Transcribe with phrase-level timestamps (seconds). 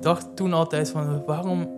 [0.00, 1.70] dacht toen altijd van, waarom,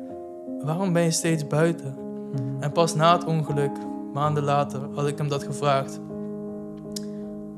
[0.64, 1.94] waarom ben je steeds buiten?
[2.32, 2.62] Mhm.
[2.62, 3.76] En pas na het ongeluk,
[4.12, 6.00] maanden later, had ik hem dat gevraagd.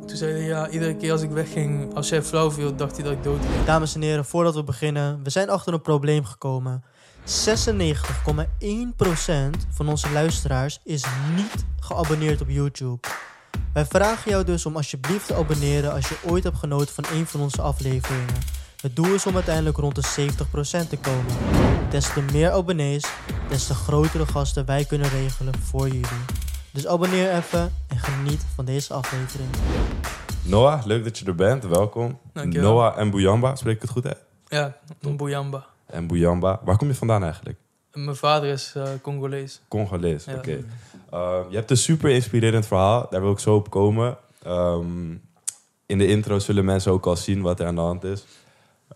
[0.07, 3.05] Toen zei hij, ja, iedere keer als ik wegging, als jij flauw viel, dacht hij
[3.05, 3.65] dat ik dood ging.
[3.65, 6.85] Dames en heren, voordat we beginnen, we zijn achter een probleem gekomen.
[7.25, 7.27] 96,1%
[9.71, 11.05] van onze luisteraars is
[11.37, 13.09] niet geabonneerd op YouTube.
[13.73, 17.27] Wij vragen jou dus om alsjeblieft te abonneren als je ooit hebt genoten van een
[17.27, 18.60] van onze afleveringen.
[18.81, 20.33] Het doel is om uiteindelijk rond de
[20.85, 21.25] 70% te komen.
[21.91, 23.05] Des te meer abonnees,
[23.49, 26.25] des te grotere gasten wij kunnen regelen voor jullie.
[26.71, 29.49] Dus abonneer even en geniet van deze aflevering.
[30.43, 31.65] Noah, leuk dat je er bent.
[31.67, 32.19] Welkom.
[32.33, 32.73] Dankjewel.
[32.73, 34.19] Noah en Bouyamba, spreek ik het goed uit?
[34.49, 34.77] Ja,
[35.17, 35.67] Bouyamba.
[35.87, 36.61] En Bouyamba.
[36.65, 37.59] Waar kom je vandaan eigenlijk?
[37.93, 39.61] En Mijn vader is eh, Congolees.
[39.69, 40.35] Congolees, Ja.
[40.35, 40.65] oké.
[41.15, 43.07] Uh, je hebt een super inspirerend verhaal.
[43.11, 44.17] Daar wil ik zo op komen.
[44.43, 45.11] Ehm,
[45.87, 48.25] in de intro zullen mensen ook al zien wat er aan de hand is.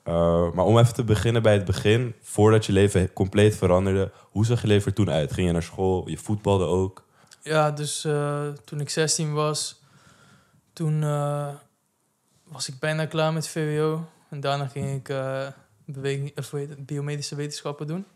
[0.09, 2.15] Uh, maar om even te beginnen bij het begin.
[2.21, 4.13] Voordat je leven compleet veranderde.
[4.31, 5.33] Hoe zag je leven er toen uit?
[5.33, 6.09] Ging je naar school?
[6.09, 7.05] Je voetbalde ook?
[7.43, 9.83] Ja, dus eh, toen ik 16 was,
[10.73, 11.49] toen eh,
[12.45, 14.07] was ik bijna klaar met VWO.
[14.29, 15.47] En daarna ging ik eh,
[15.85, 18.07] beweging, of biomedische wetenschappen doen.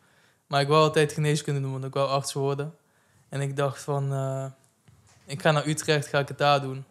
[0.46, 2.74] Maar ik wou altijd geneeskunde doen, want ik wou arts worden.
[3.28, 4.46] En ik dacht van, eh,
[5.24, 6.84] ik ga naar Utrecht, ga ik het daar doen.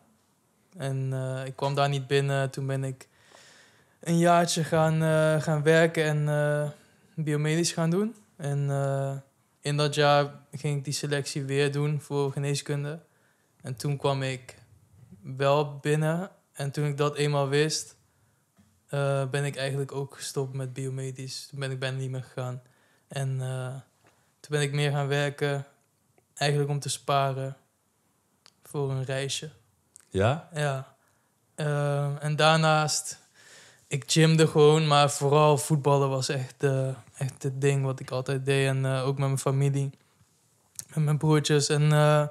[0.77, 2.49] En eh, ik kwam daar niet binnen.
[2.49, 3.07] Toen ben ik
[4.07, 6.69] een jaartje gaan, eh, gaan werken en eh,
[7.15, 8.15] biomedisch gaan doen.
[8.35, 9.15] En eh,
[9.61, 12.99] in dat jaar ging ik die selectie weer doen voor geneeskunde.
[13.61, 14.57] En toen kwam ik
[15.21, 16.29] wel binnen.
[16.53, 17.95] En toen ik dat eenmaal wist,
[19.31, 21.47] ben ik eigenlijk ook gestopt met biomedisch.
[21.47, 22.61] Toen ben ik bijna niet meer gegaan.
[23.07, 23.37] En
[24.39, 25.65] toen ben ik meer gaan werken,
[26.33, 27.57] eigenlijk om te sparen
[28.63, 29.49] voor een reisje.
[30.09, 30.49] Ja?
[30.53, 30.95] Ja.
[32.19, 33.26] En daarnaast,
[33.87, 38.45] ik gymde gewoon, maar vooral voetballen was echt, eh, echt het ding wat ik altijd
[38.45, 38.67] deed.
[38.67, 39.89] En eh, ook met mijn familie,
[40.93, 41.69] met mijn broertjes.
[41.69, 42.27] En eh,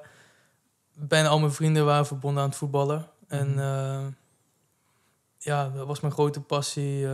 [0.93, 3.07] bijna al mijn vrienden waren verbonden aan het voetballen.
[3.27, 3.59] En Mhm.
[3.59, 4.05] eh,
[5.37, 7.07] ja, dat was mijn grote passie.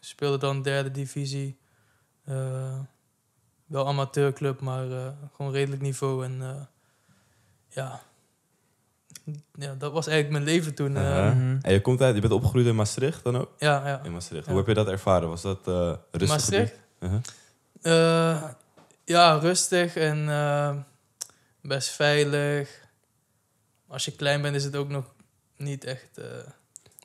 [0.00, 1.58] speelde dan derde divisie.
[3.66, 6.24] Wel amateurclub, maar gewoon redelijk niveau.
[6.24, 6.68] En
[7.68, 8.02] ja.
[9.54, 10.96] Ja, dat was eigenlijk mijn leven toen.
[10.96, 11.02] eh.
[11.02, 11.34] Uh-huh.
[11.34, 11.58] Mhm.
[11.62, 13.50] En je, komt uit, je bent opgegroeid in Maastricht dan ook?
[13.58, 14.00] Ja, ja.
[14.04, 14.44] In Maastricht.
[14.44, 14.50] Ja.
[14.50, 15.28] Hoe heb je dat ervaren?
[15.28, 16.28] Was dat eh rustig?
[16.28, 16.74] Maastricht?
[17.00, 17.20] Uh-huh.
[17.82, 18.42] Eh,
[19.04, 20.86] ja, rustig en
[21.60, 22.82] best veilig.
[23.88, 25.04] Als je klein bent is het ook nog
[25.56, 26.18] niet echt...
[26.18, 26.24] eh,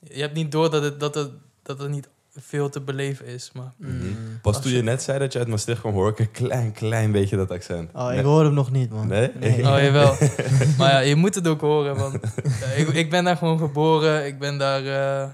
[0.04, 1.32] je hebt niet door dat, het, dat, het,
[1.64, 3.52] dat er niet veel te beleven is.
[3.54, 4.06] Maar Mhm.
[4.42, 6.72] Pas Als toen je- net zei dat je uit Maastricht kwam, hoor ik een klein,
[6.72, 7.90] klein beetje dat accent.
[7.94, 8.24] Oh, ik Nee?
[8.26, 9.08] hoor hem nog niet, man.
[9.08, 9.30] Nee?
[9.42, 10.16] Oh, jawel.
[10.78, 11.96] maar ja, je moet het ook horen.
[11.96, 14.26] Want ja, ik, ik ben daar gewoon geboren.
[14.26, 15.30] Ik ben daar eh,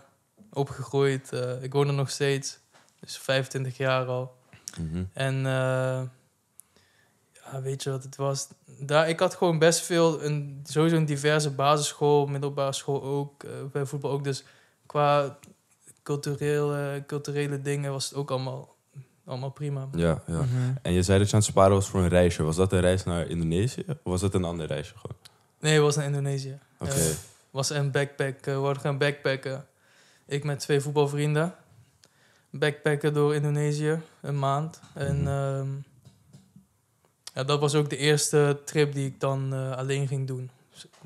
[0.53, 1.31] opgegroeid.
[1.34, 2.59] eh, ik woon er nog steeds.
[3.00, 4.35] Dus 25 jaar al.
[4.79, 5.03] Mhm.
[5.13, 6.01] En eh,
[7.51, 8.47] ja, weet je wat het was?
[8.79, 13.51] Daar, ik had gewoon best veel, een, sowieso een diverse basisschool, middelbare school ook, eh,
[13.72, 14.23] bij voetbal ook.
[14.23, 14.44] Dus
[14.85, 15.38] qua
[16.05, 18.75] culturele, culturele dingen was het ook allemaal,
[19.25, 19.88] allemaal prima.
[19.91, 20.41] Ja, ja.
[20.41, 20.45] Mhm.
[20.81, 22.43] En je zei dat je aan het sparen was voor een reisje.
[22.43, 23.83] Was dat een reis naar Indonesië?
[23.88, 25.17] Of was dat een ander reisje gewoon?
[25.59, 26.59] Nee, het was naar Indonesië.
[26.79, 26.93] Oké.
[26.93, 27.11] Ja.
[27.51, 28.35] was een backpack.
[28.39, 29.66] eh, we hadden gaan backpacken.
[30.25, 31.55] Ik met twee voetbalvrienden.
[32.49, 34.79] Backpacken door Indonesië, een maand.
[34.93, 35.27] En Mhm.
[35.27, 35.67] ehm,
[37.33, 40.49] ja, dat was ook de eerste trip die ik dan eh, alleen ging doen.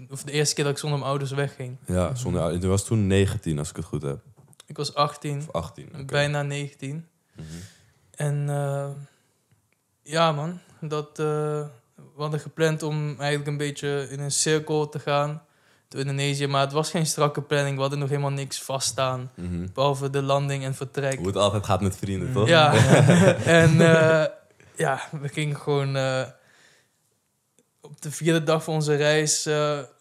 [0.10, 1.78] Of de eerste keer dat ik zonder mijn ouders wegging.
[1.86, 4.20] Ja, zonder, je was toen 19, als ik het goed heb.
[4.70, 5.90] Ik was 18, Of 18.
[5.94, 6.04] oké.
[6.06, 7.08] bijna 19.
[7.36, 7.46] Mhm.
[8.16, 8.88] En eh,
[10.04, 11.26] ja, man, dat, eh,
[11.96, 15.42] we hadden gepland om eigenlijk een beetje in een cirkel te gaan
[15.88, 16.48] door Indonesië.
[16.48, 17.76] Maar het was geen strakke planning.
[17.76, 19.32] We hadden nog helemaal niks vaststaan.
[19.36, 19.68] Mhm.
[19.74, 21.18] Behalve de landing en vertrek.
[21.18, 22.34] Hoe het altijd gaat met vrienden, Mm.
[22.34, 22.48] toch?
[22.48, 22.74] Ja,
[23.62, 24.26] en eh,
[24.76, 25.90] ja, we gingen gewoon.
[27.82, 29.46] op de vierde dag van onze reis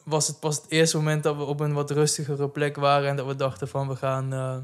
[0.09, 3.09] was het pas het eerste moment dat we op een wat rustigere plek waren.
[3.09, 4.57] En dat we dachten van we gaan, eh,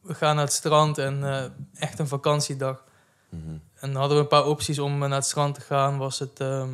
[0.00, 2.84] we gaan naar het strand en eh, echt een vakantiedag.
[3.28, 3.48] Mhm.
[3.74, 5.98] En dan hadden we een paar opties om naar het strand te gaan.
[5.98, 6.70] Was het ehm,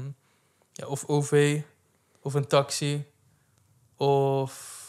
[0.73, 1.61] ja, of OV,
[2.21, 3.05] of een taxi,
[3.97, 4.83] of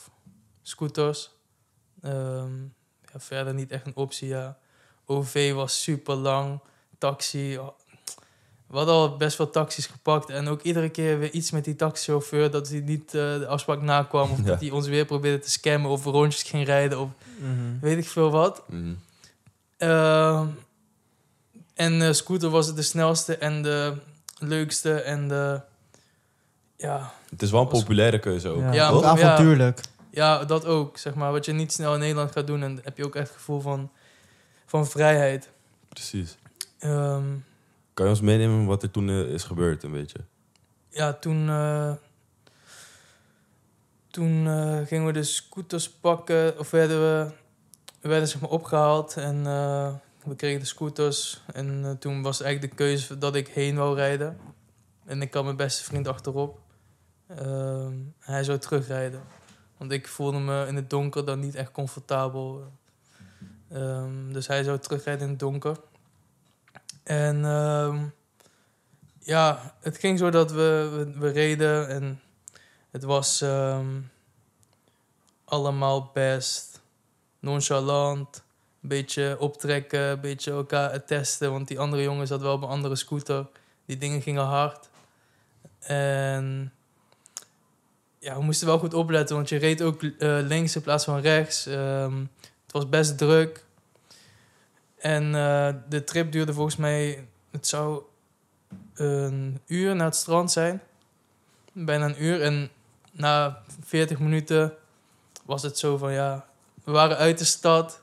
[0.62, 1.32] scooters.
[2.02, 2.62] Ehm,
[3.02, 4.58] ja, verder niet echt een optie, ja.
[5.06, 6.60] OV was super lang,
[6.98, 7.60] taxi...
[8.68, 10.30] We hadden al best veel taxis gepakt.
[10.30, 12.52] En ook iedere keer weer iets met die taxichauffeur...
[12.52, 14.32] dat hij niet eh, de afspraak nakwam...
[14.32, 14.44] of Ja.
[14.44, 15.92] dat hij ons weer probeerde te scammen...
[15.92, 17.10] of rondjes ging rijden of
[17.40, 17.80] Mhm.
[17.82, 18.64] weet ik veel wat.
[18.68, 18.94] Mhm.
[19.78, 20.48] Ehm,
[21.74, 23.94] en eh, scooter was het de snelste en de
[24.40, 25.62] leukste en de...
[26.78, 28.60] Ja, Het is wel een populaire keuze ook.
[28.62, 29.32] Ja, Ja, ook maar- ja.
[29.32, 29.82] avontuurlijk.
[30.12, 31.32] ja, dat ook, zeg maar.
[31.32, 32.64] Wat je niet snel in Nederland gaat doen.
[32.64, 33.92] En heb je ook echt het gevoel van...
[34.66, 35.50] van vrijheid.
[35.90, 36.38] Precies.
[36.80, 37.24] Ehm,
[37.96, 40.20] Kan je ons meenemen wat er toen eh, is gebeurd, een beetje?
[40.90, 41.94] ja, toen, eh,
[44.08, 47.32] toen eh, gingen we de scooters pakken, of werden we,
[48.02, 49.44] we werden zeg maar opgehaald en
[50.24, 51.42] we kregen de scooters.
[51.54, 54.38] En toen was eigenlijk de keuze dat ik heen wou rijden.
[55.06, 56.60] En ik had mijn beste vriend achterop.
[57.28, 59.22] Ehm, hij zou terugrijden.
[59.78, 62.72] Want ik voelde me in het donker dan niet echt comfortabel.
[63.70, 65.78] Ehm, dus hij zou terugrijden in het donker.
[67.06, 68.06] En ehm,
[69.20, 72.22] ja, het ging zo dat we, we, reden en
[72.92, 74.02] het was ehm,
[75.46, 76.82] allemaal best
[77.40, 78.44] nonchalant.
[78.82, 81.52] Een beetje optrekken, een beetje elkaar testen.
[81.52, 83.48] Want die andere jongen zat wel op een andere scooter.
[83.86, 84.90] Die dingen gingen hard.
[85.80, 86.74] En
[88.20, 91.20] ja, we moesten wel goed opletten, want je reed ook eh, links in plaats van
[91.20, 91.66] rechts.
[91.66, 92.20] Ehm,
[92.64, 93.65] het was best druk.
[95.06, 98.04] En eh, de trip duurde volgens mij, het zou
[98.94, 100.82] een uur naar het strand zijn.
[101.72, 102.42] Bijna een uur.
[102.42, 102.70] En
[103.12, 104.74] na 40 minuten
[105.44, 106.46] was het zo van ja,
[106.84, 108.02] we waren uit de stad.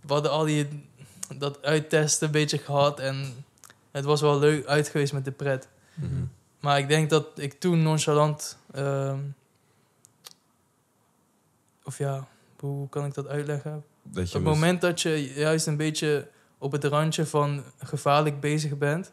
[0.00, 0.88] We hadden al die,
[1.36, 3.00] dat uittesten een beetje gehad.
[3.00, 3.44] En
[3.90, 5.68] het was wel leuk uit geweest met de pret.
[5.94, 6.24] Mhm.
[6.60, 8.56] Maar ik denk dat ik toen nonchalant.
[8.72, 9.18] ehm,
[11.84, 12.26] of ja,
[12.58, 13.84] hoe kan ik dat uitleggen?
[14.02, 16.28] Dat Op het moment dat je juist een beetje
[16.58, 19.12] op het randje van gevaarlijk bezig bent,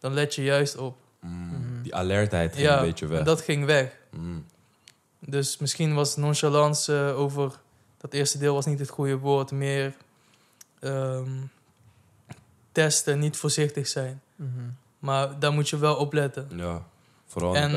[0.00, 0.96] dan let je juist op.
[1.20, 1.82] Mm, Mhm.
[1.82, 3.18] Die alertheid ging ja, een beetje weg.
[3.18, 3.96] en dat ging weg.
[4.10, 4.44] Mm.
[5.18, 7.60] Dus misschien was nonchalance eh, over
[7.98, 9.50] dat eerste deel was niet het goede woord.
[9.50, 9.94] Meer
[10.80, 11.30] ehm,
[12.72, 14.22] testen, niet voorzichtig zijn.
[14.36, 14.48] Mhm.
[14.98, 16.48] Maar daar moet je wel op letten.
[16.56, 16.86] Ja,
[17.26, 17.72] vooral in En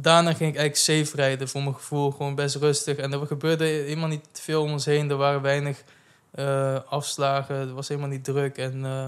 [0.00, 2.10] daarna ging ik eigenlijk safe rijden voor mijn gevoel.
[2.10, 2.96] Gewoon best rustig.
[2.96, 5.10] En er gebeurde helemaal niet veel om ons heen.
[5.10, 5.84] Er waren weinig
[6.30, 7.56] eh, afslagen.
[7.56, 8.58] Het was helemaal niet druk.
[8.58, 9.06] En eh,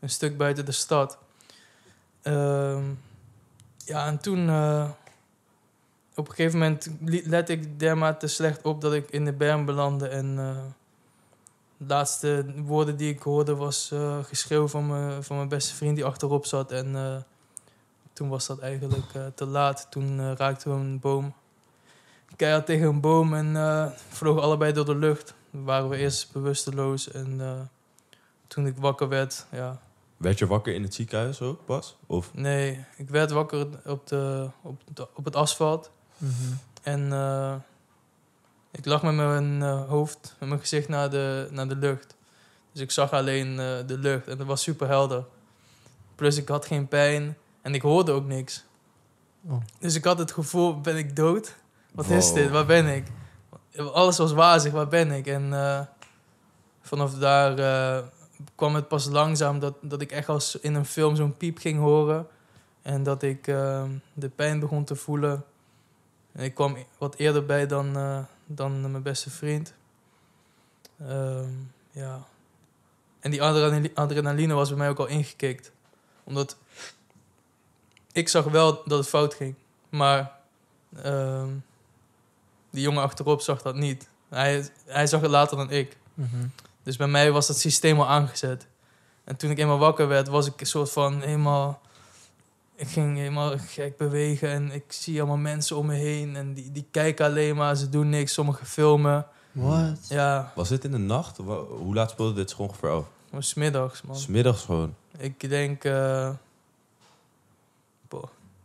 [0.00, 1.18] een stuk buiten de stad.
[2.22, 2.84] Ehm,
[3.84, 4.48] ja, en toen...
[4.48, 4.90] eh,
[6.14, 6.90] op een gegeven moment
[7.24, 10.08] let ik dermate slecht op dat ik in de berm belandde.
[10.08, 10.36] En
[11.76, 13.92] de laatste woorden die ik hoorde was
[14.22, 16.72] geschreeuw van van mijn beste vriend die achterop zat.
[16.72, 16.94] En
[18.18, 19.86] toen was dat eigenlijk eh, te laat.
[19.90, 21.34] Toen eh, raakten we een boom.
[22.36, 25.34] Keihard tegen een boom en eh, vlogen allebei door de lucht.
[25.50, 27.60] Dan waren we eerst bewusteloos en eh,
[28.46, 29.80] toen ik wakker werd, ja,
[30.16, 31.96] Werd je wakker in het ziekenhuis ook pas?
[32.06, 32.34] Of?
[32.34, 35.90] nee, ik werd wakker op, de, op, de- op het asfalt.
[36.16, 36.32] Mhm.
[36.82, 37.54] En eh,
[38.70, 42.16] ik lag met mijn eh, hoofd, met mijn gezicht naar de, naar de lucht.
[42.72, 45.24] Dus ik zag alleen eh, de lucht en het was super helder.
[46.14, 47.36] Plus ik had geen pijn
[47.68, 48.64] en ik hoorde ook niks.
[49.48, 49.60] Oh.
[49.78, 51.54] Dus ik had het gevoel, ben ik dood?
[51.92, 52.16] Wat Wow.
[52.16, 52.50] is dit?
[52.50, 53.06] Waar ben ik?
[53.92, 55.26] Alles was wazig, waar ben ik?
[55.26, 55.80] En eh,
[56.80, 58.04] vanaf daar eh,
[58.54, 61.78] kwam het pas langzaam dat, dat ik echt als in een film zo'n piep ging
[61.78, 62.26] horen.
[62.82, 65.44] En dat ik eh, de pijn begon te voelen.
[66.32, 67.92] En ik kwam wat eerder bij dan,
[68.46, 69.74] dan mijn beste vriend.
[71.06, 71.50] Ehm,
[71.90, 72.26] ja.
[73.20, 75.72] En die adrenali- adrenaline was bij mij ook al ingekikt.
[76.24, 76.56] Omdat
[78.18, 79.54] ik zag wel dat het fout ging.
[79.88, 80.32] Maar
[81.02, 81.48] ehm,
[82.70, 84.08] die jongen achterop zag dat niet.
[84.28, 85.96] Hij, hij zag het later dan ik.
[86.14, 86.46] Mhm.
[86.82, 88.66] Dus bij mij was dat systeem al aangezet.
[89.24, 91.80] En toen ik eenmaal wakker werd, was ik een soort van helemaal...
[92.74, 96.36] Ik ging helemaal gek bewegen en ik zie allemaal mensen om me heen.
[96.36, 98.32] En die, die kijken alleen maar, ze doen niks.
[98.32, 99.26] Sommigen filmen.
[99.52, 100.06] What?
[100.08, 101.36] Ja, Was dit in de nacht?
[101.36, 103.04] Hoe laat speelde dit zich ongeveer af?
[103.30, 104.16] maar 's middags, man.
[104.16, 104.94] Smiddags gewoon.
[105.18, 105.84] Ik denk...
[105.84, 106.30] eh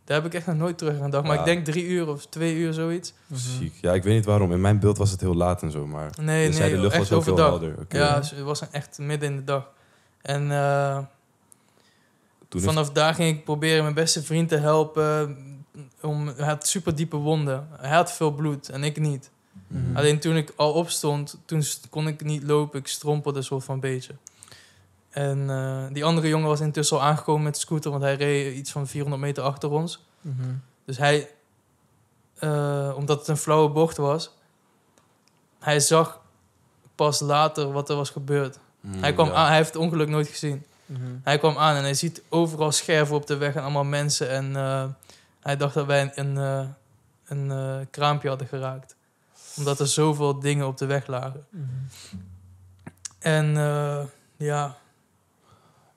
[0.04, 1.24] daar heb ik echt nog nooit terug aan gedacht.
[1.26, 1.40] Maar Ja.
[1.40, 3.12] ik denk drie uur of twee uur, zoiets.
[3.26, 3.38] Mhm.
[3.40, 3.74] Ziek.
[3.80, 4.52] Ja, ik weet niet waarom.
[4.52, 6.10] In mijn beeld was het heel laat en zo, maar...
[6.20, 7.74] Nee, nee, de lucht echt was ook heel helder.
[7.80, 7.98] Oké.
[7.98, 9.70] Ja, het was echt midden in de dag.
[10.22, 10.98] En eh,
[12.48, 15.36] Toen is- vanaf daar ging ik proberen mijn beste vriend te helpen.
[16.02, 17.68] Om, hij had super diepe wonden.
[17.76, 19.30] Hij had veel bloed en ik niet.
[19.66, 19.96] Mhm.
[19.96, 22.78] Alleen toen ik al opstond, toen kon ik niet lopen.
[22.80, 24.14] Ik strompelde een soort van beetje.
[25.14, 28.56] En eh, die andere jongen was intussen al aangekomen met de scooter, want hij reed
[28.56, 30.06] iets van 400 meter achter ons.
[30.20, 30.48] Mhm.
[30.84, 31.30] Dus hij,
[32.34, 34.30] eh, omdat het een flauwe bocht was,
[35.58, 36.20] hij zag
[36.94, 38.58] pas later wat er was gebeurd.
[38.80, 39.34] Mm, hij, kwam ja.
[39.34, 40.64] aan, hij heeft het ongeluk nooit gezien.
[40.86, 41.00] Mhm.
[41.22, 44.30] Hij kwam aan en hij ziet overal scherven op de weg en allemaal mensen.
[44.30, 44.84] En eh,
[45.40, 46.68] hij dacht dat wij een, een, eh,
[47.24, 48.96] een eh, kraampje hadden geraakt.
[49.56, 51.46] Omdat er zoveel dingen op de weg lagen.
[51.50, 51.64] Mhm.
[53.18, 54.04] En eh,
[54.36, 54.76] ja,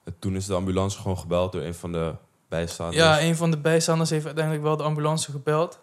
[0.07, 2.13] En Toen is de ambulance gewoon gebeld door een van de
[2.49, 3.03] bijstaanders.
[3.03, 5.79] ja, een van de bijstaanders heeft uiteindelijk wel de ambulance gebeld.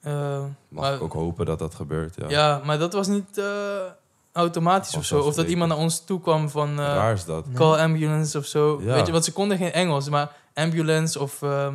[0.00, 0.12] Eh,
[0.68, 2.28] Mag maar- ik ook hopen dat dat gebeurt, ja.
[2.28, 3.38] Ja, maar dat was niet.
[3.38, 3.44] eh,
[4.32, 5.20] automatisch of zo.
[5.20, 7.46] Of dat iemand naar ons toe kwam van eh, Raar is dat.
[7.54, 8.80] Call ambulance of zo.
[8.82, 8.94] Ja.
[8.94, 11.42] Weet je, want ze konden geen Engels, maar ambulance of...
[11.42, 11.74] ehm,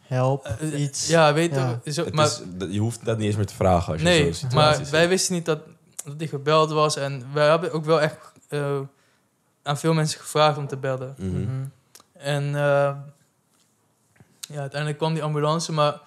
[0.00, 1.08] Help, iets.
[1.08, 1.80] Ja, weet Ja.
[1.84, 1.92] je.
[1.92, 4.06] Zo, Het maar, is, dat- je hoeft dat niet eens meer te vragen als je
[4.08, 5.58] nee, zo'n situatie maar wij wisten niet dat,
[6.04, 6.96] dat die gebeld was.
[6.96, 8.78] En wij hebben ook wel echt eh,
[9.68, 11.14] aan veel mensen gevraagd om te bellen.
[11.18, 11.40] Mhm.
[11.40, 11.64] Mhm.
[12.12, 12.94] En eh,
[14.48, 16.00] ja, uiteindelijk kwam die ambulance, maar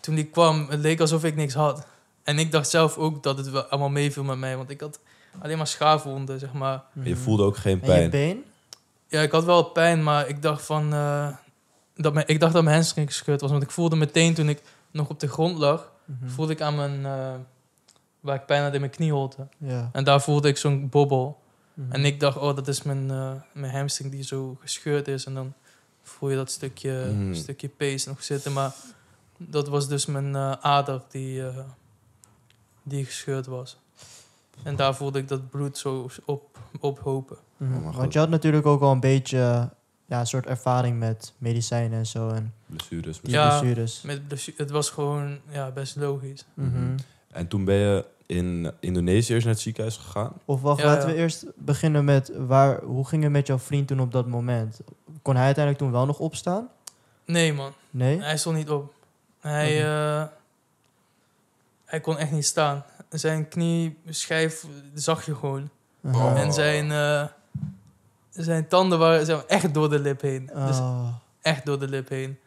[0.00, 1.86] toen die kwam, het leek alsof ik niks had.
[2.22, 4.98] En ik dacht zelf ook dat het wel allemaal meeviel met mij, want ik had
[5.38, 6.82] alleen maar schaafwonden, zeg maar.
[6.92, 7.18] Je Mhm.
[7.20, 8.10] voelde ook geen En je pijn.
[8.10, 8.44] been?
[9.08, 10.92] Ja, ik had wel pijn, maar ik dacht van...
[10.92, 11.28] eh,
[11.94, 14.62] dat mijn, ik dacht dat mijn hamstring gescheurd was, want ik voelde meteen toen ik
[14.90, 15.92] nog op de grond lag,
[16.26, 17.06] voelde ik aan mijn...
[17.06, 17.34] eh,
[18.20, 19.46] waar ik pijn had in mijn knieholte.
[19.58, 19.88] Ja.
[19.92, 21.40] En daar voelde ik zo'n bobbel.
[21.88, 25.24] En ik dacht, oh, dat is mijn, eh, mijn hamstring die zo gescheurd is.
[25.24, 25.52] En dan
[26.02, 27.34] voel je dat stukje, Mm.
[27.34, 28.52] stukje pees nog zitten.
[28.52, 28.74] Maar
[29.38, 31.58] dat was dus mijn eh, ader die, eh,
[32.82, 33.78] die gescheurd was.
[34.62, 37.36] En daar voelde ik dat bloed zo op, ophopen.
[37.56, 37.86] Mhm.
[37.86, 37.96] Oh.
[37.96, 39.70] Want je had natuurlijk ook al een beetje
[40.06, 42.28] ja, een soort ervaring met medicijnen en zo.
[42.28, 43.20] En Blessures.
[43.22, 43.58] Ja.
[43.58, 44.02] blessures.
[44.02, 46.44] Met blessu- het was gewoon ja, best logisch.
[46.54, 46.96] Mhm.
[47.30, 50.32] En toen ben je in Indonesië eerst naar het ziekenhuis gegaan.
[50.44, 51.14] Of wacht, Ja, laten ja.
[51.14, 54.80] we eerst beginnen met waar, hoe ging het met jouw vriend toen op dat moment?
[55.22, 56.68] Kon hij uiteindelijk toen wel nog opstaan?
[57.24, 57.72] Nee, man.
[57.90, 58.20] Nee?
[58.22, 58.94] Hij stond niet op.
[59.40, 60.24] Hij, eh,
[61.84, 62.84] hij kon echt niet staan.
[63.10, 65.70] Zijn knieschijf zag je gewoon.
[66.02, 66.40] Oh.
[66.40, 67.24] En zijn, eh,
[68.30, 70.46] zijn tanden waren zijn echt door de lip heen.
[70.54, 71.08] Dus Oh.
[71.40, 72.38] echt door de lip heen.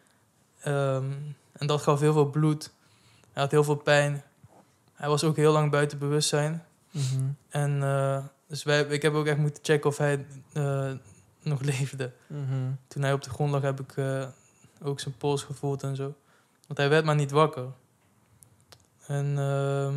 [0.62, 1.12] Ehm,
[1.52, 2.72] en dat gaf heel veel bloed.
[3.34, 4.24] Hij had heel veel pijn.
[5.00, 6.64] Hij was ook heel lang buiten bewustzijn.
[6.92, 7.24] Mhm.
[7.50, 10.92] En eh, dus wij, ik heb ook echt moeten checken of hij eh,
[11.42, 12.12] nog leefde.
[12.28, 12.72] Mhm.
[12.88, 14.28] Toen hij op de grond lag, heb ik eh,
[14.82, 16.16] ook zijn pols gevoeld en zo.
[16.68, 17.68] Want hij werd maar niet wakker.
[19.06, 19.96] En ehm,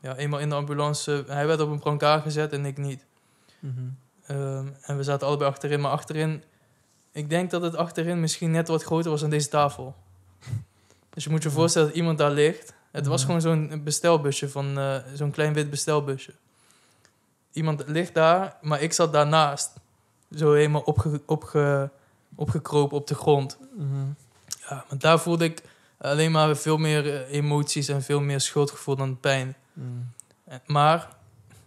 [0.00, 3.04] ja, eenmaal in de ambulance, hij werd op een brancard gezet en ik niet.
[3.58, 3.74] Mhm.
[4.26, 6.42] Ehm, en we zaten allebei achterin, maar achterin...
[7.12, 9.96] Ik denk dat het achterin misschien net wat groter was dan deze tafel.
[11.14, 12.74] Dus je moet je voorstellen dat iemand daar ligt.
[12.90, 13.26] Het was Ja.
[13.26, 14.78] gewoon zo'n bestelbusje van...
[14.78, 16.32] eh, zo'n klein wit bestelbusje.
[17.52, 19.72] Iemand ligt daar, maar ik zat daarnaast.
[20.36, 21.90] Zo helemaal opge, opge,
[22.34, 23.58] opgekropen op de grond.
[23.76, 24.06] Mhm.
[24.68, 25.62] Ja, maar daar voelde ik
[25.98, 29.56] alleen maar veel meer eh, emoties en veel meer schuldgevoel dan pijn.
[29.72, 29.86] Mhm.
[30.44, 31.08] Eh, Maar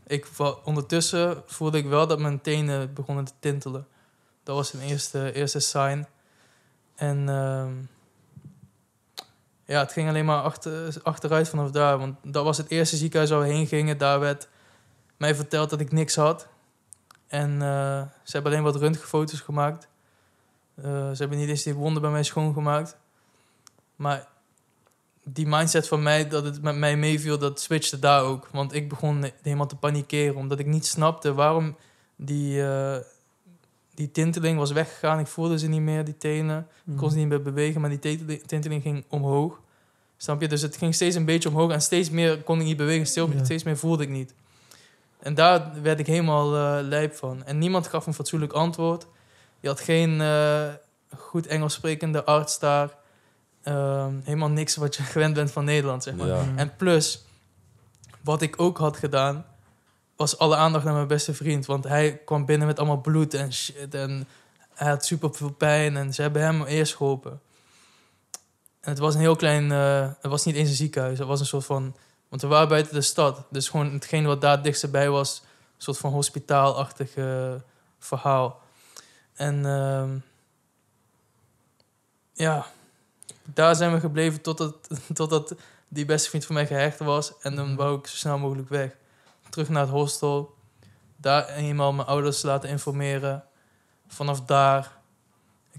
[0.08, 0.28] ik,
[0.64, 3.88] ondertussen voelde ik wel dat mijn tenen begonnen te tintelen.
[4.44, 6.06] Dat was een eerste, eerste sign.
[6.96, 7.72] En ehm,
[9.66, 11.98] ja, het ging alleen maar achter, achteruit vanaf daar.
[11.98, 13.98] Want dat was het eerste ziekenhuis waar we heen gingen.
[13.98, 14.48] Daar werd
[15.18, 16.48] mij verteld dat ik niks had.
[17.28, 19.88] En eh, ze hebben alleen wat röntgenfoto's gemaakt.
[20.76, 22.98] Eh, ze hebben niet eens die wonden bij mij schoongemaakt.
[23.96, 24.28] Maar
[25.24, 28.48] die mindset van mij, dat het met mij meeviel, dat switchte daar ook.
[28.52, 31.78] Want ik begon helemaal te panikeren, omdat ik niet snapte waarom
[32.16, 32.98] die, eh,
[33.94, 35.20] die tinteling was weggegaan.
[35.20, 36.68] Ik voelde ze niet meer, die tenen.
[36.92, 38.00] Ik kon ze niet meer bewegen, maar die
[38.46, 39.62] tinteling, ging omhoog.
[40.18, 40.48] Snap je?
[40.48, 43.32] Dus het ging steeds een beetje omhoog en steeds meer kon ik niet bewegen, steeds,
[43.34, 43.44] Ja.
[43.44, 44.34] steeds meer voelde ik niet.
[45.20, 47.44] En daar werd ik helemaal eh lijp van.
[47.46, 49.08] En niemand gaf een fatsoenlijk antwoord.
[49.60, 50.64] Je had geen eh,
[51.18, 52.96] goed Engels sprekende arts daar.
[53.64, 56.28] Ehm, helemaal niks wat je gewend bent van Nederland, zeg maar.
[56.28, 56.44] Ja.
[56.44, 56.58] Mhm.
[56.58, 57.26] En plus,
[58.22, 59.46] wat ik ook had gedaan,
[60.16, 61.66] was alle aandacht naar mijn beste vriend.
[61.66, 63.94] Want hij kwam binnen met allemaal bloed en shit.
[63.96, 64.28] En
[64.74, 65.98] hij had super veel pijn.
[65.98, 67.42] En ze hebben hem eerst geholpen.
[68.82, 69.72] En het was een heel klein...
[69.72, 71.20] eh, het was niet eens een ziekenhuis.
[71.20, 71.96] Het was een soort van...
[72.30, 73.46] Want we waren buiten de stad.
[73.50, 75.42] Dus gewoon hetgeen wat daar het dichtst bij was...
[75.76, 77.54] Een soort van hospitaalachtig eh,
[78.00, 78.62] verhaal.
[79.34, 80.18] En ehm,
[82.34, 82.66] ja,
[83.44, 84.76] daar zijn we gebleven totdat,
[85.14, 85.56] totdat
[85.88, 87.34] die beste vriend van mij gehecht was.
[87.42, 88.96] En dan wou ik zo snel mogelijk weg.
[89.54, 90.56] Terug naar het hostel.
[91.16, 93.44] Daar eenmaal mijn ouders laten informeren.
[94.08, 94.98] Vanaf daar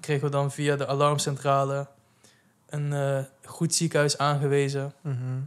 [0.00, 1.86] kregen we dan via de alarmcentrale
[2.66, 4.94] een eh, goed ziekenhuis aangewezen.
[5.00, 5.40] Mhm.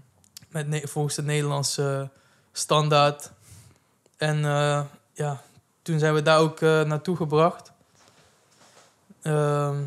[0.48, 2.10] Met volgens de Nederlandse
[2.52, 3.32] standaard.
[4.18, 5.42] En eh, ja,
[5.82, 7.72] toen zijn we daar ook eh, naartoe gebracht.
[9.22, 9.84] Ehm,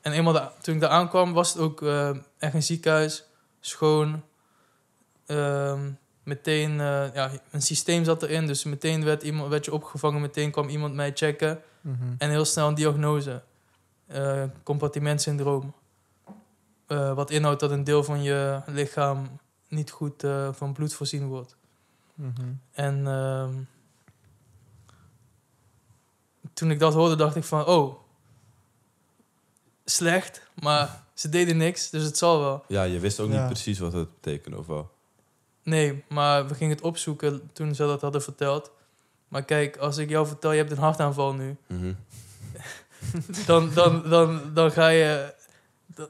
[0.00, 1.82] en eenmaal toen ik daar aankwam, was het ook
[2.38, 3.24] echt een ziekenhuis.
[3.60, 4.22] Schoon.
[5.26, 5.90] Ehm,
[6.24, 8.46] meteen, eh, ja, een systeem zat erin.
[8.46, 10.20] Dus meteen werd, iemand, werd je opgevangen.
[10.20, 11.62] Meteen kwam iemand mij checken.
[11.80, 12.14] Mhm.
[12.18, 13.42] En heel snel een diagnose.
[14.06, 15.74] Eh compartimentsyndroom.
[16.86, 19.38] Eh, wat inhoudt dat een deel van je lichaam
[19.68, 21.56] niet goed eh, van bloed voorzien wordt.
[22.14, 22.52] Mhm.
[22.72, 23.52] En ehm,
[26.52, 27.66] toen ik dat hoorde, dacht ik van...
[27.66, 27.94] Oh,
[29.84, 32.64] slecht, maar ze deden niks, dus het zal wel.
[32.68, 33.38] Ja, je wist ook Ja.
[33.38, 34.90] niet precies wat het betekende of wel.
[35.64, 38.70] Nee, maar we gingen het opzoeken toen ze dat hadden verteld.
[39.28, 41.56] Maar kijk, als ik jou vertel, je hebt een hartaanval nu.
[41.66, 41.92] Mhm.
[43.46, 45.34] Dan, dan, dan, dan, ga je,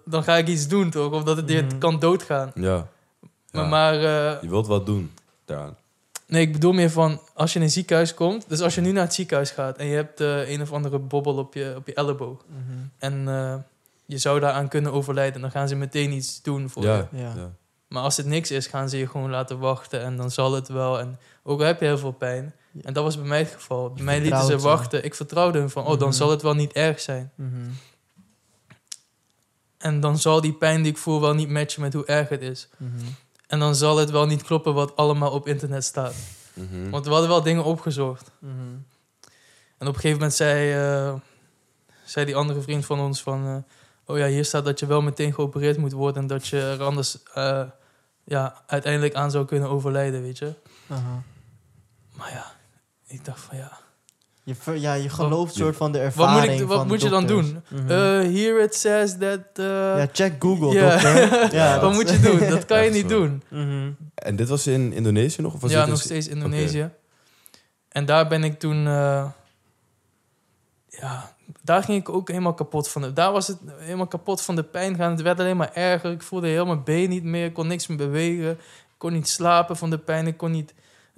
[0.05, 1.13] dan ga ik iets doen, toch?
[1.13, 1.79] Of dat het, dit Mhm.
[1.79, 2.51] kan doodgaan.
[2.55, 2.89] Ja.
[3.51, 3.69] Maar, Ja.
[3.69, 5.13] maar eh, Je wilt wat doen
[5.45, 5.77] daaraan.
[6.27, 8.49] nee, ik bedoel meer van als je in een ziekenhuis komt.
[8.49, 10.99] Dus als je nu naar het ziekenhuis gaat en je hebt eh, een of andere
[10.99, 12.45] bobbel op je, op je elleboog.
[12.49, 12.79] Mhm.
[12.99, 13.55] En eh,
[14.07, 15.41] je zou daaraan kunnen overlijden.
[15.41, 17.09] Dan gaan ze meteen iets doen voor Ja.
[17.11, 17.19] je.
[17.19, 17.33] Ja.
[17.37, 17.51] Ja.
[17.95, 20.01] Maar als het niks is, gaan ze je gewoon laten wachten.
[20.03, 20.99] En dan zal het wel.
[20.99, 22.55] En ook al heb je heel veel pijn.
[22.83, 23.91] En dat was bij mij het geval.
[23.91, 25.05] Bij mij lieten ze wachten.
[25.05, 26.17] Ik vertrouwde hun van, oh, dan Mhm.
[26.17, 27.33] zal het wel niet erg zijn.
[27.35, 27.51] Mhm.
[29.79, 32.43] En dan zal die pijn die ik voel wel niet matchen met hoe erg het
[32.43, 32.69] is.
[32.77, 32.91] Mhm.
[33.47, 36.15] En dan zal het wel niet kloppen wat allemaal op internet staat.
[36.55, 36.91] Mhm.
[36.91, 38.31] Want we hadden wel dingen opgezocht.
[38.39, 38.53] Mhm.
[39.79, 41.15] En op een gegeven moment zei, eh,
[42.05, 43.47] zei die andere vriend van ons van...
[43.47, 43.57] eh,
[44.07, 46.23] oh ja, hier staat dat je wel meteen geopereerd moet worden...
[46.23, 47.63] en dat je er anders eh,
[48.25, 50.53] ja, uiteindelijk aan zou kunnen overlijden, weet je.
[50.89, 51.23] Aha.
[52.17, 52.53] Maar ja,
[53.07, 53.83] ik dacht van ja...
[54.47, 56.87] Je, ver- ja, je gelooft Je- soort van de Wat ervaring moet, ik, wat van
[56.87, 57.63] de moet je dan doen?
[57.71, 59.41] Eh, here it says that...
[59.55, 59.65] eh,
[59.99, 60.91] ja, check Google, ja.
[60.91, 61.55] dokter.
[61.61, 62.49] Ja, wat moet je doen?
[62.49, 63.19] Dat kan je niet zo.
[63.19, 63.43] doen.
[63.49, 63.91] Mhm.
[64.15, 65.55] En dit was in Indonesië nog?
[65.55, 66.91] Of was ja, dit in- nog steeds Indonesië.
[67.89, 68.87] En daar ben ik toen...
[68.87, 69.27] eh,
[70.89, 73.03] ja, daar ging ik ook helemaal kapot van.
[73.03, 75.11] De, daar was het helemaal kapot van de pijn gaan.
[75.11, 76.11] Het werd alleen maar erger.
[76.11, 77.45] Ik voelde heel mijn been niet meer.
[77.45, 78.51] Ik kon niks meer bewegen.
[78.51, 80.27] Ik kon niet slapen van de pijn.
[80.27, 80.75] Ik kon niet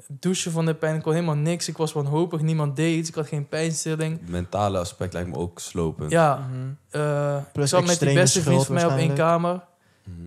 [0.09, 0.97] douchen van de pijn.
[0.97, 1.69] Ik kon helemaal niks.
[1.69, 2.41] Ik was wanhopig.
[2.41, 3.09] Niemand deed iets.
[3.09, 4.21] Ik had geen pijnstilling.
[4.21, 6.11] Het mentale aspect lijkt me ook slopend.
[6.11, 6.69] Ja, Mhm.
[6.91, 9.65] eh, ik zat met die beste vriend van mij op één kamer.
[10.05, 10.21] Mhm.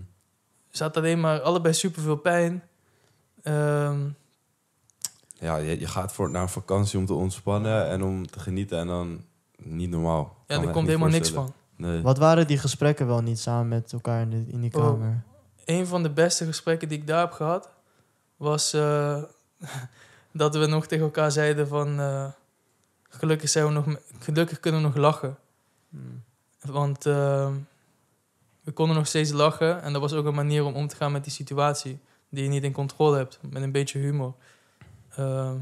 [0.71, 2.63] We zaten alleen maar allebei superveel pijn.
[3.43, 3.99] Ehm,
[5.41, 8.79] Ja, je, je gaat voor, naar een vakantie om te ontspannen en om te genieten
[8.79, 9.23] en dan
[9.63, 10.37] niet normaal.
[10.47, 11.53] ja, er komt helemaal niks van.
[11.75, 12.01] Nee.
[12.01, 14.83] Wat waren die gesprekken wel niet samen met elkaar in, de, in die Oh.
[14.83, 15.23] kamer?
[15.65, 17.69] Een van de beste gesprekken die ik daar heb gehad...
[18.37, 19.23] was eh,
[20.31, 21.99] dat we nog tegen elkaar zeiden van...
[21.99, 22.27] eh,
[23.09, 23.85] gelukkig, zijn we nog,
[24.19, 25.37] gelukkig kunnen we nog lachen.
[25.89, 26.03] Mhm.
[26.71, 27.53] Want ehm,
[28.61, 29.81] we konden nog steeds lachen.
[29.81, 31.99] En dat was ook een manier om om te gaan met die situatie.
[32.29, 33.39] Die je niet in controle hebt.
[33.49, 34.33] Met een beetje humor.
[35.15, 35.55] Ehm,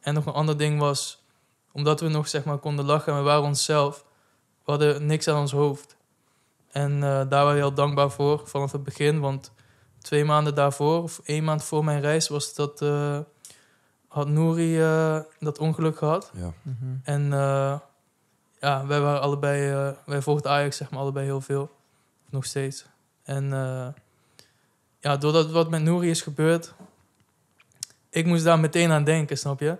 [0.00, 1.19] en nog een ander ding was...
[1.72, 4.04] Omdat we nog zeg maar konden lachen en we waren onszelf...
[4.64, 5.96] We hadden niks aan ons hoofd.
[6.70, 9.20] En eh, daar waren we heel dankbaar voor vanaf het begin.
[9.20, 9.52] Want
[9.98, 12.28] twee maanden daarvoor, of één maand voor mijn reis...
[12.28, 12.82] was dat...
[12.82, 13.18] eh,
[14.08, 16.30] had Nouri eh, dat ongeluk gehad.
[16.34, 16.52] Ja.
[16.62, 16.96] Mhm.
[17.02, 17.78] En eh,
[18.60, 21.70] ja, wij waren allebei, eh, wij volgden Ajax zeg maar allebei heel veel.
[22.30, 22.86] Nog steeds.
[23.22, 23.88] En eh,
[25.00, 26.74] ja, doordat wat met Nouri is gebeurd,
[28.10, 29.76] ik moest daar meteen aan denken, snap je?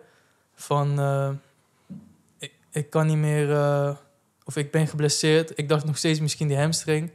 [0.55, 1.31] Van, eh,
[2.71, 3.97] ik, kan niet meer, eh,
[4.45, 5.59] of ik ben geblesseerd.
[5.59, 7.11] Ik dacht nog steeds misschien die hamstring.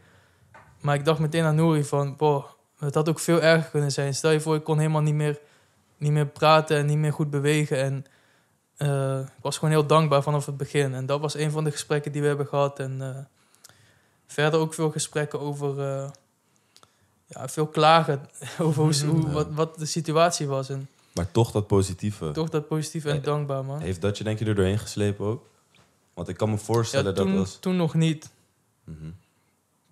[0.81, 2.45] Maar ik dacht meteen aan Nouri van, boh,
[2.79, 4.13] het had ook veel erger kunnen zijn.
[4.15, 5.39] Stel je voor, ik kon helemaal niet meer,
[5.97, 7.77] niet meer praten en niet meer goed bewegen.
[7.77, 8.05] En
[8.77, 10.93] eh, ik was gewoon heel dankbaar vanaf het begin.
[10.93, 12.79] En dat was een van de gesprekken die we hebben gehad.
[12.79, 13.23] En eh,
[14.27, 15.75] verder ook veel gesprekken over...
[17.25, 19.31] ja, veel klagen over hoe, hoe, Ja.
[19.31, 20.69] wat, wat de situatie was.
[20.69, 22.31] En Maar toch dat positieve.
[22.31, 23.81] toch dat positief en dankbaar, man.
[23.81, 25.49] Heeft dat je denk je er doorheen geslepen ook?
[26.13, 27.59] Want ik kan me Ja, voorstellen toen, dat was...
[27.59, 28.31] toen nog niet.
[28.83, 29.11] Mhm.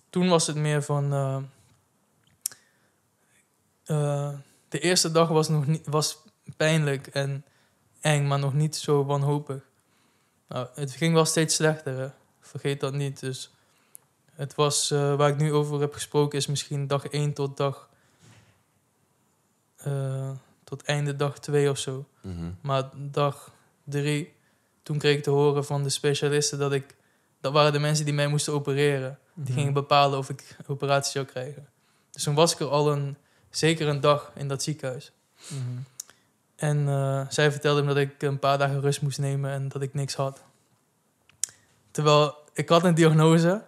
[0.09, 1.13] Toen was het meer van...
[1.13, 1.37] eh,
[3.83, 4.33] eh,
[4.69, 6.17] de eerste dag was, nog niet, was
[6.57, 7.45] pijnlijk en
[8.01, 9.61] eng, maar nog niet zo wanhopig.
[10.47, 12.09] Nou, het ging wel steeds slechter, hè.
[12.39, 13.19] vergeet dat niet.
[13.19, 13.51] Dus
[14.33, 17.89] het was, eh, waar ik nu over heb gesproken, is misschien dag 1 tot dag...
[20.77, 22.05] tot einde dag 2 of zo.
[22.21, 22.51] Mhm.
[22.61, 23.51] Maar dag
[23.83, 24.33] drie,
[24.83, 26.95] toen kreeg ik te horen van de specialisten dat ik...
[27.41, 29.17] Dat waren de mensen die mij moesten opereren.
[29.33, 29.53] Die Mhm.
[29.53, 31.67] gingen bepalen of ik een operatie zou krijgen.
[32.11, 33.17] Dus toen was ik er al een,
[33.49, 35.11] zeker een dag in dat ziekenhuis.
[35.47, 35.59] Mhm.
[36.55, 39.81] En eh, zij vertelde me dat ik een paar dagen rust moest nemen en dat
[39.81, 40.43] ik niks had.
[41.91, 43.63] Terwijl ik had een diagnose.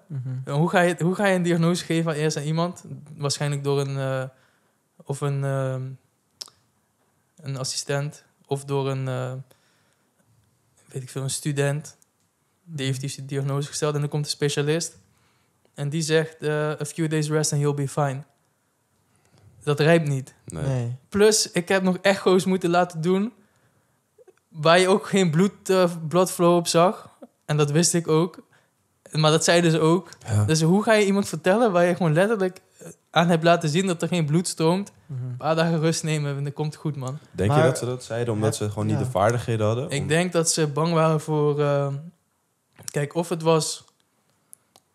[0.46, 2.84] Hoe ga je, hoe ga je een diagnose geven aan eerst aan iemand?
[3.18, 3.98] Waarschijnlijk door een...
[3.98, 4.24] eh,
[5.04, 5.82] of een, ehm,
[7.46, 8.24] een assistent.
[8.46, 9.08] Of door een...
[9.08, 9.34] eh,
[10.88, 11.98] weet ik veel, een student.
[12.64, 13.94] Die heeft die diagnose gesteld.
[13.94, 14.98] En dan komt de specialist.
[15.74, 16.38] En die zegt...
[16.38, 18.24] eh, a few days rest and you'll be fine.
[19.64, 20.34] Dat rijpt niet.
[20.46, 20.64] Nee.
[20.64, 20.96] Nee.
[21.10, 23.34] Plus, ik heb nog echo's moeten laten doen.
[24.50, 27.18] Waar je ook geen bloed, eh, bloodflow op zag.
[27.46, 28.44] En dat wist ik ook.
[29.12, 30.10] Maar dat zeiden ze ook.
[30.26, 30.46] Ja.
[30.46, 32.60] Dus hoe ga je iemand vertellen waar je gewoon letterlijk
[33.10, 34.92] aan hebt laten zien dat er geen bloed stroomt?
[35.06, 35.24] Mhm.
[35.24, 37.18] Een paar dagen rust nemen en dan komt het goed, man.
[37.32, 39.04] Denk Maar- je dat ze dat zeiden omdat ze gewoon niet Ja.
[39.04, 39.90] de vaardigheden hadden?
[39.90, 41.60] Ik Om- denk dat ze bang waren voor.
[41.62, 41.88] eh,
[42.92, 43.84] kijk, of het was.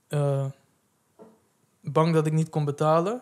[0.08, 0.44] eh,
[1.80, 3.20] bang dat ik niet kon betalen.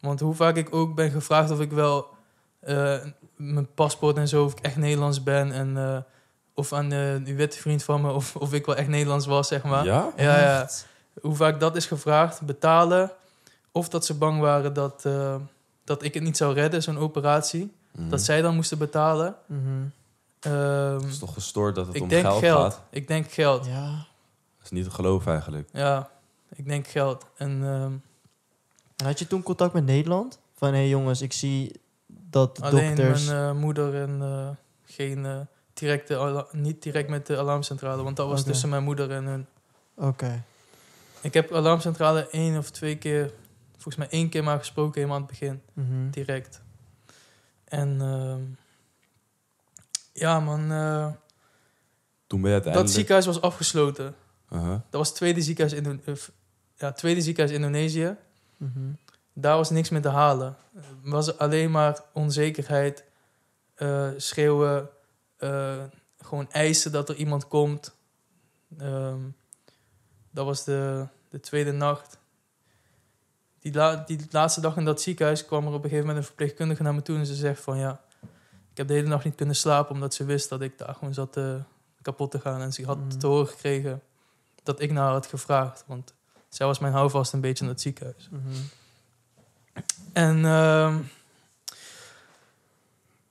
[0.00, 2.06] Want hoe vaak ik ook ben gevraagd of ik wel
[2.60, 2.98] eh,
[3.36, 5.52] mijn paspoort en zo, of ik echt Nederlands ben.
[5.52, 5.96] En, eh,
[6.54, 9.48] of aan eh, die witte vriend van me, of, of ik wel echt Nederlands was,
[9.48, 9.84] zeg maar.
[9.84, 10.12] Ja?
[10.16, 10.68] Ja, ja.
[11.20, 13.10] Hoe vaak dat is gevraagd, betalen.
[13.72, 15.34] Of dat ze bang waren dat, eh,
[15.84, 17.72] dat ik het niet zou redden, zo'n operatie.
[17.92, 18.08] Mhm.
[18.08, 19.36] Dat zij dan moesten betalen.
[19.46, 19.60] Mhm.
[20.40, 22.72] Ehm, Het is toch gestoord dat het ik om denk geld, geld.
[22.72, 22.82] gaat?
[22.90, 23.66] Ik denk geld.
[23.66, 23.90] Ja.
[24.56, 25.68] Dat is niet te geloven eigenlijk.
[25.72, 26.10] Ja,
[26.54, 27.26] ik denk geld.
[27.36, 27.92] En ehm,
[28.96, 30.38] En had je toen contact met Nederland?
[30.56, 33.26] Van, hé hey jongens, ik zie dat de alleen dokters...
[33.26, 34.48] mijn eh, moeder en eh,
[34.84, 39.46] geen directe, niet direct met de alarmcentrale, want dat was tussen mijn moeder en hun.
[39.94, 40.44] Oké.
[41.20, 43.32] Ik heb alarmcentrale één of twee keer,
[43.82, 46.10] volgens mij één keer maar gesproken, helemaal aan het begin, Mhm.
[46.10, 46.62] direct.
[47.64, 48.40] En ehm,
[50.12, 51.12] ja, man, eh,
[52.26, 54.14] Toen ben je dat ziekenhuis was afgesloten.
[54.52, 54.70] Uh-huh.
[54.70, 56.02] Dat was het tweede ziekenhuis, in,
[56.76, 58.16] ja, tweede ziekenhuis Indonesië.
[58.56, 58.90] Mhm.
[59.32, 60.56] Daar was niks meer te halen.
[60.74, 63.04] Er was alleen maar onzekerheid,
[63.74, 64.88] eh, schreeuwen,
[65.36, 65.82] eh,
[66.18, 67.94] gewoon eisen dat er iemand komt.
[68.78, 69.20] Ehm,
[70.30, 72.18] dat was de, de tweede nacht.
[73.62, 76.24] Die, la- die laatste dag in dat ziekenhuis kwam er op een gegeven moment een
[76.26, 78.00] verpleegkundige naar me toe en ze zegt van ja,
[78.70, 81.14] ik heb de hele nacht niet kunnen slapen omdat ze wist dat ik daar gewoon
[81.14, 81.54] zat eh,
[82.02, 82.60] kapot te gaan.
[82.60, 83.18] En ze had Mhm.
[83.18, 84.02] te horen gekregen
[84.62, 86.12] dat ik naar haar had gevraagd, want
[86.48, 88.28] zij was mijn houvast een beetje in dat ziekenhuis.
[88.30, 88.42] Mhm.
[90.12, 90.98] En ehm,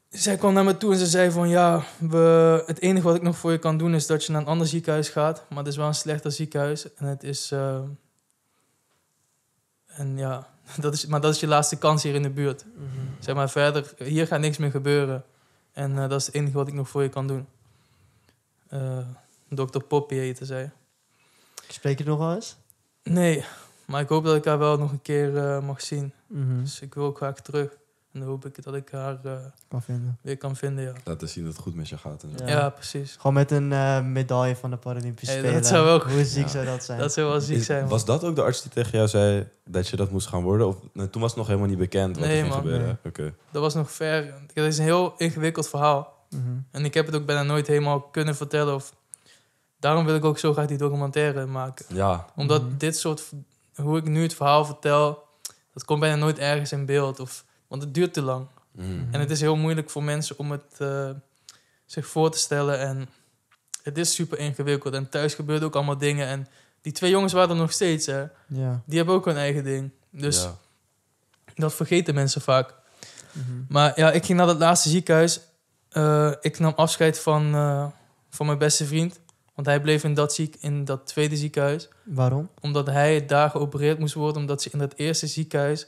[0.10, 3.22] zij kwam naar me toe en ze zei van ja, we, het enige wat ik
[3.22, 5.44] nog voor je kan doen is dat je naar een ander ziekenhuis gaat.
[5.50, 6.94] Maar het is wel een slechter ziekenhuis.
[6.94, 7.52] En het is.
[7.52, 7.84] ehm,
[9.96, 10.48] en ja,
[10.80, 12.66] dat is, maar dat is je laatste kans hier in de buurt.
[12.76, 12.86] Mhm.
[13.20, 15.24] Zeg maar verder, hier gaat niks meer gebeuren.
[15.72, 17.48] En eh, dat is het enige wat ik nog voor je kan doen.
[18.68, 18.98] Eh
[19.50, 19.80] Dr.
[19.80, 20.72] Poppy heette zij.
[21.68, 22.56] Spreek je nog wel eens?
[23.04, 23.46] Nee,
[23.86, 26.14] maar ik hoop dat ik haar wel nog een keer eh, mag zien.
[26.28, 26.60] Mhm.
[26.60, 27.78] Dus ik wil ook graag terug.
[28.14, 29.32] En dan hoop ik dat ik haar eh,
[29.68, 30.18] Kan vinden.
[30.22, 30.94] weer kan vinden, ja.
[31.04, 32.24] Laten zien dat het goed met je gaat.
[32.24, 32.46] En zo.
[32.46, 32.52] Ja.
[32.52, 33.16] Ja, precies.
[33.16, 35.62] Gewoon met een eh, medaille van de Paralympische Hey, Spelen.
[35.62, 36.50] dat zou wel goed- Hoe ziek Ja.
[36.50, 37.00] zou dat zijn?
[37.00, 37.80] Dat zou wel ziek Is- zijn.
[37.82, 37.90] man.
[37.90, 40.68] was dat ook de arts die tegen jou zei dat je dat moest gaan worden?
[40.68, 42.62] Of nee, toen was het nog helemaal niet bekend wat Nee, er ging man.
[42.64, 43.00] gebeuren?
[43.06, 43.34] Oké.
[43.52, 44.34] Dat was nog ver.
[44.54, 46.14] Het is een heel ingewikkeld verhaal.
[46.30, 46.42] Mhm.
[46.72, 48.74] En ik heb het ook bijna nooit helemaal kunnen vertellen.
[48.76, 48.94] Of...
[49.80, 51.86] Daarom wil ik ook zo graag die documentaire maken.
[51.90, 52.78] Ja, Omdat Mhm.
[52.78, 53.30] dit soort...
[53.76, 55.24] Hoe ik nu het verhaal vertel...
[55.74, 57.20] Dat komt bijna nooit ergens in beeld.
[57.20, 57.46] Of...
[57.72, 58.48] Want het duurt te lang.
[58.72, 58.88] Mhm.
[59.12, 61.10] En het is heel moeilijk voor mensen om het eh,
[61.86, 62.80] zich voor te stellen.
[62.80, 63.10] En
[63.84, 64.94] het is super ingewikkeld.
[64.94, 66.28] En thuis gebeuren ook allemaal dingen.
[66.28, 66.48] En
[66.82, 68.06] die twee jongens waren er nog steeds.
[68.06, 68.20] Hè.
[68.48, 68.82] Ja.
[68.86, 69.90] Die hebben ook hun eigen ding.
[70.10, 70.58] Dus Ja.
[71.56, 72.74] dat vergeten mensen vaak.
[73.32, 73.46] Mhm.
[73.70, 75.40] Maar ja, ik ging naar dat laatste ziekenhuis.
[75.90, 77.86] Eh, ik nam afscheid van, eh,
[78.30, 79.20] van mijn beste vriend.
[79.56, 81.90] Want hij bleef in dat, ziek, in dat tweede ziekenhuis.
[82.04, 82.50] Waarom?
[82.62, 84.42] Omdat hij daar geopereerd moest worden.
[84.42, 85.88] Omdat ze in dat eerste ziekenhuis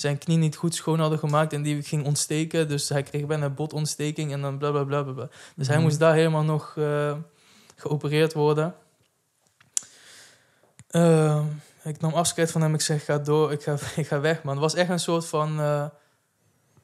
[0.00, 1.52] zijn knie niet goed schoon hadden gemaakt.
[1.52, 2.68] En die ging ontsteken.
[2.68, 4.32] Dus hij kreeg bijna botontsteking.
[4.32, 5.12] En dan bla bla bla bla.
[5.12, 5.28] bla.
[5.56, 5.84] Dus hij Mhm.
[5.84, 7.16] moest daar helemaal nog eh,
[7.76, 8.74] geopereerd worden.
[10.88, 11.44] Ehm,
[11.84, 12.74] ik nam afscheid van hem.
[12.74, 13.52] Ik zeg, ga door.
[13.52, 14.52] Ik ga, ik ga weg, man.
[14.54, 15.60] Het was echt een soort van...
[15.60, 15.84] eh,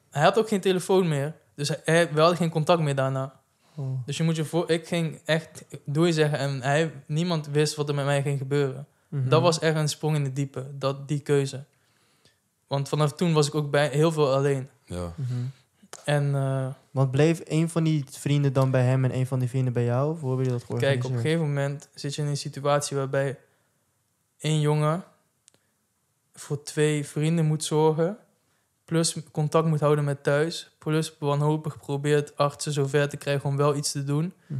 [0.09, 1.33] hij had ook geen telefoon meer.
[1.55, 3.41] Dus hij, hij, we hadden geen contact meer daarna.
[3.75, 4.05] Oh.
[4.05, 4.69] Dus je moet je voor...
[4.69, 6.37] Ik ging echt doei zeggen.
[6.39, 8.87] En hij, niemand wist wat er met mij ging gebeuren.
[9.07, 9.29] Mhm.
[9.29, 10.67] Dat was echt een sprong in de diepe.
[10.77, 11.63] Dat, die keuze.
[12.73, 14.69] Want vanaf toen was ik ook bij, heel veel alleen.
[14.83, 15.13] Ja.
[15.15, 15.33] Mhm.
[16.05, 19.49] En eh, Want bleef een van die vrienden dan bij hem en een van die
[19.49, 20.11] vrienden bij jou?
[20.11, 21.05] Of hoe hebben jullie dat kijk, georganiseerd?
[21.05, 23.39] op een gegeven moment zit je in een situatie waarbij
[24.37, 25.03] één jongen
[26.33, 28.17] voor twee vrienden moet zorgen.
[28.85, 30.69] Plus contact moet houden met thuis.
[30.77, 34.33] Plus wanhopig probeert artsen zover te krijgen om wel iets te doen.
[34.47, 34.59] Mhm.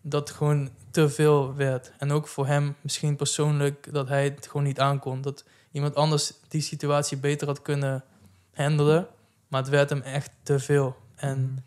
[0.00, 1.92] Dat gewoon te veel werd.
[1.98, 5.20] En ook voor hem misschien persoonlijk dat hij het gewoon niet aankon.
[5.20, 8.04] Dat iemand anders die situatie beter had kunnen
[8.54, 9.06] handelen.
[9.48, 10.96] Maar het werd hem echt te veel.
[11.16, 11.60] En Mhm.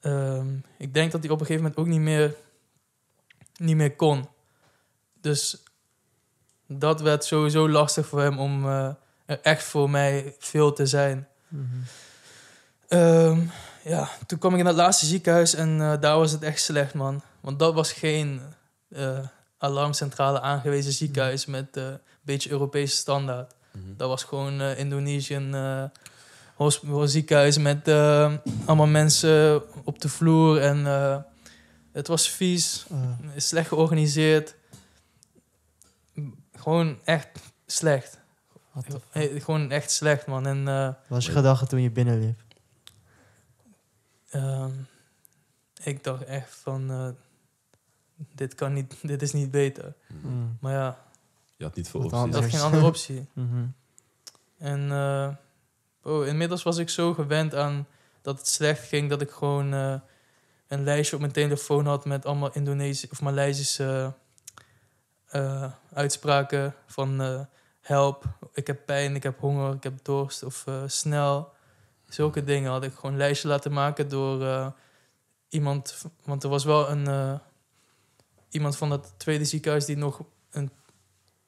[0.00, 2.34] Ehm, ik denk dat hij op een gegeven moment ook niet meer,
[3.56, 4.28] niet meer kon.
[5.20, 5.62] Dus
[6.66, 8.88] dat werd sowieso lastig voor hem om eh,
[9.24, 11.28] er echt voor mij veel te zijn.
[11.48, 11.64] Mhm.
[12.88, 13.40] Ehm,
[13.84, 16.94] ja, toen kwam ik in het laatste ziekenhuis en eh, daar was het echt slecht,
[16.94, 17.22] man.
[17.40, 18.40] Want dat was geen
[18.88, 19.18] eh,
[19.60, 23.54] alarmcentrale aangewezen ziekenhuis met eh, een beetje Europese standaard.
[23.72, 23.96] Mhm.
[23.96, 25.84] Dat was gewoon eh Indonesian eh,
[26.54, 30.60] hosp- ziekenhuis met eh, allemaal mensen op de vloer.
[30.60, 31.16] En eh,
[31.92, 32.98] het was vies, Eh,
[33.36, 34.54] slecht georganiseerd.
[36.56, 37.28] Gewoon echt
[37.66, 38.18] slecht.
[39.14, 40.46] gewoon echt slecht, man.
[40.46, 42.40] En eh, Wat was je gedachte toen je binnenliep?
[44.30, 44.70] ehm,
[45.82, 46.90] ik dacht echt van...
[48.34, 49.94] dit, kan niet, dit is niet beter.
[50.22, 50.56] Mm.
[50.60, 50.98] Maar ja,
[51.56, 52.24] Je had niet veel opties.
[52.24, 53.26] ik had geen andere optie.
[53.34, 53.64] Mhm.
[54.58, 55.28] En eh,
[56.02, 57.86] Oh, inmiddels was ik zo gewend aan
[58.22, 59.94] dat het slecht ging dat ik gewoon eh,
[60.68, 64.14] een lijstje op mijn telefoon had met allemaal Indonesische of Maleisische
[65.26, 67.40] eh, uitspraken van eh,
[67.80, 71.52] help, ik heb pijn, ik heb honger, ik heb dorst of eh, snel.
[72.08, 74.66] Zulke dingen had ik gewoon een lijstje laten maken door eh,
[75.48, 77.34] iemand, want er was wel een eh,
[78.50, 80.70] iemand van dat tweede ziekenhuis die nog een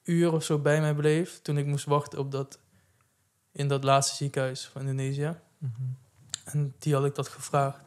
[0.03, 2.59] uur of zo bij mij bleef toen ik moest wachten op dat
[3.53, 5.37] in dat laatste ziekenhuis van Indonesië.
[5.59, 5.83] Mhm.
[6.45, 7.85] En die had ik dat gevraagd.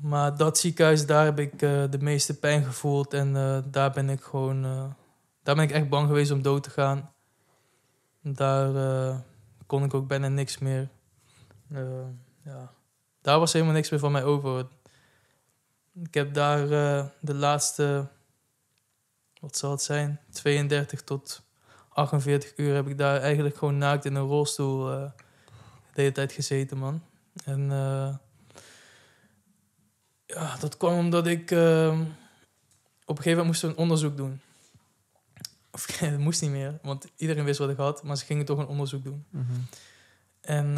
[0.00, 3.14] Maar dat ziekenhuis, daar heb ik eh, de meeste pijn gevoeld.
[3.14, 4.64] En eh, daar ben ik gewoon...
[4.64, 4.84] eh,
[5.42, 7.12] daar ben ik echt bang geweest om dood te gaan.
[8.22, 9.22] Daar
[9.66, 10.88] kon ik ook bijna niks meer...
[12.44, 12.72] ja.
[13.20, 14.66] Daar was helemaal niks meer van mij over.
[16.02, 18.08] Ik heb daar eh, de laatste...
[19.40, 20.20] Wat zal het zijn?
[20.30, 21.42] 32 tot
[21.88, 24.92] 48 uur heb ik daar eigenlijk gewoon naakt in een rolstoel...
[24.92, 25.10] eh,
[25.94, 27.02] de hele tijd gezeten, man.
[27.44, 28.14] En eh,
[30.26, 31.50] ja, dat kwam omdat ik...
[31.50, 32.00] eh,
[33.04, 34.40] op een gegeven moment moest een onderzoek doen.
[35.70, 38.02] Of het moest niet meer, want iedereen wist wat ik had.
[38.02, 39.24] Maar ze gingen toch een onderzoek doen.
[39.30, 39.60] Mhm.
[40.40, 40.74] En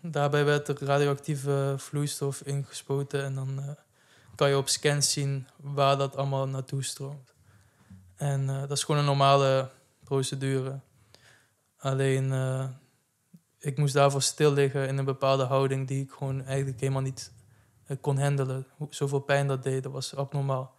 [0.00, 3.24] daarbij werd er radioactieve vloeistof ingespoten.
[3.24, 3.76] En dan
[4.36, 7.34] kan je op scans zien waar dat allemaal naartoe stroomt.
[8.16, 9.70] En eh, dat is gewoon een normale
[10.04, 10.80] procedure.
[11.76, 12.68] Alleen, eh,
[13.58, 17.32] ik moest daarvoor stil liggen in een bepaalde houding die ik gewoon eigenlijk helemaal niet
[17.86, 18.66] eh, kon handelen.
[18.90, 20.74] Zoveel pijn dat deed, dat was abnormaal.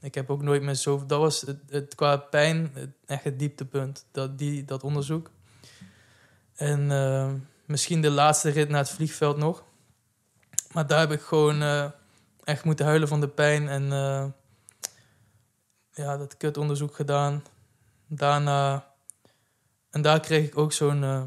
[0.00, 1.06] Ik heb ook nooit meer zo...
[1.06, 5.30] Dat was het, het, qua pijn het, echt het dieptepunt, dat, die, dat onderzoek.
[6.54, 6.86] En
[7.64, 9.64] misschien de laatste rit naar het vliegveld nog.
[10.72, 11.92] Maar daar heb ik gewoon
[12.50, 13.68] echt moeten huilen van de pijn.
[13.68, 14.24] En eh,
[15.92, 17.44] ja, dat kutonderzoek gedaan.
[18.06, 18.88] Daarna...
[19.90, 21.22] En daar kreeg ik ook zo'n eh,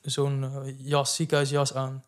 [0.00, 2.04] zo'n eh, jas, ziekenhuisjas aan.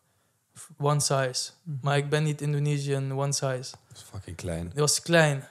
[0.77, 1.51] One size.
[1.63, 1.77] Mhm.
[1.81, 3.71] Maar ik ben niet Indonesian one size.
[3.87, 4.67] Dat is fucking klein.
[4.67, 5.47] Het was klein.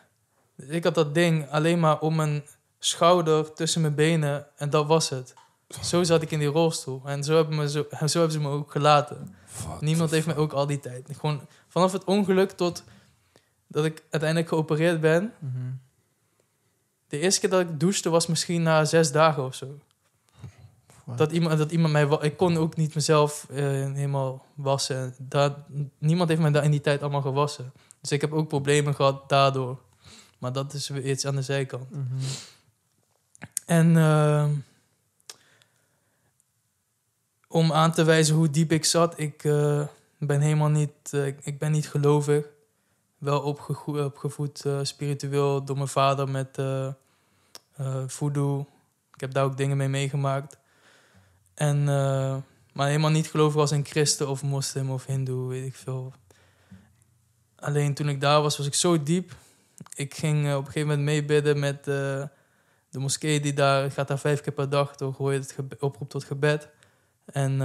[0.56, 2.44] Ik had dat ding alleen maar om mijn
[2.78, 5.34] schouder tussen mijn benen en dat was het.
[5.82, 7.02] Zo zat ik in die rolstoel.
[7.04, 9.36] En zo hebben, me zo, zo hebben ze me ook gelaten.
[9.80, 11.08] Niemand heeft me ook al die tijd.
[11.12, 12.84] Gewoon vanaf het ongeluk tot
[13.66, 15.32] dat ik uiteindelijk geopereerd ben.
[15.38, 15.70] Mhm.
[17.08, 19.78] De eerste keer dat ik douchte was misschien na zes dagen of zo.
[21.16, 22.18] Dat iemand, dat iemand mij...
[22.20, 25.14] Ik kon ook niet mezelf eh, helemaal wassen.
[25.18, 25.56] Dat,
[25.98, 27.72] niemand heeft mij daar in die tijd allemaal gewassen.
[28.00, 29.78] Dus ik heb ook problemen gehad daardoor.
[30.38, 31.90] Maar dat is weer iets aan de zijkant.
[31.90, 32.02] Mhm.
[33.66, 34.50] En ehm,
[37.48, 39.44] om aan te wijzen hoe diep ik zat, ik
[40.20, 42.46] eh, ben helemaal niet, eh, ik, ik ben niet gelovig.
[43.18, 46.92] Wel opgegoe- opgevoed eh, spiritueel door mijn vader met eh,
[48.06, 48.66] voodoo.
[49.14, 50.58] Ik heb daar ook dingen mee meegemaakt.
[51.54, 51.84] En,
[52.72, 56.12] maar helemaal niet gelovig als een christen of moslim of hindoe, weet ik veel.
[57.56, 59.34] Alleen toen ik daar was, was ik zo diep.
[59.94, 61.84] Ik ging op een gegeven moment meebidden met...
[61.84, 62.28] de
[62.90, 66.24] moskee die daar ik ga daar vijf keer per dag door je het oproep tot
[66.24, 66.68] gebed.
[67.24, 67.60] En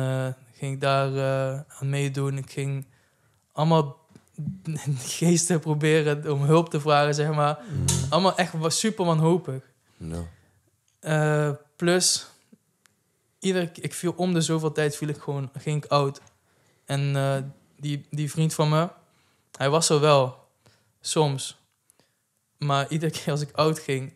[0.64, 2.38] ging ik daar eh, aan meedoen.
[2.38, 2.86] Ik ging
[3.52, 3.98] allemaal
[5.20, 7.60] geesten proberen om hulp te vragen, zeg maar.
[7.70, 7.86] Mhm.
[8.10, 9.64] Allemaal echt wa- super wanhopig.
[9.98, 10.24] Ja.
[11.00, 12.28] Eh, plus,
[13.40, 16.22] ieder, ik viel om de zoveel tijd viel ik gewoon, ging ik oud.
[16.86, 17.38] En eh,
[17.80, 18.90] die, die vriend van me,
[19.58, 20.48] hij was er wel,
[21.02, 21.62] soms.
[22.58, 24.14] Maar iedere keer als ik oud ging,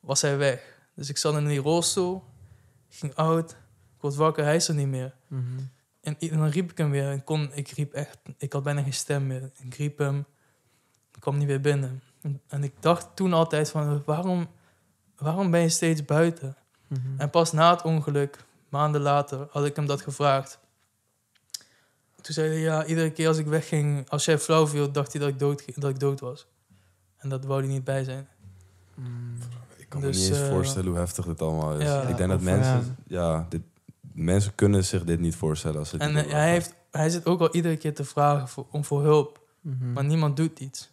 [0.00, 0.76] was hij weg.
[0.94, 2.24] Dus ik zat in die rolstoel,
[2.88, 5.14] ging oud, ik word wakker, hij is er niet meer.
[5.26, 5.42] Mhm.
[6.08, 7.12] En i- dan riep ik hem weer.
[7.12, 9.50] Ik, kon, ik riep echt, ik had bijna geen stem meer.
[9.62, 10.18] Ik riep hem,
[11.14, 12.02] ik kwam niet weer binnen.
[12.22, 14.46] En, en ik dacht toen altijd van, waarom,
[15.16, 16.56] waarom ben je steeds buiten?
[16.86, 17.00] Mhm.
[17.20, 20.58] En pas na het ongeluk, maanden later, had ik hem dat gevraagd.
[22.20, 25.20] Toen zei hij, ja, iedere keer als ik wegging, als jij flauw viel, dacht hij
[25.20, 26.46] dat ik dood, dat ik dood was.
[27.16, 28.28] En dat wou hij niet bij zijn.
[28.94, 29.08] Mhm.
[29.76, 31.84] Ik kan Dus, me niet eens eh, voorstellen hoe heftig dit allemaal is.
[31.88, 32.96] ja, ik denk dat mensen...
[33.06, 33.62] Ja, dit,
[34.18, 35.78] mensen kunnen zich dit niet voorstellen.
[35.78, 38.66] Als ze En eh, hij, heeft, hij zit ook al iedere keer te vragen voor,
[38.70, 39.46] om voor hulp.
[39.60, 39.92] Mhm.
[39.92, 40.90] Maar niemand doet iets.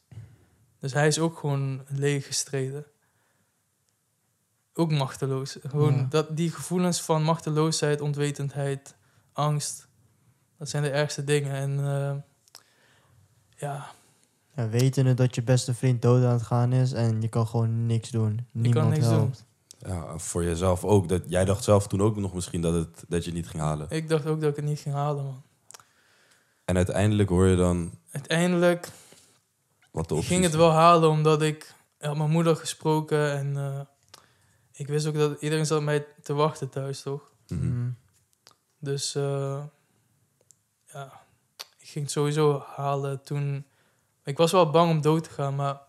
[0.80, 2.86] Dus hij is ook gewoon leeg gestreden.
[4.74, 5.58] Ook machteloos.
[5.62, 6.08] Gewoon Ja.
[6.10, 8.96] dat, die gevoelens van machteloosheid, onwetendheid,
[9.34, 9.88] angst.
[10.58, 11.54] Dat zijn de ergste dingen.
[11.54, 12.16] En eh,
[13.58, 13.88] ja,
[14.56, 17.86] Ja, wetende dat je beste vriend dood aan het gaan is en je kan gewoon
[17.86, 18.48] niks doen.
[18.52, 19.46] Niemand niks helpt.
[19.86, 21.10] Ja, voor jezelf ook.
[21.10, 23.64] Dat, jij dacht zelf toen ook nog misschien dat, het, dat je het niet ging
[23.64, 23.88] halen.
[23.90, 25.44] ik dacht ook dat ik het niet ging halen, man.
[26.66, 28.92] En uiteindelijk hoor je dan Uiteindelijk
[29.92, 33.32] wat de ging het wel halen omdat ik ik had mijn moeder gesproken.
[33.32, 33.80] En eh,
[34.72, 37.32] ik wist ook dat iedereen zat mij te wachten thuis, toch?
[37.48, 37.66] Mhm.
[37.66, 37.90] Mhm.
[38.80, 39.64] Dus eh,
[40.86, 41.22] ja,
[41.78, 43.66] ik ging het sowieso halen toen.
[44.24, 45.82] Ik was wel bang om dood te gaan, maar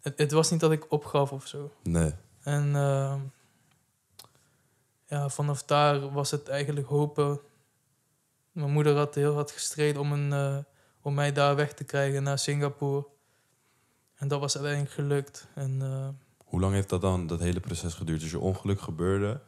[0.00, 1.72] het, het was niet dat ik opgaf of zo.
[1.82, 2.12] Nee.
[2.46, 3.14] En eh,
[5.06, 7.40] ja, vanaf daar was het eigenlijk hopen.
[8.52, 10.58] Mijn moeder had heel hard gestreden om, een, eh,
[11.00, 13.06] om mij daar weg te krijgen naar Singapore.
[14.16, 15.46] En dat was uiteindelijk gelukt.
[15.54, 16.08] En eh,
[16.44, 18.20] Hoe lang heeft dat dan, dat hele proces geduurd?
[18.20, 19.40] Dus je ongeluk gebeurde.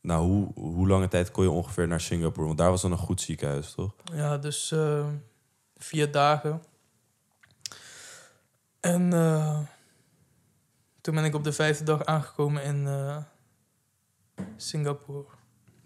[0.00, 2.46] Nou, hoe, hoe lange tijd kon je ongeveer naar Singapore?
[2.46, 3.94] Want daar was dan een goed ziekenhuis, toch?
[4.12, 4.74] Ja, dus
[5.76, 6.62] vier dagen.
[8.80, 9.12] En
[11.08, 13.16] toen ben ik op de vijfde dag aangekomen in eh,
[14.56, 15.24] Singapore.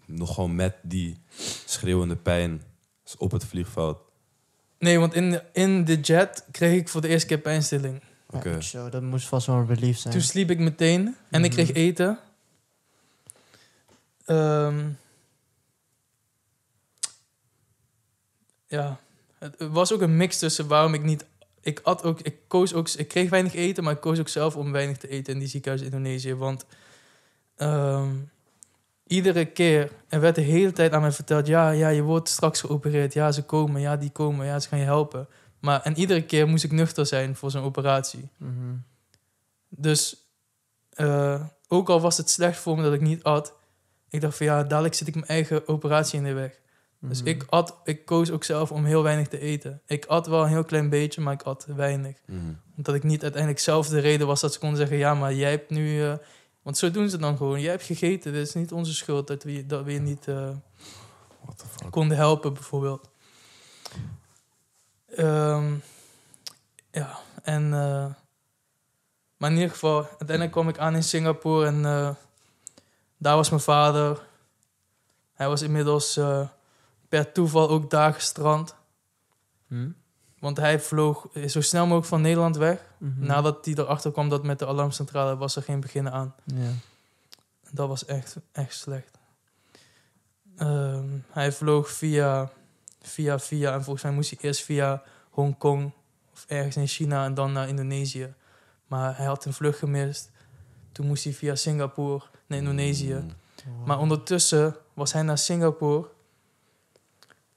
[0.05, 1.17] Nog gewoon met die
[1.65, 2.63] schreeuwende pijn
[3.17, 3.97] op het vliegveld.
[4.79, 8.01] Nee, want in de, in de jet kreeg ik voor de eerste keer pijnstilling.
[8.29, 8.61] Oké.
[8.61, 10.13] Zo, dat moest vast wel een relief zijn.
[10.13, 11.77] Toen sliep ik meteen en ik kreeg Mhm.
[11.77, 12.19] eten.
[14.25, 14.89] Ehm,
[18.67, 18.99] ja,
[19.37, 21.25] het was ook een mix tussen waarom ik niet.
[21.63, 24.55] Ik at ook, ik koos ook, ik kreeg weinig eten, maar ik koos ook zelf
[24.55, 26.35] om weinig te eten in die ziekenhuis in Indonesië.
[26.35, 26.65] Want
[27.55, 28.09] ehm,
[29.07, 32.59] iedere keer, er werd de hele tijd aan mij verteld: ja, ja, je wordt straks
[32.61, 33.13] geopereerd.
[33.13, 35.27] Ja, ze komen, ja, die komen, ja, ze gaan je helpen.
[35.59, 38.29] Maar en iedere keer moest ik nuchter zijn voor zo'n operatie.
[38.37, 38.75] Mhm.
[39.69, 40.15] Dus
[40.89, 43.53] eh, ook al was het slecht voor me dat ik niet at,
[44.09, 46.59] ik dacht van ja, dadelijk zit ik mijn eigen operatie in de weg.
[47.09, 47.27] Dus Mhm.
[47.29, 49.81] ik at, ik koos ook zelf om heel weinig te eten.
[49.85, 52.17] Ik at wel een heel klein beetje, maar ik at weinig.
[52.25, 52.39] Mhm.
[52.77, 55.49] Omdat ik niet uiteindelijk zelf de reden was dat ze konden zeggen, ja, maar jij
[55.49, 56.03] hebt nu...
[56.05, 56.13] eh,
[56.61, 57.61] want zo doen ze dan gewoon.
[57.61, 60.49] Jij hebt gegeten, dit is niet onze schuld dat we, dat we je niet eh,
[61.41, 61.91] What the fuck?
[61.91, 63.09] konden helpen, bijvoorbeeld.
[65.15, 65.73] Ehm,
[66.91, 67.63] ja, en...
[67.73, 68.05] eh,
[69.37, 71.81] maar in ieder geval, uiteindelijk kwam ik aan in Singapore en
[73.17, 74.25] daar was mijn vader.
[75.33, 76.19] Hij was inmiddels
[77.13, 78.75] per toeval ook daar gestrand.
[79.67, 79.89] Hm?
[80.39, 82.85] Want hij vloog zo snel mogelijk van Nederland weg.
[82.97, 83.25] Mhm.
[83.25, 86.35] Nadat hij erachter kwam dat met de alarmcentrale was er geen beginnen aan.
[86.43, 86.69] Ja.
[87.71, 89.17] Dat was echt, echt slecht.
[90.57, 92.51] Ehm, hij vloog via,
[93.01, 93.73] via, via.
[93.73, 95.91] En volgens mij moest hij eerst via Hongkong
[96.33, 98.33] of ergens in China en dan naar Indonesië.
[98.87, 100.31] Maar hij had een vlucht gemist.
[100.91, 103.13] Toen moest hij via Singapore naar Indonesië.
[103.13, 103.31] Mm.
[103.77, 103.87] Wow.
[103.87, 106.07] Maar ondertussen was hij naar Singapore.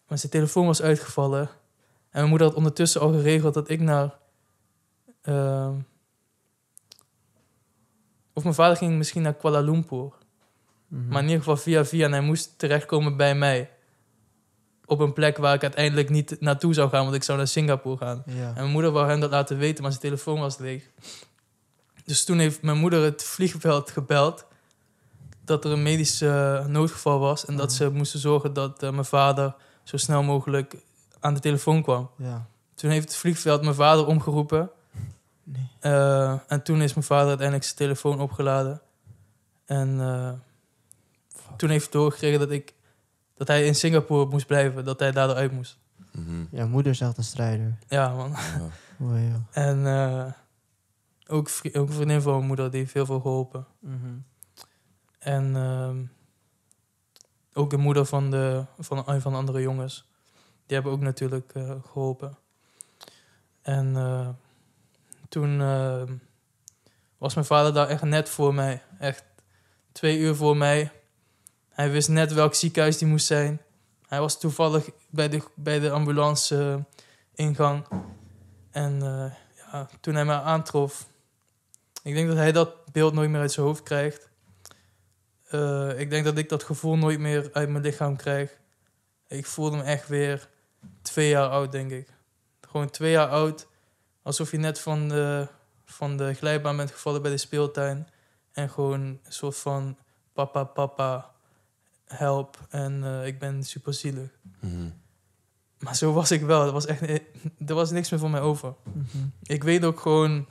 [0.09, 1.41] Maar zijn telefoon was uitgevallen.
[1.41, 1.49] En
[2.11, 4.15] mijn moeder had ondertussen al geregeld dat ik naar.
[5.23, 5.75] ehm,
[8.33, 10.13] of mijn vader ging misschien naar Kuala Lumpur.
[10.89, 11.09] Mhm.
[11.09, 12.05] Maar in ieder geval via via.
[12.05, 13.71] En hij moest terechtkomen bij mij.
[14.85, 17.97] Op een plek waar ik uiteindelijk niet naartoe zou gaan, want ik zou naar Singapore
[17.97, 18.23] gaan.
[18.27, 18.47] Ja.
[18.49, 20.91] En mijn moeder wou hem dat laten weten, maar zijn telefoon was leeg.
[22.05, 24.47] Dus toen heeft mijn moeder het vliegveld gebeld.
[25.45, 26.21] Dat er een medisch
[26.67, 27.45] noodgeval was.
[27.45, 27.77] En dat Mhm.
[27.77, 29.55] ze moesten zorgen dat eh, mijn vader
[29.87, 30.77] zo snel mogelijk
[31.21, 32.11] aan de telefoon kwam.
[32.17, 32.47] ja.
[32.75, 34.71] Toen heeft het vliegveld mijn vader omgeroepen.
[35.45, 35.71] Nee.
[35.81, 38.81] Eh, en toen is mijn vader uiteindelijk zijn telefoon opgeladen.
[39.65, 40.33] En eh,
[41.57, 42.75] toen heeft hij doorgekregen dat, ik,
[43.37, 44.85] dat hij in Singapore moest blijven.
[44.85, 45.79] Dat hij daardoor uit moest.
[46.13, 46.45] Mhm.
[46.51, 47.77] Ja, moeder is echt een strijder.
[47.89, 48.31] Ja, man.
[48.31, 48.37] Ja.
[49.01, 49.15] Oh.
[49.51, 50.33] En eh,
[51.27, 53.67] ook, vri- ook een vriendin van mijn moeder, die heeft heel veel geholpen.
[53.79, 53.97] Mhm.
[55.19, 55.97] En ehm,
[57.57, 60.09] ook de moeder van, de, van een van de andere jongens.
[60.67, 62.39] Die hebben ook natuurlijk eh, geholpen.
[63.63, 64.29] En eh,
[65.29, 66.13] toen ehm,
[67.19, 68.83] was mijn vader daar echt net voor mij.
[68.99, 69.25] Echt
[69.93, 70.91] twee uur voor mij.
[71.69, 73.61] Hij wist net welk ziekenhuis die moest zijn.
[74.07, 77.87] Hij was toevallig bij de, bij de ambulance eh, ingang.
[78.71, 81.07] En eh, ja, toen hij mij aantrof...
[82.03, 84.26] Ik denk dat hij dat beeld nooit meer uit zijn hoofd krijgt.
[85.47, 88.59] Eh, ik denk dat ik dat gevoel nooit meer uit mijn lichaam krijg.
[89.29, 90.49] Ik voelde me echt weer
[91.03, 92.09] twee jaar oud, denk ik.
[92.61, 93.67] Gewoon twee jaar oud.
[94.23, 95.49] Alsof je net van de,
[95.85, 98.09] van de glijbaan bent gevallen bij de speeltuin.
[98.53, 99.97] En gewoon een soort van
[100.33, 101.31] papa, papa,
[102.07, 102.67] help.
[102.69, 104.31] En eh, ik ben super zielig.
[104.61, 104.89] Mhm.
[105.79, 106.67] Maar zo was ik wel.
[106.67, 107.03] Er was echt
[107.67, 108.75] er was niks meer voor mij over.
[108.83, 109.27] Mhm.
[109.43, 110.49] Ik weet ook gewoon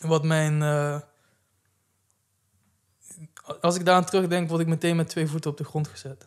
[0.00, 0.62] wat mijn.
[0.62, 1.00] eh,
[3.60, 6.26] als ik daaraan terugdenk, word ik meteen met twee voeten op de grond gezet.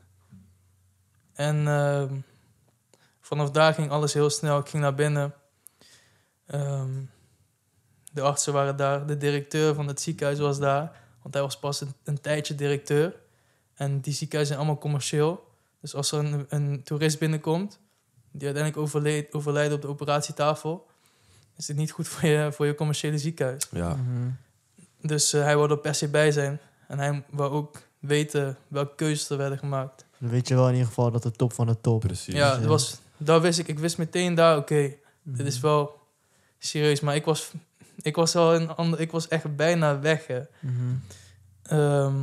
[1.34, 2.16] En ehm,
[3.22, 4.60] vanaf daar ging alles heel snel.
[4.60, 5.34] Ik ging naar binnen.
[6.46, 6.92] Ehm,
[8.12, 9.06] de artsen waren daar.
[9.06, 11.02] De directeur van het ziekenhuis was daar.
[11.22, 13.16] Want hij was pas een, een tijdje directeur.
[13.74, 15.52] En die ziekenhuizen zijn allemaal commercieel.
[15.80, 17.80] Dus als er een, een toerist binnenkomt,
[18.32, 20.88] die uiteindelijk overleed, overlijdt op de operatietafel,
[21.58, 23.68] is het niet goed voor je, voor je commerciële ziekenhuis.
[23.72, 23.96] Ja.
[23.96, 24.30] Mhm.
[25.02, 26.60] Dus eh, hij wilde er per se bij zijn.
[26.94, 30.06] En hij wou ook weten welke keuzes er werden gemaakt.
[30.18, 32.00] Dan weet je wel in ieder geval dat de top van de top.
[32.02, 32.34] Precies.
[32.34, 33.68] Ja, dat was, daar wist ik.
[33.68, 35.38] Ik wist meteen daar, oké, Mhm.
[35.38, 36.00] dit is wel
[36.60, 37.00] serieus.
[37.00, 37.52] Maar ik was,
[38.02, 40.28] ik was al een ander, ik was echt bijna weg.
[40.28, 40.42] Hè.
[40.60, 40.94] Mhm.
[41.64, 42.16] Ehm,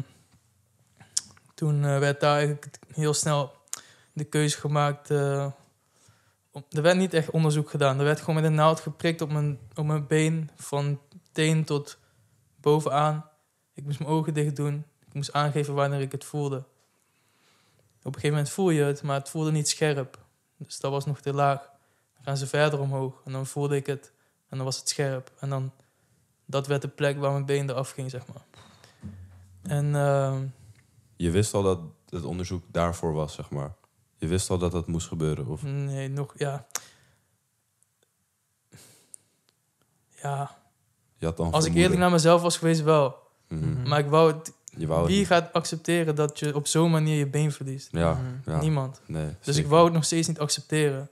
[1.54, 3.52] toen eh, werd daar eigenlijk heel snel
[4.12, 5.10] de keuze gemaakt.
[5.10, 5.46] eh,
[6.70, 7.98] er werd niet echt onderzoek gedaan.
[7.98, 11.00] Er werd gewoon met een naald geprikt op mijn, op mijn been, van
[11.32, 11.98] teen tot
[12.60, 13.24] bovenaan.
[13.80, 14.84] Ik moest mijn ogen dicht doen.
[15.06, 16.56] Ik moest aangeven wanneer ik het voelde.
[16.56, 16.64] Op
[18.06, 20.18] een gegeven moment voel je het, maar het voelde niet scherp.
[20.56, 21.60] Dus dat was nog te laag.
[22.14, 24.12] Dan gaan ze verder omhoog en dan voelde ik het
[24.48, 25.30] en dan was het scherp.
[25.38, 25.72] En dan,
[26.44, 28.44] dat werd de plek waar mijn been eraf ging, zeg maar.
[29.62, 30.46] En ehm,
[31.16, 33.74] Je wist al dat het onderzoek daarvoor was, zeg maar.
[34.16, 35.46] Je wist al dat dat moest gebeuren.
[35.46, 35.62] Of...
[35.62, 36.66] nee, nog, ja.
[40.10, 40.58] Ja,
[41.16, 43.28] Je had dan als ik eerlijk naar mezelf was geweest, wel.
[43.50, 43.88] Mhm.
[43.88, 45.26] Maar ik wou het, Je wou het wie niet.
[45.26, 47.88] gaat accepteren dat je op zo'n manier je been verliest?
[47.90, 48.50] Ja, Mhm.
[48.50, 48.60] ja.
[48.60, 49.00] Niemand.
[49.06, 49.60] Nee, Dus zeker.
[49.62, 51.08] ik wou het nog steeds niet accepteren.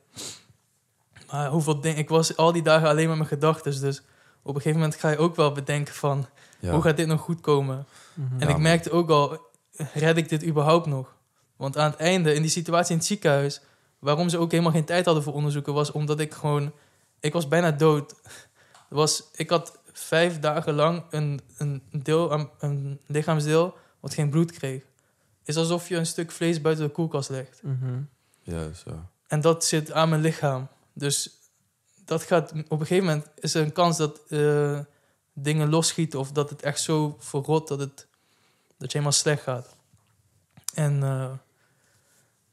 [1.31, 1.99] Maar hoeveel dingen...
[1.99, 3.81] Ik was al die dagen alleen met mijn gedachten.
[3.81, 3.99] Dus
[4.43, 6.27] op een gegeven moment ga je ook wel bedenken van...
[6.61, 6.73] Ja.
[6.73, 7.87] Hoe gaat dit nog goed komen?
[8.15, 8.41] Mhm.
[8.41, 9.47] En Ja, ik merkte ook al...
[9.95, 11.15] Red ik dit überhaupt nog?
[11.57, 13.61] Want aan het einde, in die situatie in het ziekenhuis...
[13.99, 15.73] Waarom ze ook helemaal geen tijd hadden voor onderzoeken...
[15.75, 16.73] was omdat ik gewoon...
[17.21, 18.15] Ik was bijna dood.
[18.91, 23.77] Er Was, ik had vijf dagen lang een, een, deel aan, een lichaamsdeel...
[24.01, 24.83] wat geen bloed kreeg.
[25.45, 27.61] is alsof je een stuk vlees buiten de koelkast legt.
[27.63, 28.01] Mhm.
[28.43, 29.09] Juist, ja.
[29.27, 30.69] En dat zit aan mijn lichaam.
[30.93, 31.31] Dus
[32.05, 34.81] dat gaat, op een gegeven moment is er een kans dat eh,
[35.33, 38.07] dingen losschieten of dat het echt zo verrot dat, het,
[38.77, 39.77] dat je helemaal slecht gaat.
[40.75, 41.31] En eh,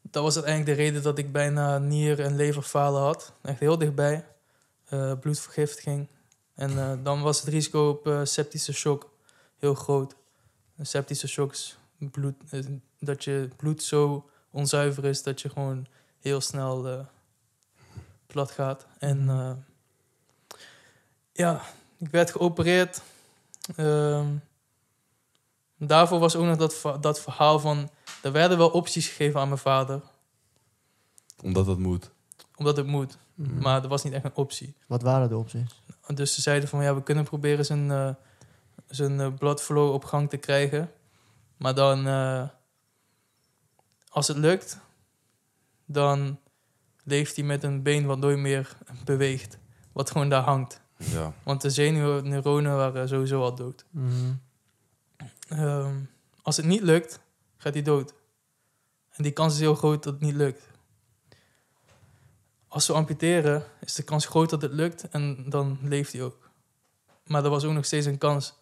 [0.01, 3.33] dat was uiteindelijk de reden dat ik bijna nier- en leverfalen had.
[3.41, 4.25] Echt heel dichtbij.
[4.85, 6.07] Eh, bloedvergiftiging.
[6.55, 9.09] En eh, dan was het risico op eh, septische shock
[9.57, 10.15] heel groot.
[10.77, 12.65] Een septische shock is bloed, eh,
[12.99, 15.85] dat je bloed zo onzuiver is dat je gewoon
[16.19, 16.99] heel snel eh,
[18.27, 18.85] plat gaat.
[18.99, 19.51] En eh,
[21.31, 21.61] ja,
[21.97, 23.01] ik werd geopereerd.
[23.75, 24.27] Ehm,
[25.77, 27.89] daarvoor was ook nog dat, dat verhaal van...
[28.21, 30.01] Er werden wel opties gegeven aan mijn vader,
[31.43, 32.09] Omdat dat moet.
[32.55, 33.17] omdat het moet.
[33.33, 33.59] Mhm.
[33.61, 34.75] Maar er was niet echt een optie.
[34.87, 35.81] Wat waren de opties?
[36.13, 38.09] Dus ze zeiden van, ja, we kunnen proberen zijn, eh
[38.87, 40.91] zijn eh, bloodflow op gang te krijgen.
[41.57, 42.47] Maar dan, eh,
[44.09, 44.79] als het lukt,
[45.85, 46.39] dan
[47.03, 49.57] leeft hij met een been wat nooit meer beweegt.
[49.91, 50.81] Wat gewoon daar hangt.
[50.97, 51.33] Ja.
[51.43, 53.85] Want de zenuwneuronen waren sowieso al dood.
[53.89, 54.33] Mhm.
[55.47, 55.95] Ehm,
[56.41, 57.19] als het niet lukt,
[57.57, 58.13] gaat hij dood.
[59.11, 60.67] En die kans is heel groot dat het niet lukt.
[62.75, 66.49] Als we amputeren, is de kans groot dat het lukt en dan leeft hij ook.
[67.27, 68.53] Maar er was ook nog steeds een kans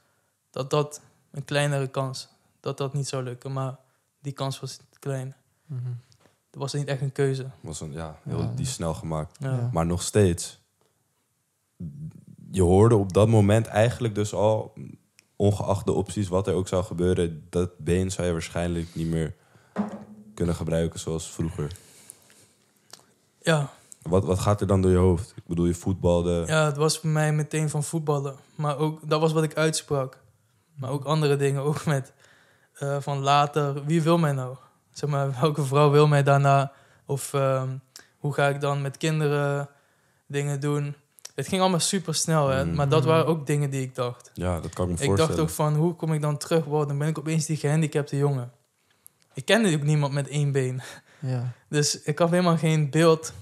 [0.49, 1.01] dat dat,
[1.31, 2.27] een kleinere kans,
[2.59, 3.53] dat dat niet zou lukken.
[3.53, 3.75] Maar
[4.19, 5.35] die kans was klein.
[5.65, 5.87] Mhm.
[6.51, 7.49] Er was niet echt een keuze.
[7.61, 8.51] Was een, ja, heel, Ja.
[8.55, 9.37] die is snel gemaakt.
[9.39, 9.51] Ja.
[9.51, 9.69] Ja.
[9.71, 10.59] Maar nog steeds.
[12.51, 14.73] Je hoorde op dat moment eigenlijk dus al,
[15.35, 19.35] ongeacht de opties, wat er ook zou gebeuren, dat been zou je waarschijnlijk niet meer
[20.33, 21.71] kunnen gebruiken zoals vroeger.
[23.41, 23.73] ja,
[24.03, 25.33] Wat, wat gaat er dan door je hoofd?
[25.35, 26.43] Ik bedoel, je voetbalde.
[26.47, 28.35] Ja, het was voor mij meteen van voetballen.
[28.55, 30.17] Maar ook, dat was wat ik uitsprak.
[30.75, 32.13] Maar ook andere dingen, ook met
[32.73, 34.55] eh, van later, wie wil mij nou?
[34.91, 36.71] Zeg maar, welke vrouw wil mij daarna?
[37.05, 37.69] Of ehm,
[38.17, 39.69] hoe ga ik dan met kinderen
[40.27, 40.95] dingen doen?
[41.35, 42.65] Het ging allemaal super snel, hè?
[42.65, 42.75] Mm.
[42.75, 44.31] maar dat waren ook dingen die ik dacht.
[44.33, 45.35] Ja, dat kan ik me Ik voorstellen.
[45.35, 46.65] dacht ook van, hoe kom ik dan terug?
[46.65, 48.51] Wow, dan ben ik opeens die gehandicapte jongen.
[49.33, 50.81] Ik kende ook niemand met één been.
[51.19, 51.51] Ja.
[51.69, 53.33] Dus ik had helemaal geen beeld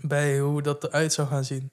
[0.00, 1.70] bij hoe dat eruit zou gaan zien.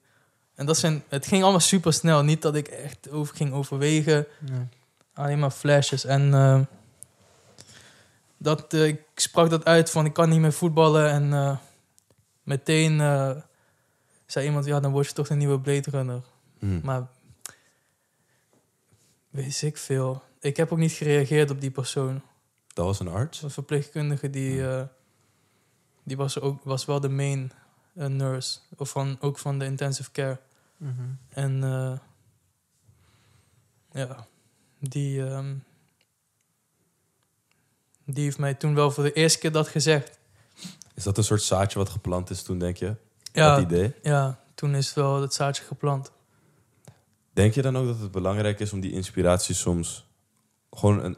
[0.54, 2.22] En dat zijn, het ging allemaal super snel.
[2.22, 4.26] Niet dat ik echt over ging overwegen.
[4.38, 4.66] Nee.
[5.12, 6.04] Alleen maar flashes.
[6.04, 6.60] En eh,
[8.36, 11.10] dat, eh, ik sprak dat uit van ik kan niet meer voetballen.
[11.10, 11.56] En eh,
[12.42, 13.36] meteen eh,
[14.26, 16.22] zei iemand, ja dan word je toch een nieuwe Blade Runner.
[16.58, 16.80] Hm.
[16.82, 17.06] Maar
[19.30, 20.22] weet ik veel.
[20.40, 22.22] Ik heb ook niet gereageerd op die persoon.
[22.74, 23.42] Dat was een arts?
[23.42, 24.82] Een verpleegkundige die, eh,
[26.02, 27.52] die was, ook, was wel de main
[27.98, 28.58] eh, nurse.
[28.76, 30.38] Of van, ook van de intensive care.
[30.76, 30.92] Mhm.
[31.28, 31.98] En eh,
[33.92, 34.26] ja,
[34.78, 35.54] die, ehm,
[38.04, 40.18] die heeft mij toen wel voor de eerste keer dat gezegd.
[40.94, 42.94] Is dat een soort zaadje wat geplant is toen, denk je?
[43.32, 43.94] Ja, Dat idee?
[44.02, 46.12] ja, toen is wel het zaadje geplant.
[47.32, 50.06] Denk je dan ook dat het belangrijk is om die inspiratie soms
[50.70, 51.16] gewoon een.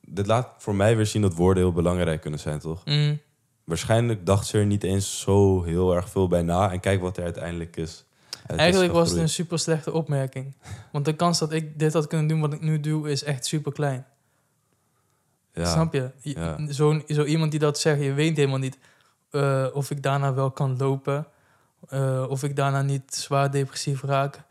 [0.00, 2.84] Dit laat voor mij weer zien dat woorden heel belangrijk kunnen zijn, toch?
[2.84, 3.20] Mm,
[3.72, 6.70] Waarschijnlijk dacht ze er niet eens zo heel erg veel bij na.
[6.72, 8.04] En kijk wat er uiteindelijk is.
[8.46, 10.54] Eigenlijk was het een super slechte opmerking.
[10.92, 13.46] Want de kans dat ik dit had kunnen doen wat ik nu doe is echt
[13.46, 14.06] super klein.
[15.52, 15.64] Ja.
[15.64, 16.10] Snap je?
[16.20, 16.56] Je- Ja.
[16.68, 18.78] Zo'n, zo iemand die dat zegt, je weet helemaal niet
[19.30, 21.26] eh, of ik daarna wel kan lopen.
[21.88, 24.42] eh, of ik daarna niet zwaar depressief raak.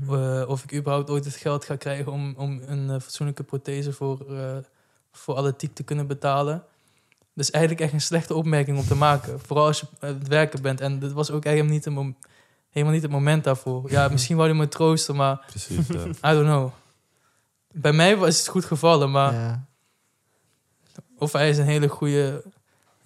[0.00, 0.14] Mhm.
[0.14, 4.36] eh, of ik überhaupt ooit het geld ga krijgen om, om een fatsoenlijke prothese voor,
[4.36, 4.56] eh
[5.12, 6.64] voor atletiek te kunnen betalen.
[7.34, 9.40] Dat is eigenlijk echt een slechte opmerking om te maken.
[9.40, 10.80] Vooral als je aan het werken bent.
[10.80, 12.16] En dit was ook eigenlijk niet, een
[12.70, 13.90] helemaal niet het moment daarvoor.
[13.90, 16.04] Ja, misschien wou hij me troosten, maar Precies, ja.
[16.30, 16.70] I don't know.
[17.72, 19.64] Bij mij was het goed gevallen, maar ja,
[21.18, 22.42] of hij is een hele goede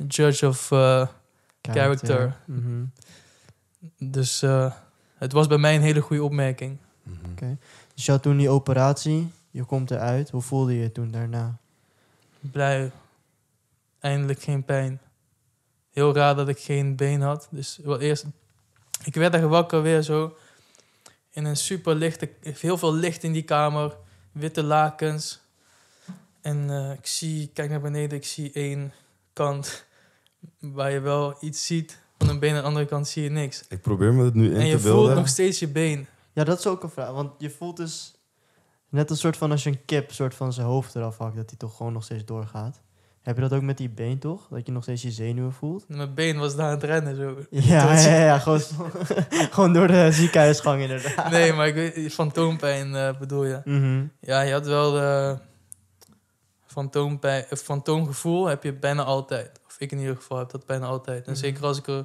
[0.06, 0.70] judge of...
[0.70, 1.06] eh,
[1.62, 2.36] Character.
[2.44, 2.84] Mhm.
[3.98, 4.72] dus eh,
[5.18, 6.76] het was bij mij een hele goede opmerking.
[7.02, 7.54] Mhm.
[7.94, 10.30] Dus je had toen die operatie, je komt eruit.
[10.30, 11.56] Hoe voelde je je toen daarna?
[12.40, 12.90] Blij.
[14.00, 15.00] Eindelijk geen pijn.
[15.90, 17.48] Heel raar dat ik geen been had.
[17.50, 18.24] Dus wel eerst...
[19.04, 20.36] Ik werd er wakker weer zo.
[21.30, 22.30] In een super lichte...
[22.40, 23.96] Heel veel licht in die kamer.
[24.32, 25.40] Witte lakens.
[26.40, 27.50] En eh, ik zie...
[27.54, 28.18] Kijk naar beneden.
[28.18, 28.92] Ik zie één
[29.32, 29.86] kant...
[30.58, 32.00] Waar je wel iets ziet.
[32.18, 32.54] Van een been.
[32.54, 33.64] Aan de andere kant zie je niks.
[33.68, 35.16] Ik probeer me het nu in En je te voelt beelden.
[35.16, 36.06] nog steeds je been.
[36.32, 37.10] Ja, dat is ook een vraag.
[37.10, 38.14] Want je voelt dus
[38.88, 41.48] net een soort van als je een kip soort van zijn hoofd eraf hakt, dat
[41.48, 42.80] hij toch gewoon nog steeds doorgaat.
[43.28, 44.46] Heb je dat ook met die been toch?
[44.50, 45.84] Dat je nog steeds je zenuwen voelt?
[45.96, 47.36] Mijn been was daar aan het rennen zo.
[47.50, 48.60] Ja, ja, ja, gewoon,
[49.54, 51.30] gewoon door de ziekenhuisgang inderdaad.
[51.30, 53.60] Nee, maar ik weet, fantoompijn eh, bedoel je.
[53.64, 54.04] Mhm.
[54.20, 55.38] Ja, je had wel eh
[56.66, 59.60] fantoompijn, een fantoomgevoel heb je bijna altijd.
[59.66, 61.26] Of ik in ieder geval heb dat bijna altijd.
[61.26, 61.40] En Mhm.
[61.40, 62.04] zeker als ik er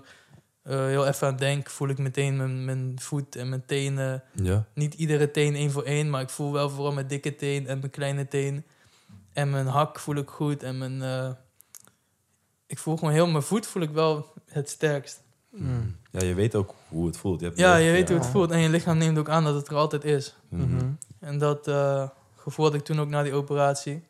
[0.63, 4.23] eh, heel even aan denk, voel ik meteen mijn, mijn voet en mijn tenen.
[4.33, 4.65] Ja.
[4.73, 7.79] Niet iedere teen één voor één, maar ik voel wel vooral mijn dikke teen en
[7.79, 8.65] mijn kleine teen.
[9.33, 10.63] En mijn hak voel ik goed.
[10.63, 11.01] En mijn...
[11.01, 11.31] eh,
[12.65, 15.21] ik voel gewoon heel mijn voet voel ik wel het sterkst.
[15.49, 15.95] Mm.
[16.11, 17.39] ja, je weet ook hoe het voelt.
[17.39, 18.51] Je hebt Ja, je weet hoe het voelt.
[18.51, 20.35] En je lichaam neemt ook aan dat het er altijd is.
[20.49, 20.75] Mhm.
[20.75, 20.91] Mhm.
[21.19, 24.03] En dat eh, gevoel had ik toen ook na die operatie.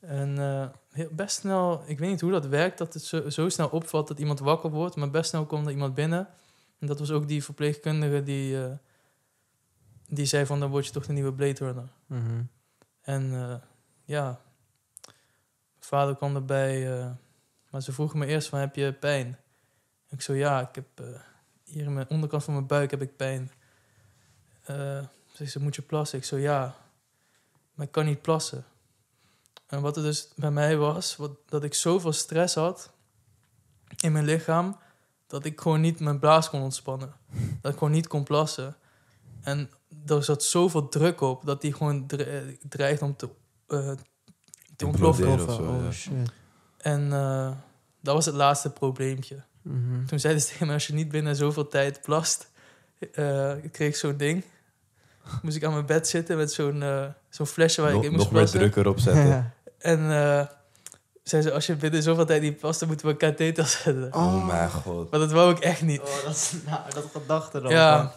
[0.00, 3.48] En eh, heel, best snel, ik weet niet hoe dat werkt, dat het zo, zo
[3.48, 6.28] snel opvalt dat iemand wakker wordt, maar best snel komt er iemand binnen.
[6.78, 8.72] En dat was ook die verpleegkundige die, eh,
[10.08, 11.88] die zei van dan word je toch de nieuwe Blade Runner.
[12.06, 12.42] Mhm.
[13.02, 13.54] En eh,
[14.06, 14.40] ja, mijn
[15.78, 17.10] vader kwam erbij, eh,
[17.70, 19.38] maar ze vroegen me eerst van heb je pijn?
[20.08, 21.20] Ik zo ja, ik heb eh,
[21.64, 23.50] hier in mijn onderkant van mijn buik heb ik pijn.
[24.62, 25.04] Eh
[25.44, 26.18] ze moet je plassen?
[26.18, 26.76] Ik zo ja,
[27.74, 28.64] maar ik kan niet plassen.
[29.66, 32.90] En wat er dus bij mij was, wat, dat ik zoveel stress had
[33.96, 34.78] in mijn lichaam,
[35.26, 37.14] dat ik gewoon niet mijn blaas kon ontspannen.
[37.60, 38.76] Dat ik gewoon niet kon plassen.
[39.40, 39.70] En
[40.06, 43.28] er zat zoveel druk op dat die gewoon dre- dreigt om te,
[43.68, 43.90] eh,
[44.76, 45.26] te ontploffen.
[45.26, 45.60] Imploderen.
[45.60, 45.90] of zo, oh ja.
[45.90, 46.32] shit.
[46.78, 47.50] En eh,
[48.00, 49.42] dat was het laatste probleempje.
[49.62, 50.04] Mhm.
[50.04, 52.50] Toen zeiden ze tegen me, als je niet binnen zoveel tijd plast,
[53.12, 54.44] eh, ik kreeg zo'n ding.
[55.42, 58.12] Moest ik aan mijn bed zitten met zo'n eh, zo'n flesje waar Nog, ik in
[58.12, 58.60] moest nog meer plassen.
[58.60, 59.26] druk erop zetten.
[59.26, 59.54] Ja.
[59.78, 60.46] En eh
[61.22, 64.14] zei ze, als je binnen zoveel tijd niet plast, dan moeten we een katheter zetten.
[64.14, 65.10] Oh mijn god.
[65.10, 66.00] Maar dat wou ik echt niet.
[66.00, 67.70] Oh, dat, is, nou, dat gedachte dan.
[67.70, 68.14] Ja,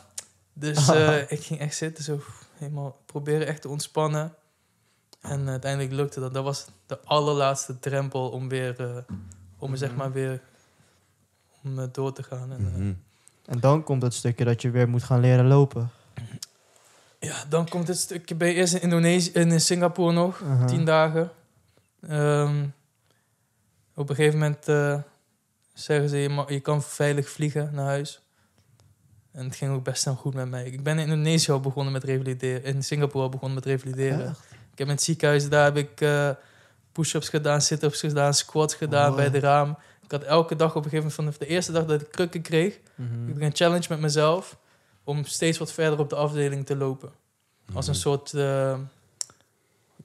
[0.54, 2.20] dus eh, ik ging echt zitten, zo
[2.58, 4.34] helemaal proberen echt te ontspannen.
[5.22, 6.34] En uiteindelijk lukte dat.
[6.34, 8.98] Dat was de allerlaatste drempel om weer, eh,
[9.58, 9.98] om zeg Mhm.
[9.98, 10.42] maar weer
[11.64, 12.52] om, eh, door te gaan.
[12.52, 12.94] En, eh, Mhm.
[13.46, 15.90] En dan komt het stukje dat je weer moet gaan leren lopen.
[17.20, 20.66] Ja, dan komt het stukje bij eerst in Indonesië en in Singapore nog, Aha.
[20.66, 21.32] tien dagen.
[22.02, 22.66] Ehm,
[23.96, 25.00] op een gegeven moment eh,
[25.74, 28.22] zeggen ze, je, je kan veilig vliegen naar huis.
[29.32, 30.66] En het ging ook best wel goed met mij.
[30.66, 32.64] Ik ben in Indonesië al begonnen met revalideren.
[32.64, 34.28] In Singapore al begonnen met revalideren.
[34.30, 34.48] Echt?
[34.80, 36.30] Ik heb in het ziekenhuis, daar heb ik eh,
[36.92, 39.78] push-ups gedaan, sit-ups gedaan, squats gedaan Oh, bij de raam.
[40.04, 42.42] Ik had elke dag op een gegeven moment, vanaf de eerste dag dat ik krukken
[42.42, 43.28] kreeg, Mhm.
[43.28, 44.58] ik heb een challenge met mezelf
[45.04, 47.12] om steeds wat verder op de afdeling te lopen.
[47.74, 48.02] Als een Mhm.
[48.02, 48.70] soort, eh,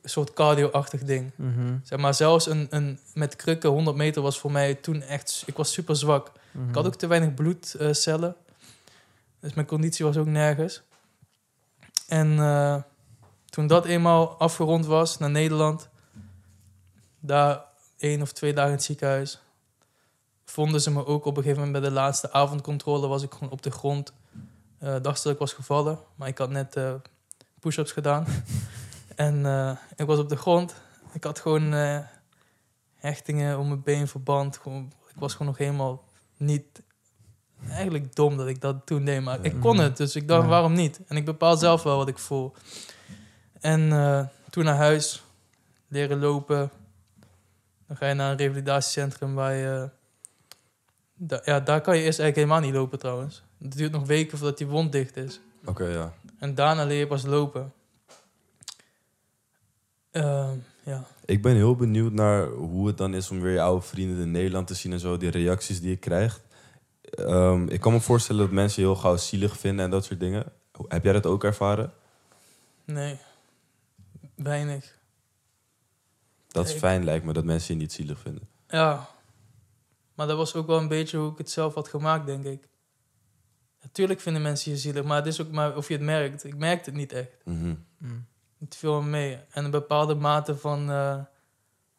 [0.02, 1.30] een soort cardio-achtig ding.
[1.36, 1.76] Mhm.
[1.82, 5.42] Zeg maar, zelfs een, een, met krukken 100 meter was voor mij toen echt...
[5.46, 6.32] Ik was super zwak.
[6.68, 8.36] Ik had ook te weinig bloedcellen.
[9.40, 10.82] dus mijn conditie was ook nergens.
[12.08, 12.76] En eh,
[13.54, 15.88] toen dat eenmaal afgerond was, naar Nederland...
[17.20, 17.64] Daar
[17.98, 19.40] één of twee dagen in het ziekenhuis...
[20.44, 23.06] vonden ze me ook op een gegeven moment bij de laatste avondcontrole...
[23.06, 24.12] was ik gewoon op de grond.
[24.78, 25.98] eh dacht dat ik was gevallen.
[26.14, 26.94] Maar ik had net eh,
[27.60, 28.26] push-ups gedaan.
[29.28, 30.74] en eh, ik was op de grond.
[31.12, 31.72] Ik had gewoon
[32.94, 34.56] hechtingen om mijn been verband.
[34.58, 36.04] Gewoon, ik was gewoon nog helemaal
[36.36, 36.82] niet...
[37.68, 39.96] Eigenlijk dom dat ik dat toen deed, maar ik kon het.
[39.96, 41.00] Dus ik dacht, waarom niet?
[41.06, 42.54] En ik bepaal zelf wel wat ik voel.
[43.64, 45.22] En eh, toen naar huis,
[45.88, 46.70] leren lopen.
[47.86, 49.88] Dan ga je naar een revalidatiecentrum waar je...
[51.14, 53.42] da- ja, daar kan je eerst eigenlijk helemaal niet lopen trouwens.
[53.62, 55.40] Het duurt nog weken voordat die wond dicht is.
[55.64, 56.12] Oké, ja.
[56.38, 57.72] En daarna leer je pas lopen.
[60.10, 61.04] Ehm, Ja.
[61.24, 64.30] Ik ben heel benieuwd naar hoe het dan is om weer je oude vrienden in
[64.30, 66.40] Nederland te zien en zo, die reacties die je krijgt.
[67.10, 70.20] Ehm, ik kan me voorstellen dat mensen je heel gauw zielig vinden en dat soort
[70.20, 70.44] dingen.
[70.88, 71.92] Heb jij dat ook ervaren?
[72.84, 73.18] Nee.
[74.34, 74.98] Weinig.
[76.48, 78.48] Dat is Ik- fijn, lijkt me, dat mensen je niet zielig vinden.
[78.68, 79.08] Ja.
[80.14, 82.68] Maar dat was ook wel een beetje hoe ik het zelf had gemaakt, denk ik.
[83.82, 86.44] Natuurlijk vinden mensen je zielig, maar het is ook maar of je het merkt.
[86.44, 87.30] Ik merkte het niet echt.
[87.44, 87.74] Mhm.
[87.98, 88.26] Mm.
[88.58, 89.38] Het viel me mee.
[89.50, 91.20] En een bepaalde mate van, eh,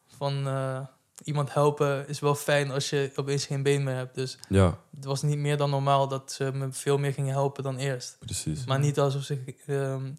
[0.06, 0.80] van eh,
[1.24, 4.14] iemand helpen is wel fijn als je opeens geen been meer hebt.
[4.14, 7.62] Dus Ja, het was niet meer dan normaal dat ze me veel meer gingen helpen
[7.62, 8.16] dan eerst.
[8.18, 8.64] precies.
[8.64, 10.12] Maar niet alsof ze ehm,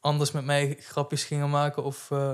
[0.00, 2.32] anders met mij grapjes gingen maken of eh,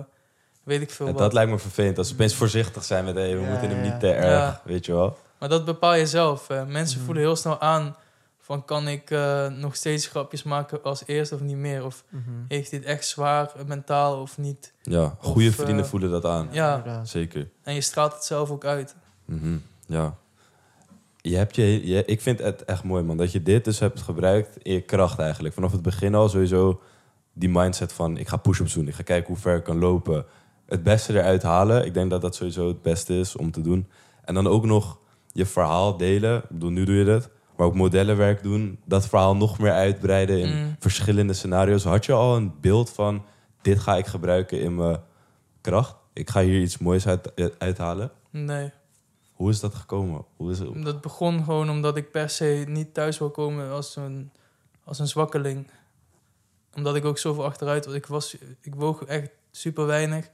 [0.62, 1.22] weet ik veel En wat.
[1.22, 3.14] dat lijkt me vervelend, als ze opeens voorzichtig zijn met...
[3.14, 3.90] Hey, we Ja, moeten hem ja.
[3.90, 4.60] niet te erg, Ja.
[4.64, 5.16] weet je wel.
[5.38, 6.50] Maar dat bepaal je zelf.
[6.50, 6.64] eh.
[6.66, 7.04] mensen Mhm.
[7.06, 7.96] voelen heel snel aan
[8.40, 11.84] van kan ik eh, nog steeds grapjes maken als eerst of niet meer.
[11.84, 12.22] Of Mhm.
[12.48, 14.72] heeft dit echt zwaar mentaal of niet.
[14.82, 16.48] Ja, goede Of, vrienden voelen dat aan.
[16.50, 17.04] Ja.
[17.04, 17.48] Zeker.
[17.62, 18.94] En je straalt het zelf ook uit.
[19.24, 19.56] Mhm,
[19.86, 20.14] Ja.
[21.20, 23.16] Je hebt je, je, ik vind het echt mooi, man.
[23.16, 25.54] Dat je dit dus hebt gebruikt in je kracht eigenlijk.
[25.54, 26.80] Vanaf het begin al sowieso
[27.38, 28.16] die mindset van...
[28.16, 30.24] ik ga push-ups doen, ik ga kijken hoe ver ik kan lopen.
[30.66, 31.84] Het beste eruit halen.
[31.86, 33.88] Ik denk dat dat sowieso het beste is om te doen.
[34.24, 34.98] En dan ook nog
[35.32, 36.36] je verhaal delen.
[36.36, 37.28] Ik bedoel, nu doe je dat.
[37.56, 38.78] Maar ook modellenwerk doen.
[38.84, 40.76] Dat verhaal nog meer uitbreiden in Mm.
[40.78, 41.84] verschillende scenario's.
[41.84, 43.24] Had je al een beeld van...
[43.62, 45.00] dit ga ik gebruiken in mijn
[45.60, 45.96] kracht?
[46.12, 48.10] Ik ga hier iets moois uit, uithalen.
[48.30, 48.70] Nee.
[49.32, 50.24] Hoe is dat gekomen?
[50.36, 50.84] Hoe is het?
[50.84, 54.30] Dat begon gewoon omdat ik per se niet thuis wil komen als een,
[54.84, 55.66] als een zwakkeling.
[56.76, 57.94] Omdat ik ook zoveel achteruit was.
[57.94, 60.30] Ik, was, ik woog echt super weinig.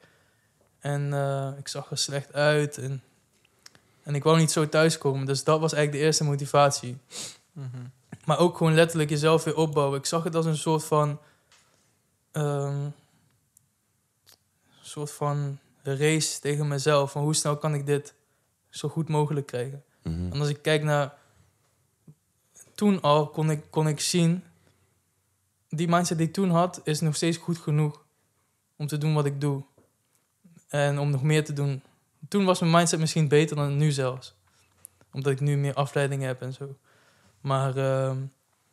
[0.79, 2.79] En eh, ik zag er slecht uit.
[2.79, 3.03] En,
[4.03, 5.27] en ik wou niet zo thuiskomen.
[5.27, 6.99] Dus dat was eigenlijk de eerste motivatie.
[7.53, 7.67] Mhm.
[8.25, 9.99] Maar ook gewoon letterlijk jezelf weer opbouwen.
[9.99, 11.19] Ik zag het als een soort van...
[12.33, 12.93] ehm, een
[14.83, 17.11] soort van race tegen mezelf.
[17.11, 18.15] Van hoe snel kan ik dit
[18.71, 19.85] zo goed mogelijk krijgen.
[20.03, 20.33] Mhm.
[20.33, 21.15] En als ik kijk naar...
[22.75, 24.45] Toen al kon ik, kon ik zien...
[25.75, 28.05] Die mindset die ik toen had, is nog steeds goed genoeg.
[28.77, 29.63] Om te doen wat ik doe.
[30.69, 31.83] En om nog meer te doen.
[32.29, 34.35] Toen was mijn mindset misschien beter dan nu zelfs.
[35.13, 36.77] Omdat ik nu meer afleiding heb en zo.
[37.41, 38.17] Maar ehm,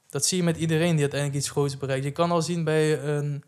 [0.09, 2.03] dat zie je met iedereen die uiteindelijk iets groots bereikt.
[2.05, 3.43] Je kan al zien bij een,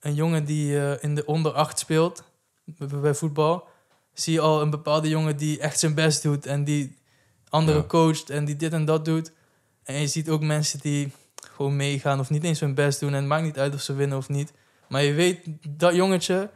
[0.00, 2.22] een jongen die eh, in de onder 8 speelt,
[2.64, 3.68] bij, bij voetbal,
[4.12, 6.98] zie je al een bepaalde jongen die echt zijn best doet en die
[7.48, 7.86] anderen Ja.
[7.86, 9.32] coacht en die dit en dat doet.
[9.82, 11.12] En je ziet ook mensen die
[11.62, 13.94] gewoon meegaan of niet eens hun best doen en het maakt niet uit of ze
[13.94, 14.52] winnen of niet.
[14.88, 16.50] Maar je weet, dat jongetje,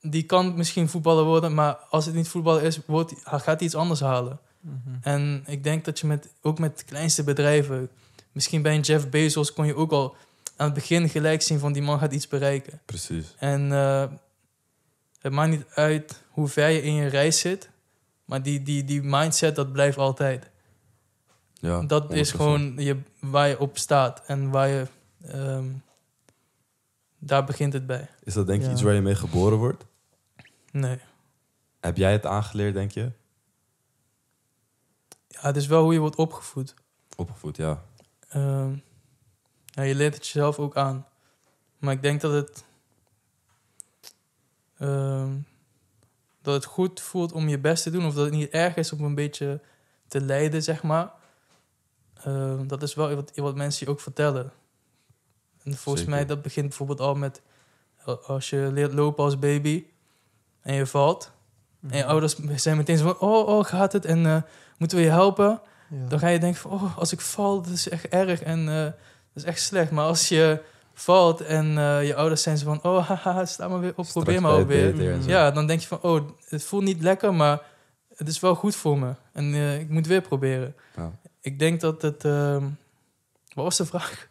[0.00, 3.74] die kan misschien voetballer worden, maar als het niet voetballer is, wordt, gaat hij iets
[3.74, 4.40] anders halen.
[4.60, 4.96] Mhm.
[5.00, 7.88] En ik denk dat je met, ook met kleinste bedrijven,
[8.32, 10.16] misschien bij een Jeff Bezos kon je ook al
[10.56, 12.80] aan het begin gelijk zien van die man gaat iets bereiken.
[12.84, 13.34] Precies.
[13.38, 14.04] En eh,
[15.20, 17.70] het maakt niet uit hoe ver je in je reis zit,
[18.24, 20.50] maar die, die, die mindset dat blijft altijd.
[21.62, 22.36] Ja, dat is 100%.
[22.36, 24.86] gewoon je, waar je op staat en waar je,
[25.26, 25.70] ehm,
[27.18, 28.08] daar begint het bij.
[28.24, 28.72] Is dat denk je Ja.
[28.72, 29.84] iets waar je mee geboren wordt?
[30.72, 30.98] Nee.
[31.80, 33.10] Heb jij het aangeleerd, denk je?
[35.28, 36.74] Ja, het is wel hoe je wordt opgevoed.
[37.16, 37.82] Opgevoed, ja.
[38.28, 38.74] Ehm,
[39.64, 41.06] ja, je leert het jezelf ook aan.
[41.78, 42.64] Maar ik denk dat het,
[44.78, 45.30] ehm,
[46.42, 48.06] dat het goed voelt om je best te doen.
[48.06, 49.60] Of dat het niet erg is om een beetje
[50.08, 51.12] te lijden, zeg maar.
[52.24, 54.52] Ehm, dat is wel wat, wat mensen je ook vertellen.
[55.62, 56.16] En volgens Zeker.
[56.18, 57.42] mij, dat begint bijvoorbeeld al met...
[58.26, 59.84] Als je leert lopen als baby
[60.60, 61.32] en je valt...
[61.88, 63.28] En je ouders zijn meteen zo van...
[63.28, 64.04] Oh, oh, gaat het?
[64.04, 64.42] En eh,
[64.78, 65.60] moeten we je helpen?
[65.90, 66.08] Ja.
[66.08, 68.84] Dan ga je denken van, oh, als ik val, dat is echt erg en eh,
[68.84, 68.94] dat
[69.34, 69.90] is echt slecht.
[69.90, 70.62] Maar als je
[70.94, 74.12] valt en eh, je ouders zijn zo van, oh, haha, sta maar weer op, Straks
[74.12, 75.28] probeer maar ook weer.
[75.28, 77.62] Ja, dan denk je van, oh, het voelt niet lekker, maar
[78.14, 79.14] het is wel goed voor me.
[79.32, 80.74] En ik moet weer proberen.
[80.96, 81.12] Ja.
[81.42, 82.24] Ik denk dat het...
[82.24, 82.62] ehm,
[83.54, 84.30] wat was de vraag?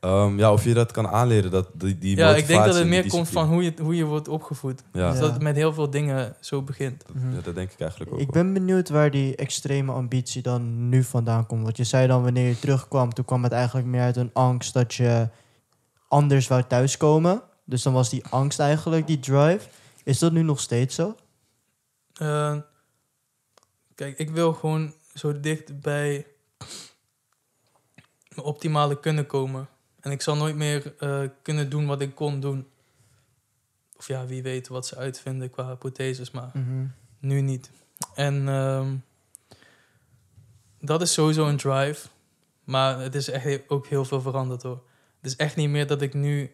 [0.00, 2.86] Ehm, ja, of je dat kan aanleren, dat, die, die ja, ik denk dat het
[2.86, 4.82] meer komt van hoe je, hoe je wordt opgevoed.
[4.92, 5.24] Ja, Dus Ja.
[5.24, 7.06] dat het met heel veel dingen zo begint.
[7.06, 7.34] dat, Mhm.
[7.34, 8.42] ja, dat denk ik eigenlijk ook Ik wel.
[8.42, 11.62] ben benieuwd waar die extreme ambitie dan nu vandaan komt.
[11.62, 14.72] Want je zei dan wanneer je terugkwam, toen kwam het eigenlijk meer uit een angst
[14.74, 15.28] dat je
[16.08, 17.42] anders wou thuiskomen.
[17.64, 19.68] Dus dan was die angst eigenlijk die drive.
[20.04, 21.14] Is dat nu nog steeds zo?
[22.14, 22.56] Eh,
[23.94, 26.26] kijk, ik wil gewoon zo dicht bij
[28.28, 29.68] mijn optimale kunnen komen.
[30.00, 32.66] En ik zal nooit meer eh, kunnen doen wat ik kon doen.
[33.96, 36.86] Of ja, wie weet wat ze uitvinden qua hypotheses, maar Mhm.
[37.18, 37.70] nu niet.
[38.14, 38.94] En ehm,
[40.80, 42.08] dat is sowieso een drive.
[42.64, 44.82] Maar het is echt ook heel veel veranderd hoor.
[45.20, 46.50] Het is echt niet meer dat ik nu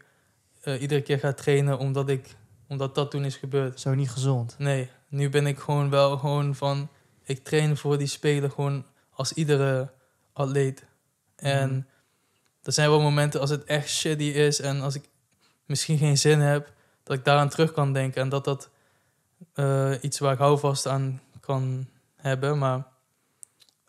[0.61, 2.36] eh, iedere keer ga trainen omdat ik
[2.70, 3.80] Omdat dat toen is gebeurd.
[3.80, 4.54] Zo niet gezond.
[4.59, 6.88] Nee, nu ben ik gewoon wel gewoon van...
[7.22, 9.90] Ik train voor die spelen gewoon als iedere
[10.39, 10.84] atleet.
[11.36, 11.80] En Mhm.
[12.62, 14.61] er zijn wel momenten als het echt shitty is...
[14.61, 15.09] en als ik
[15.66, 16.72] misschien geen zin heb...
[17.03, 18.22] dat ik daaraan terug kan denken.
[18.22, 18.70] En dat dat
[19.55, 21.86] eh, iets waar ik houvast aan kan
[22.16, 22.59] hebben.
[22.59, 22.86] Maar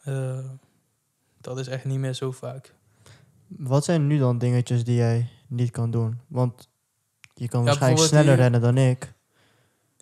[0.03, 0.39] eh,
[1.41, 2.73] dat is echt niet meer zo vaak.
[3.47, 6.19] Wat zijn nu dan dingetjes die jij niet kan doen?
[6.27, 6.69] Want
[7.33, 9.13] je kan Ja, waarschijnlijk sneller die- rennen dan ik.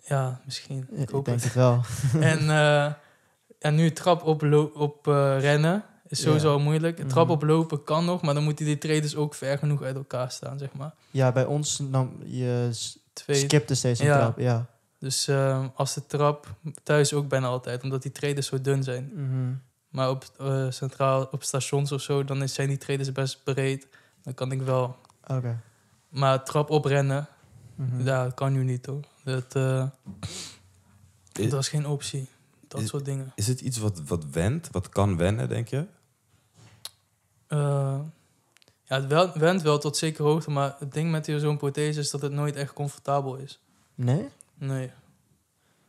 [0.04, 0.88] Ja, misschien.
[0.90, 1.44] Ik Ik, denk het.
[1.44, 1.80] het wel.
[2.20, 2.92] En, eh,
[3.58, 4.42] en nu trap op,
[4.74, 5.06] op
[5.38, 7.08] rennen is sowieso al moeilijk.
[7.08, 7.34] Trap Mhm.
[7.34, 10.72] oplopen kan nog, maar dan moeten die traders ook ver genoeg uit elkaar staan, zeg
[10.72, 10.94] maar.
[11.10, 12.70] Ja, bij ons nam je
[13.12, 13.36] Twee.
[13.36, 14.18] skipte steeds een Ja.
[14.18, 14.38] trap.
[14.38, 14.66] Ja.
[14.98, 19.10] Dus eh, als de trap thuis ook bijna altijd, omdat die traders zo dun zijn.
[19.14, 19.52] Mhm.
[19.88, 23.86] Maar op eh, centraal, op stations of zo, dan zijn die traders best breed.
[24.22, 24.96] Dan kan ik wel.
[25.26, 25.60] Oké.
[26.08, 27.28] Maar trap oprennen,
[28.04, 29.00] ja, dat kan nu niet hoor.
[29.24, 29.86] Dat, eh,
[31.32, 32.28] Is, dat is geen optie.
[32.68, 33.32] Dat Is- soort dingen.
[33.34, 35.86] is het iets wat, wat wendt, wat kan wennen, denk je?
[37.48, 38.00] Eh,
[38.82, 42.10] ja, het wel, went wel tot zekere hoogte, maar het ding met zo'n prothese is
[42.10, 43.60] dat het nooit echt comfortabel is.
[43.94, 44.28] Nee?
[44.54, 44.90] Nee.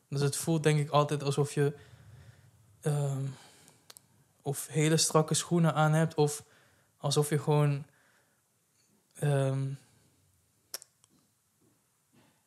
[0.07, 1.73] Dus het voelt denk ik altijd alsof je
[2.81, 3.25] ehm,
[4.41, 6.43] of hele strakke schoenen aan hebt of
[6.97, 7.85] alsof je gewoon
[9.13, 9.67] ehm,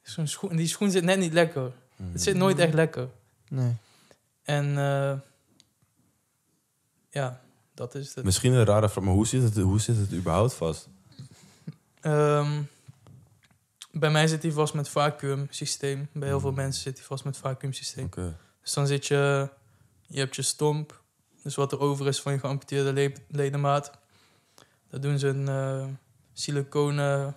[0.03, 1.73] zo'n schoen, die schoen zit net niet lekker.
[2.13, 3.09] Het zit nooit echt lekker.
[3.49, 3.77] Nee.
[4.43, 5.19] En eh,
[7.11, 7.41] ja,
[7.75, 8.25] dat is het.
[8.25, 10.89] Misschien een rare vraag, maar hoe zit het, hoe zit het überhaupt vast?
[12.01, 12.63] Ehm,
[13.91, 16.09] bij mij zit hij vast met vacuümsysteem.
[16.13, 16.57] Bij heel veel Mm.
[16.57, 18.05] mensen zit hij vast met vacuümsysteem.
[18.05, 18.37] Oké.
[18.63, 19.49] Dus dan zit je,
[20.07, 21.01] je hebt je stomp,
[21.43, 23.91] dus wat er over is van je geamputeerde le- ledemaat.
[24.91, 25.87] Daar doen ze een eh
[26.33, 27.37] siliconen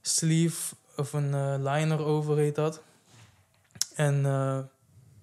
[0.00, 2.82] sleeve of een eh, liner over, heet dat.
[3.94, 4.58] En eh,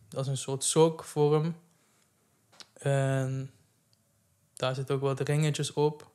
[0.09, 1.55] dat is een soort sokvorm.
[2.73, 3.51] En
[4.55, 6.11] daar zitten ook wat ringetjes op.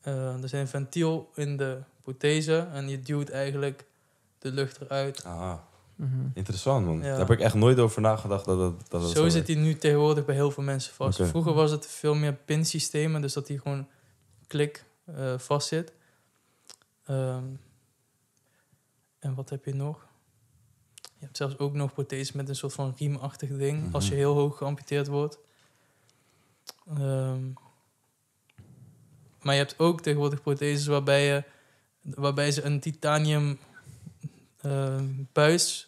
[0.00, 3.84] Eh, er zit een ventiel in de prothese en je duwt eigenlijk
[4.38, 5.24] de lucht eruit.
[5.24, 5.54] Ah,
[5.94, 6.26] Mhm.
[6.34, 6.96] interessant man.
[6.96, 7.02] Ja.
[7.02, 9.74] Daar heb ik echt nooit over nagedacht dat het dat het Zo zit hij nu
[9.74, 11.22] tegenwoordig bij heel veel mensen vast.
[11.22, 13.88] Vroeger was het veel meer pinsystemen, dus dat hij gewoon
[14.46, 15.92] klik eh vast zit.
[17.04, 17.44] Ehm,
[19.18, 20.06] en wat heb je nog?
[20.94, 24.18] Je hebt zelfs ook nog protheses met een soort van riemachtig ding, als je Mhm.
[24.18, 25.38] heel hoog geamputeerd wordt.
[26.96, 27.40] Ehm,
[29.42, 31.44] maar je hebt ook tegenwoordig protheses waarbij, je,
[32.02, 33.58] waarbij ze een titanium
[34.60, 35.86] ehm, buis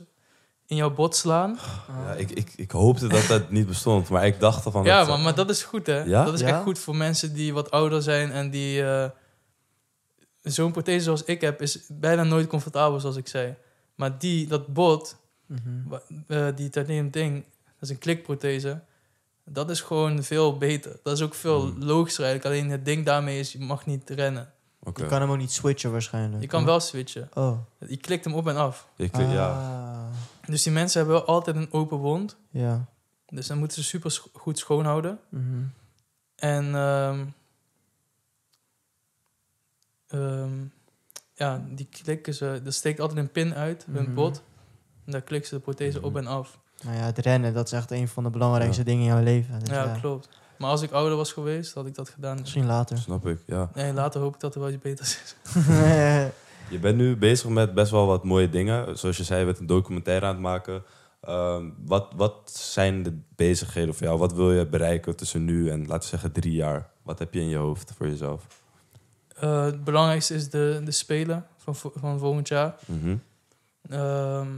[0.67, 1.59] in jouw bot slaan.
[1.89, 4.85] Ja, ik, ik, ik hoopte dat dat niet bestond, maar ik dacht ervan...
[4.85, 5.99] Ja, dat maar, maar dat is goed, hè?
[6.03, 6.25] Ja?
[6.25, 6.47] Dat is Ja?
[6.49, 8.83] echt goed voor mensen die wat ouder zijn en die...
[8.85, 9.11] eh,
[10.43, 13.55] Zo'n prothese zoals ik heb is bijna nooit comfortabel, zoals ik zei.
[13.95, 15.17] Maar die, dat bot,
[16.27, 18.81] eh, die titanium ding, dat is een klikprothese.
[19.53, 20.99] Dat is gewoon veel beter.
[21.03, 21.83] Dat is ook veel Hmm.
[21.85, 22.55] logischer eigenlijk.
[22.57, 24.53] Alleen het ding daarmee is, je mag niet rennen.
[24.95, 26.43] Je kan hem ook niet switchen waarschijnlijk.
[26.43, 27.29] Je kan wel switchen.
[27.35, 27.59] Oh.
[27.79, 28.89] Je klikt hem op en af.
[28.97, 29.49] Ik, ja.
[29.53, 30.07] Ah.
[30.47, 32.37] Dus die mensen hebben wel altijd een open wond.
[32.51, 32.85] Ja.
[33.27, 35.19] Dus dan moeten ze super scho- goed schoonhouden.
[35.29, 35.63] Mhm.
[36.37, 37.25] En ehm,
[40.09, 40.65] ehm,
[41.35, 42.61] ja, die klikken ze.
[42.65, 44.15] Er steekt altijd een pin uit, hun Mhm.
[44.15, 44.43] bot.
[45.05, 46.59] En daar klikken ze de prothese op en af.
[46.83, 49.59] Nou ja, het rennen, dat is echt een van de belangrijkste dingen in jouw leven.
[49.59, 50.29] Dus ja, klopt.
[50.59, 52.39] Maar als ik ouder was geweest, had ik dat gedaan.
[52.41, 52.99] Misschien later.
[52.99, 53.71] Snap ik, ja.
[53.75, 55.35] Nee, later hoop ik dat er wel iets beters is.
[56.71, 58.99] Je bent nu bezig met best wel wat mooie dingen.
[58.99, 60.83] Zoals je zei, je bent een documentaire aan het maken.
[61.21, 64.19] Ehm, wat, wat zijn de bezigheden voor jou?
[64.19, 66.91] Wat wil je bereiken tussen nu en, laten we zeggen, drie jaar?
[67.03, 68.47] Wat heb je in je hoofd voor jezelf?
[69.37, 72.75] Eh, het belangrijkste is de, de Spelen van, van volgend jaar.
[72.87, 73.17] Mhm.
[73.89, 74.49] Ehm,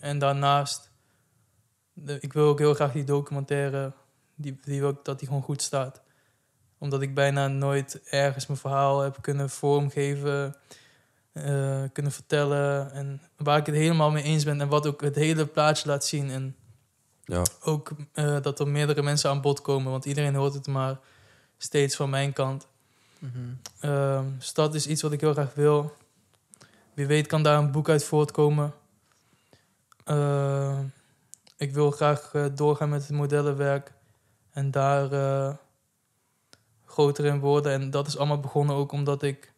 [0.00, 0.90] en daarnaast,
[2.20, 3.92] ik wil ook heel graag die documentaire,
[4.34, 6.00] die, die wil ik dat die gewoon goed staat.
[6.78, 10.56] Omdat ik bijna nooit ergens mijn verhaal heb kunnen vormgeven,
[11.32, 12.92] eh, kunnen vertellen.
[12.92, 16.04] En waar ik het helemaal mee eens ben en wat ook het hele plaatje laat
[16.04, 16.30] zien.
[16.30, 16.56] En
[17.24, 17.42] Ja.
[17.62, 20.98] ook eh, dat er meerdere mensen aan bod komen, want iedereen hoort het maar
[21.58, 22.66] steeds van mijn kant.
[23.18, 23.32] Mhm.
[23.80, 25.96] Ehm, dus dat is iets wat ik heel graag wil.
[26.94, 28.72] Wie weet kan daar een boek uit voortkomen.
[31.56, 33.92] Ik wil graag eh, doorgaan met het modellenwerk
[34.50, 35.54] en daar eh,
[36.84, 37.72] groter in worden.
[37.72, 39.52] En dat is allemaal begonnen ook omdat ik...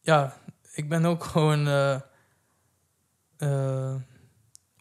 [0.00, 0.36] Ja,
[0.72, 1.68] ik ben ook gewoon
[3.36, 3.94] eh,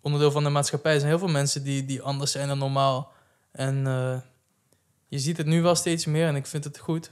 [0.01, 0.93] onderdeel van de maatschappij.
[0.93, 3.11] Er zijn heel veel mensen die, die anders zijn dan normaal.
[3.51, 3.83] En
[5.07, 7.11] je ziet het nu wel steeds meer en ik vind het goed.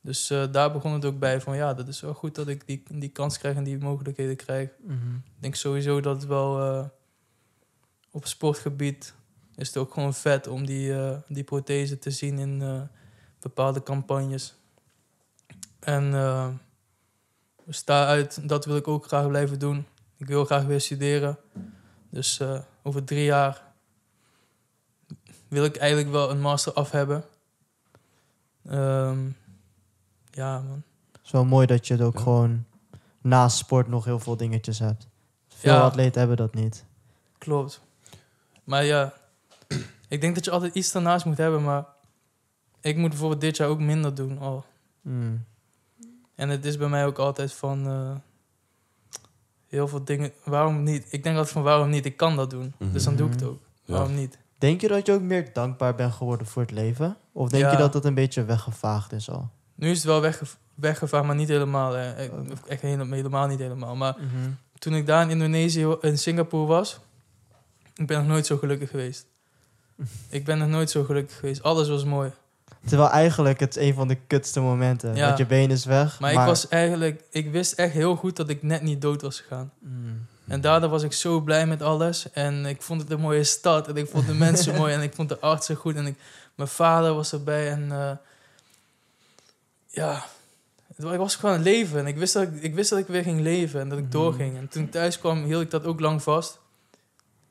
[0.00, 2.82] Dus daar begon het ook bij van ja, dat is wel goed dat ik die,
[2.88, 4.70] die kans krijg en die mogelijkheden krijg.
[4.82, 5.14] Mhm.
[5.14, 6.90] Ik denk sowieso dat het wel
[8.18, 9.14] op sportgebied
[9.56, 12.80] is het ook gewoon vet om die, eh, die prothese te zien in eh,
[13.40, 14.54] bepaalde campagnes.
[15.78, 16.48] En eh,
[17.64, 19.86] dus daaruit, dat wil ik ook graag blijven doen.
[20.16, 21.38] Ik wil graag weer studeren.
[22.10, 22.40] Dus
[22.82, 23.62] over drie jaar
[25.48, 27.24] wil ik eigenlijk wel een master af hebben.
[28.66, 29.28] Ehm,
[30.30, 30.82] ja, man.
[31.12, 32.20] Het is wel mooi dat je het ook Ja.
[32.20, 32.64] gewoon
[33.20, 35.06] naast sport nog heel veel dingetjes hebt.
[35.48, 35.80] Veel Ja.
[35.82, 36.84] atleten hebben dat niet.
[37.38, 37.86] Klopt.
[38.68, 39.12] Maar ja,
[40.08, 41.84] ik denk dat je altijd iets daarnaast moet hebben, maar
[42.80, 44.64] ik moet bijvoorbeeld dit jaar ook minder doen al.
[45.00, 45.44] Mm.
[46.34, 48.10] En het is bij mij ook altijd van eh,
[49.68, 50.32] heel veel dingen.
[50.44, 51.06] Waarom niet?
[51.10, 52.04] Ik denk altijd van waarom niet?
[52.06, 52.72] Ik kan dat doen.
[52.78, 53.60] Dus dan doe ik het ook.
[53.84, 53.92] Ja.
[53.94, 54.38] Waarom niet?
[54.58, 57.16] Denk je dat je ook meer dankbaar bent geworden voor het leven?
[57.32, 57.70] Of denk Ja.
[57.70, 59.48] je dat dat een beetje weggevaagd is al?
[59.74, 60.44] Nu is het wel wegge
[60.74, 61.92] weggevaagd, maar niet helemaal.
[61.92, 62.22] Hè.
[62.24, 62.46] Ik- Oh.
[62.66, 63.96] Echt helemaal, helemaal niet helemaal.
[63.96, 64.50] Maar Mhm.
[64.78, 67.00] toen ik daar in Indonesië, in Singapore was,
[67.98, 69.26] ik ben nog nooit zo gelukkig geweest.
[70.28, 71.62] Ik ben nog nooit zo gelukkig geweest.
[71.62, 72.30] Alles was mooi.
[72.86, 75.14] Terwijl eigenlijk het een van de kutste momenten.
[75.14, 75.26] Ja.
[75.26, 76.20] Want je been is weg.
[76.20, 79.40] Maar, ik was eigenlijk, ik wist echt heel goed dat ik net niet dood was
[79.40, 79.72] gegaan.
[79.78, 80.26] Mm.
[80.46, 82.30] En daardoor was ik zo blij met alles.
[82.32, 83.88] En ik vond het een mooie stad.
[83.88, 84.94] En ik vond de mensen mooi.
[84.94, 85.96] En ik vond de artsen goed.
[85.96, 86.18] En ik,
[86.54, 87.70] mijn vader was erbij.
[87.70, 88.10] En eh,
[89.86, 90.24] ja,
[90.96, 91.98] ik was gewoon aan het leven.
[91.98, 93.80] En ik wist, dat ik, ik wist dat ik weer ging leven.
[93.80, 94.12] En dat ik Mhm.
[94.12, 94.56] doorging.
[94.56, 96.58] En toen ik thuis kwam, hield ik dat ook lang vast.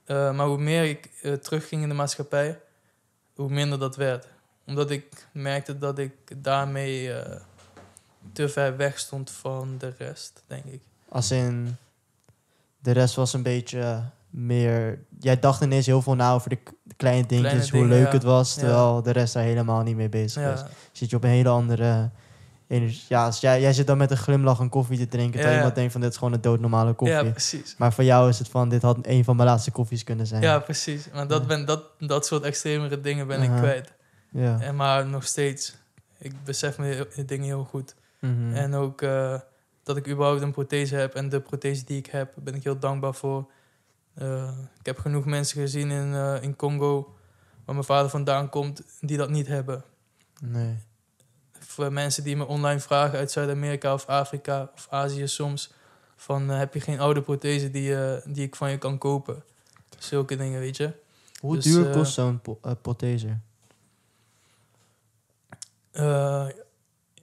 [0.08, 2.60] Eh, maar hoe meer ik eh, terugging in de maatschappij,
[3.36, 4.28] hoe minder dat werd.
[4.66, 7.40] Omdat ik merkte dat ik daarmee eh,
[8.34, 10.82] te ver weg stond van de rest, denk ik.
[11.10, 11.78] Als in...
[12.80, 15.00] De rest was een beetje meer...
[15.20, 16.60] Jij dacht ineens heel veel na over de
[16.98, 17.70] kleine dingetjes.
[17.70, 18.14] Kleine hoe dingen, leuk ja.
[18.14, 18.56] het was.
[18.56, 18.60] Ja.
[18.60, 20.44] Terwijl de rest daar helemaal niet mee bezig.
[20.44, 22.10] Ja, Zit je op een hele andere...
[22.68, 23.06] energie.
[23.08, 25.32] Ja, als jij, jij zit dan met een glimlach een koffie te drinken.
[25.32, 27.18] Terwijl Ja, iemand denkt van dit is gewoon een doodnormale koffie.
[27.18, 27.76] ja precies.
[27.78, 30.42] Maar voor jou is het van dit had een van mijn laatste koffies kunnen zijn.
[30.42, 31.08] Ja, precies.
[31.14, 33.94] Maar dat, ben, dat, dat soort extremere dingen ben ik kwijt.
[34.32, 34.60] Ja.
[34.60, 35.76] En maar nog steeds,
[36.18, 37.96] ik besef me dingen heel goed.
[38.20, 38.54] Mhm.
[38.54, 39.40] En ook eh,
[39.84, 41.16] dat ik überhaupt een prothese heb.
[41.16, 43.52] En de prothese die ik heb, ben ik heel dankbaar voor.
[44.14, 47.16] Eh, ik heb genoeg mensen gezien in, eh, in Congo,
[47.66, 49.84] waar mijn vader vandaan komt, die dat niet hebben.
[50.42, 50.78] Nee.
[51.78, 55.72] Voor mensen die me online vragen uit Zuid-Amerika of Afrika of Azië soms.
[56.16, 59.44] Van, eh, heb je geen oude prothese die, eh, die ik van je kan kopen?
[59.98, 60.92] Zulke dingen, weet je.
[61.40, 63.38] Hoe Dus, duur eh, kost zo'n eh, prothese?
[65.92, 66.48] Eh,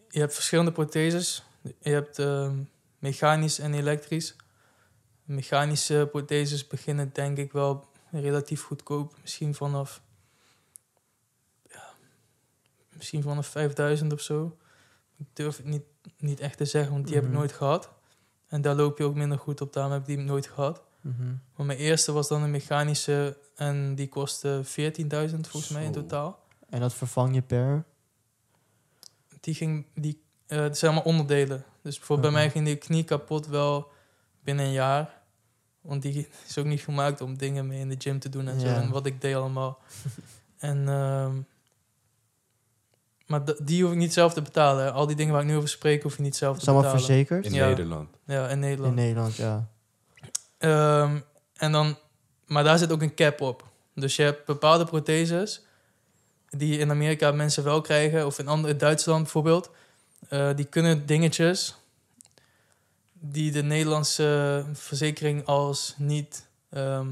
[0.09, 1.43] je hebt verschillende protheses.
[1.63, 2.57] Je hebt ehm,
[2.99, 4.37] mechanisch en elektrisch.
[5.25, 9.17] Mechanische protheses beginnen denk ik wel relatief goedkoop.
[9.21, 10.03] Misschien vanaf...
[12.97, 14.57] Misschien vanaf 5000 of zo.
[15.17, 15.83] Ik durf het niet,
[16.19, 17.33] niet echt te zeggen, want die heb Mhm.
[17.33, 17.91] ik nooit gehad.
[18.49, 20.83] En daar loop je ook minder goed op, daarom heb ik die nooit gehad.
[21.01, 21.23] Mhm.
[21.57, 26.39] Maar mijn eerste was dan een mechanische en die kostte 14.000 volgens mij in totaal.
[26.69, 27.85] En dat vervang je per?
[29.41, 31.65] die ging, die, eh, het zijn allemaal onderdelen.
[31.83, 32.53] Dus bijvoorbeeld bij Oké.
[32.53, 33.89] mij ging die knie kapot wel
[34.43, 35.23] binnen een jaar.
[35.81, 38.61] Want die is ook niet gemaakt om dingen mee in de gym te doen en
[38.61, 38.67] zo.
[38.67, 39.79] En wat ik deed allemaal.
[40.59, 41.37] en, ehm,
[43.39, 44.93] maar die hoef ik niet zelf te betalen.
[44.93, 46.91] Al die dingen waar ik nu over spreek, hoef je niet zelf te betalen.
[46.91, 47.45] verzekerd?
[47.45, 47.67] In Ja.
[47.67, 48.09] Nederland.
[48.27, 48.95] Ja, in In Nederland.
[48.95, 49.69] Nederland, ja.
[50.59, 51.19] Ehm,
[51.57, 51.97] en dan,
[52.47, 53.65] maar daar zit ook een cap op.
[53.95, 55.63] Dus je hebt bepaalde protheses
[56.51, 59.71] die in Amerika mensen wel krijgen, of in andere Duitsland bijvoorbeeld.
[60.29, 61.75] Eh, die kunnen dingetjes
[63.13, 67.09] die de Nederlandse verzekering als niet ehm,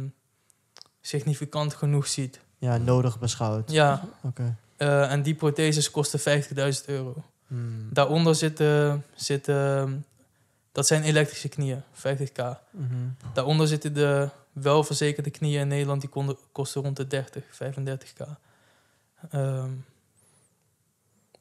[1.00, 2.40] significant genoeg ziet.
[2.58, 3.70] Ja, nodig beschouwd.
[3.70, 4.56] Ja, Oké.
[4.82, 7.14] Eh, en die protheses kosten 50.000 euro.
[7.46, 7.88] Hmm.
[7.92, 10.04] Daaronder zitten, zitten,
[10.72, 12.42] dat zijn elektrische knieën, 50k.
[12.70, 12.94] Mhm.
[13.32, 18.26] Daaronder zitten de welverzekerde knieën in Nederland, die konden, kosten rond de 30, 35k.
[19.30, 19.70] Ehm,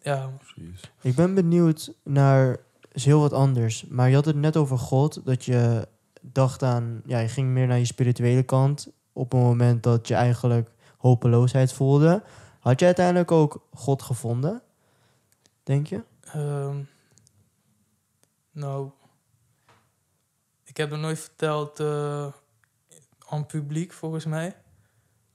[0.01, 0.81] ja, Precies.
[1.01, 2.57] Ik ben benieuwd naar
[2.91, 3.85] is heel wat anders.
[3.89, 5.87] Maar je had het net over God, dat je
[6.21, 10.13] dacht aan, ja, je ging meer naar je spirituele kant op een moment dat je
[10.13, 12.23] eigenlijk hopeloosheid voelde.
[12.62, 14.62] Had je uiteindelijk ook God gevonden?
[15.64, 16.03] Denk je?
[16.22, 16.84] ehm,
[18.51, 18.91] nou,
[20.64, 22.28] ik heb het nooit verteld eh,
[23.28, 24.55] aan publiek volgens mij.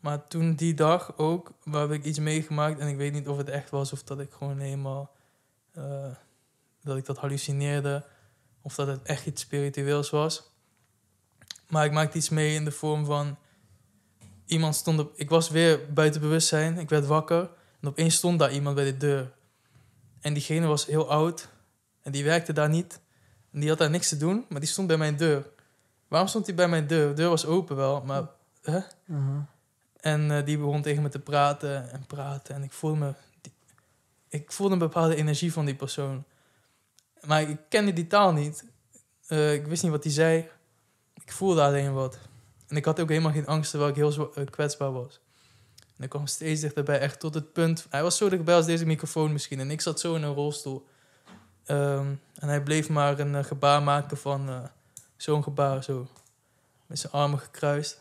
[0.01, 3.37] Maar toen die dag ook, waar heb ik iets meegemaakt en ik weet niet of
[3.37, 5.11] het echt was of dat ik gewoon helemaal,
[5.73, 6.15] eh,
[6.83, 8.05] dat ik dat hallucineerde
[8.63, 10.51] of dat het echt iets spiritueels was.
[11.69, 13.37] Maar ik maakte iets mee in de vorm van
[14.47, 18.53] iemand stond op, ik was weer buiten bewustzijn, ik werd wakker en opeens stond daar
[18.53, 19.33] iemand bij de deur.
[20.21, 21.49] En diegene was heel oud.
[22.03, 23.01] En die werkte daar niet.
[23.53, 25.47] En die had daar niks te doen, maar die stond bij mijn deur.
[26.09, 27.09] Waarom stond hij bij mijn deur?
[27.09, 28.29] De deur was open wel, maar...
[28.63, 28.79] Hè?
[29.05, 29.41] Mhm.
[30.01, 32.55] En eh, die begon tegen me te praten en praten.
[32.55, 33.13] En ik voelde me...
[33.41, 33.53] die-
[34.29, 36.25] ik voelde een bepaalde energie van die persoon.
[37.27, 38.65] Maar ik kende die taal niet.
[39.27, 40.49] Eh, ik wist niet wat hij zei.
[41.15, 42.19] Ik voelde alleen wat.
[42.69, 45.21] En ik had ook helemaal geen angst, terwijl ik heel zwa- eh, kwetsbaar was.
[45.97, 47.87] En ik kwam steeds dichterbij, echt tot het punt...
[47.91, 49.61] Hij was zo dichtbij als deze microfoon misschien.
[49.61, 50.87] En ik zat zo in een rolstoel.
[51.65, 54.49] Ehm, en hij bleef maar een eh, gebaar maken van...
[54.49, 54.59] eh,
[55.17, 56.07] zo'n gebaar, zo.
[56.87, 58.01] Met zijn armen gekruist.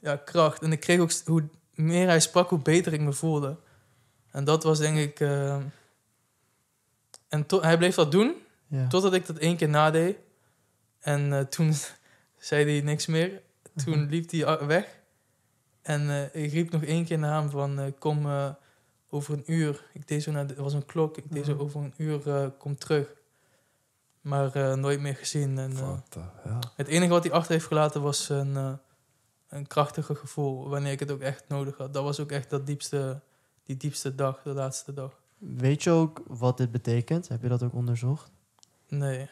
[0.00, 0.62] Ja, kracht.
[0.62, 1.10] En ik kreeg ook...
[1.10, 3.56] st- Hoe meer hij sprak, hoe beter ik me voelde.
[4.30, 5.20] En dat was denk ik...
[7.28, 8.34] en to- hij bleef dat doen...
[8.70, 8.86] Ja.
[8.86, 10.16] Totdat ik dat één keer nadeed.
[10.98, 11.74] En toen
[12.38, 13.42] zei hij niks meer.
[13.84, 14.08] Toen Mhm.
[14.10, 14.96] liep hij a- weg.
[15.82, 17.78] En eh, ik riep nog één keer naar hem van...
[17.78, 18.50] eh, kom eh,
[19.10, 19.84] over een uur.
[19.92, 20.46] Ik deed zo naar...
[20.46, 21.16] de- Er was een klok.
[21.16, 21.62] Ik deed zo Mhm.
[21.62, 22.28] over een uur...
[22.34, 23.14] eh, kom terug.
[24.20, 25.58] Maar eh, nooit meer gezien.
[25.58, 26.20] En, eh, the
[26.76, 28.72] het enige wat hij achter heeft gelaten was een, eh,
[29.48, 30.68] een krachtige gevoel.
[30.68, 31.94] Wanneer ik het ook echt nodig had.
[31.94, 33.20] Dat was ook echt dat diepste,
[33.64, 34.42] die diepste dag.
[34.42, 35.20] De laatste dag.
[35.38, 37.28] Weet je ook wat dit betekent?
[37.28, 38.30] Heb je dat ook onderzocht?
[38.88, 39.28] Nee.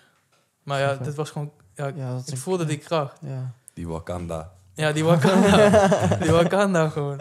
[0.66, 1.50] Maar ja, dit was gewoon...
[1.74, 3.18] Ja, Ja, dat is ik een- voelde die kracht.
[3.20, 3.52] Ja.
[3.74, 4.52] Die Wakanda.
[4.74, 5.68] Ja, die Wakanda.
[6.22, 7.20] die Wakanda gewoon.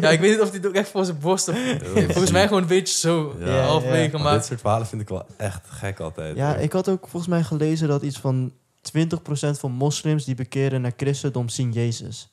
[0.00, 1.48] Ja, ik weet niet of die het ook echt voor zijn borst...
[1.48, 1.56] Of,
[1.94, 3.34] volgens mij gewoon een beetje zo.
[3.38, 4.32] Ja, ja, halverwege, Maar maar...
[4.34, 6.36] dit soort verhalen vind ik wel echt gek altijd.
[6.36, 6.62] ja, hoor.
[6.62, 8.52] ik had ook volgens mij gelezen dat iets van
[8.98, 8.98] 20%
[9.50, 12.30] van moslims die bekeren naar christendom zien Jezus.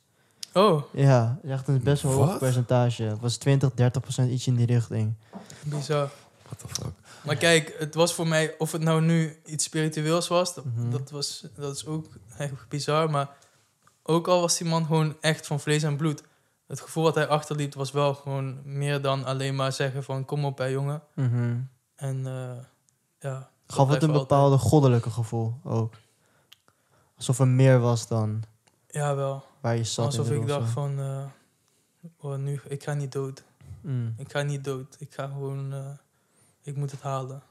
[0.54, 2.38] Oh, Ja, echt een best wel hoog Wat?
[2.38, 3.02] percentage.
[3.02, 3.74] Het was 20, 30%
[4.30, 5.14] iets in die richting.
[5.64, 6.10] bizar.
[6.46, 6.92] What the fuck?
[7.24, 8.54] Maar kijk, het was voor mij...
[8.58, 10.54] Of het nou nu iets spiritueels was...
[10.54, 10.90] Dat, Mhm.
[10.90, 12.06] dat, was, dat is ook
[12.38, 13.10] echt bizar.
[13.10, 13.30] Maar
[14.02, 16.22] ook al was die man gewoon echt van vlees en bloed...
[16.66, 20.24] Het gevoel wat hij achterliet was wel gewoon meer dan alleen maar zeggen van...
[20.24, 21.02] Kom op bij jongen.
[21.14, 21.56] Mhm.
[21.96, 22.64] En eh,
[23.18, 23.50] ja...
[23.66, 24.28] Gaf het een altijd.
[24.28, 25.94] bepaalde goddelijke gevoel ook.
[27.16, 28.42] Alsof er meer was dan
[28.88, 29.44] Ja, wel.
[29.60, 30.04] waar je zat.
[30.06, 30.98] Alsof ik dacht van...
[30.98, 31.24] eh,
[32.20, 33.42] oh, nu, ik ga niet dood.
[33.80, 34.14] Mm.
[34.16, 34.96] Ik ga niet dood.
[34.98, 35.72] Ik ga gewoon...
[35.72, 35.86] eh,
[36.62, 37.42] ik moet het halen.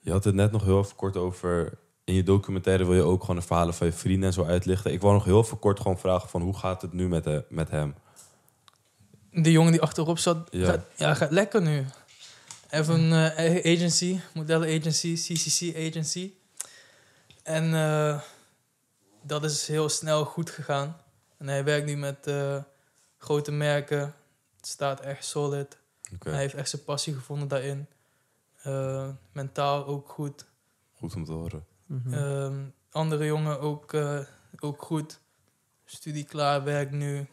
[0.00, 1.78] Je had het net nog heel even kort over...
[2.04, 4.92] In je documentaire wil je ook gewoon de verhalen van je vrienden en zo uitlichten.
[4.92, 6.42] Ik wou nog heel even kort gewoon vragen van...
[6.42, 7.94] Hoe gaat het nu met, de, met hem?
[9.30, 10.66] Die jongen die achterop zat, Ja.
[10.66, 11.86] Gaat, ja, gaat lekker nu.
[12.70, 16.32] Even een eh, eigen agency, modellen agency, CCC agency.
[17.42, 18.20] En eh,
[19.22, 20.96] dat is heel snel goed gegaan.
[21.38, 22.56] En hij werkt nu met eh,
[23.18, 24.14] grote merken.
[24.56, 25.76] Het staat echt solid.
[26.14, 27.86] Oké, Hij heeft echt zijn passie gevonden daarin.
[28.62, 30.44] Eh, mentaal ook goed.
[30.92, 31.64] goed om te horen.
[31.86, 32.12] Mhm.
[32.14, 32.54] Ehm,
[32.90, 34.18] andere jongen ook, eh,
[34.58, 35.20] ook goed.
[35.84, 37.26] Studie klaar, werkt nu.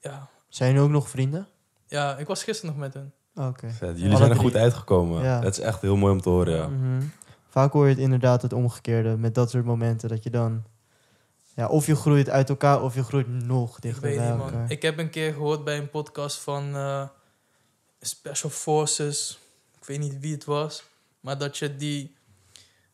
[0.00, 0.28] Ja.
[0.48, 1.48] Zijn jullie ook nog vrienden?
[1.86, 3.12] ja, ik was gisteren nog met hun.
[3.48, 3.70] Oké.
[3.70, 3.88] Vet.
[3.96, 4.48] Jullie Alle zijn er drie.
[4.50, 5.22] goed uitgekomen.
[5.22, 5.40] Ja.
[5.42, 6.66] Het is echt heel mooi om te horen, ja.
[6.68, 7.02] Mhm.
[7.48, 10.64] Vaak hoor je het inderdaad het omgekeerde met dat soort momenten dat je dan
[11.54, 14.40] ja, of je groeit uit elkaar of je groeit nog Ik dichter weet bij niet,
[14.40, 14.52] elkaar.
[14.58, 14.70] man.
[14.70, 17.08] Ik heb een keer gehoord bij een podcast van eh,
[18.00, 19.38] Special Forces.
[19.80, 20.84] Ik weet niet wie het was.
[21.20, 22.14] Maar dat je die,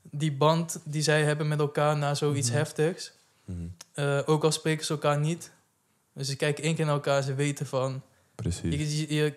[0.02, 2.56] die band die zij hebben met elkaar na zoiets Mhm.
[2.58, 3.12] heftigs.
[3.44, 3.58] Mhm.
[3.92, 5.50] eh, ook al spreken ze elkaar niet.
[6.14, 7.22] Dus ze kijken één keer naar elkaar.
[7.22, 8.02] Ze weten van...
[8.34, 8.62] Precies.
[8.74, 9.34] Je, je, je,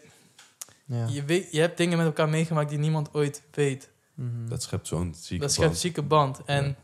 [0.86, 1.08] Ja.
[1.08, 3.90] je, weet, je hebt dingen met elkaar meegemaakt die niemand ooit weet.
[4.14, 4.48] Mhm.
[4.50, 5.80] Dat schept zo'n zieke dat schept band.
[5.80, 6.40] zieke band.
[6.46, 6.76] En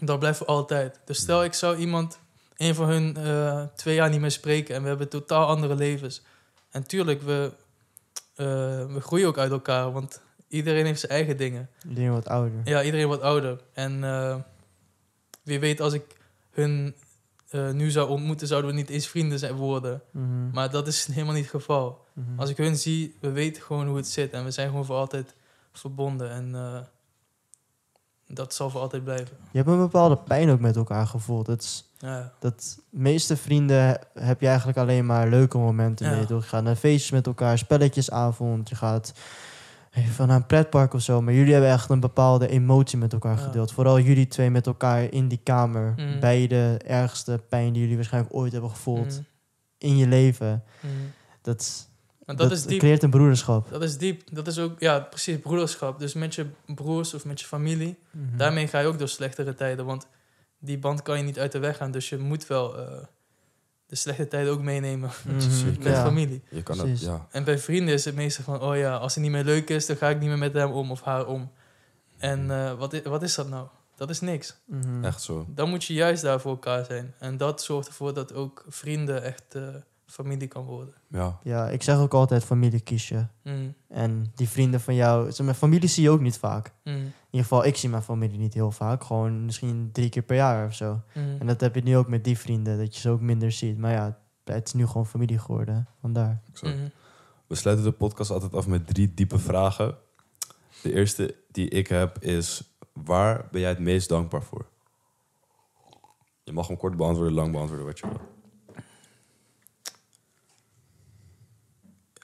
[0.00, 1.00] dat blijft voor altijd.
[1.04, 2.18] Dus stel, ik zou iemand,
[2.56, 4.74] een van hun, eh, twee jaar niet meer spreken.
[4.74, 6.22] En we hebben totaal andere levens.
[6.70, 7.52] En tuurlijk, we,
[8.34, 8.46] eh,
[8.86, 9.92] we groeien ook uit elkaar.
[9.92, 11.68] Want iedereen heeft zijn eigen dingen.
[11.88, 12.60] Iedereen wat ouder.
[12.64, 13.60] Ja, iedereen wordt ouder.
[13.72, 14.36] En eh,
[15.42, 16.04] wie weet, als ik
[16.50, 16.94] hun
[17.72, 20.02] nu zou ontmoeten, zouden we niet eens vrienden zijn worden.
[20.10, 20.50] Mhm.
[20.50, 22.04] Maar dat is helemaal niet het geval.
[22.12, 22.40] Mhm.
[22.40, 24.32] Als ik hun zie, we weten gewoon hoe het zit.
[24.32, 25.34] En we zijn gewoon voor altijd
[25.72, 26.30] verbonden.
[26.30, 26.54] En
[28.34, 29.36] dat zal voor altijd blijven.
[29.50, 31.46] Je hebt een bepaalde pijn ook met elkaar gevoeld.
[31.46, 32.32] Dat is, Ja.
[32.38, 36.12] dat meeste vrienden heb je eigenlijk alleen maar leuke momenten Ja.
[36.16, 36.24] mee.
[36.28, 38.68] Je gaat naar feestjes met elkaar, spelletjesavond.
[38.68, 39.12] Je gaat
[39.90, 41.22] even naar een pretpark of zo.
[41.22, 43.42] Maar jullie hebben echt een bepaalde emotie met elkaar Ja.
[43.42, 43.72] gedeeld.
[43.72, 45.92] Vooral jullie twee met elkaar in die kamer.
[45.96, 46.20] Mhm.
[46.20, 49.26] Bij de ergste pijn die jullie waarschijnlijk ooit hebben gevoeld Mm,
[49.78, 50.62] in je leven.
[50.80, 50.90] mm.
[51.42, 51.88] Dat,
[52.26, 52.78] Maar dat, dat is diep.
[52.78, 53.70] creëert een broederschap.
[53.70, 54.22] Dat is diep.
[54.34, 55.98] Dat is ook, ja, precies, broederschap.
[55.98, 57.96] Dus met je broers of met je familie.
[58.10, 58.36] Mhm.
[58.36, 59.84] Daarmee ga je ook door slechtere tijden.
[59.84, 60.06] Want
[60.58, 61.90] die band kan je niet uit de weg gaan.
[61.90, 62.86] Dus je moet wel eh,
[63.86, 65.34] de slechte tijden ook meenemen Mhm.
[65.66, 66.04] Met Ja.
[66.04, 66.42] familie.
[66.50, 67.26] Je kan het, ja.
[67.30, 69.86] En bij vrienden is het meestal van, oh ja, als het niet meer leuk is,
[69.86, 71.50] dan ga ik niet meer met hem om of haar om.
[72.18, 73.66] En eh, wat, is, wat is dat nou?
[73.96, 74.54] Dat is niks.
[75.02, 75.46] Echt zo.
[75.48, 77.14] Dan moet je juist daar voor elkaar zijn.
[77.18, 79.62] En dat zorgt ervoor dat ook vrienden echt eh,
[80.14, 80.94] familie kan worden.
[81.08, 81.38] Ja.
[81.42, 83.26] Ja, ik zeg ook altijd familie kies je.
[83.42, 86.72] Mm, En die vrienden van jou, mijn familie zie je ook niet vaak.
[86.84, 89.04] mm, In ieder geval, ik zie mijn familie niet heel vaak.
[89.04, 91.00] Gewoon misschien drie keer per jaar of zo.
[91.14, 91.36] mm.
[91.38, 93.78] En dat heb je nu ook met die vrienden, dat je ze ook minder ziet.
[93.78, 95.88] Maar ja, het is nu gewoon familie geworden.
[96.00, 96.42] Vandaar.
[96.62, 96.88] Mhm.
[97.46, 99.96] We sluiten de podcast altijd af met drie diepe vragen.
[100.82, 104.66] De eerste die ik heb is: waar ben jij het meest dankbaar voor?
[106.44, 108.20] Je mag hem kort beantwoorden, lang beantwoorden wat je wil.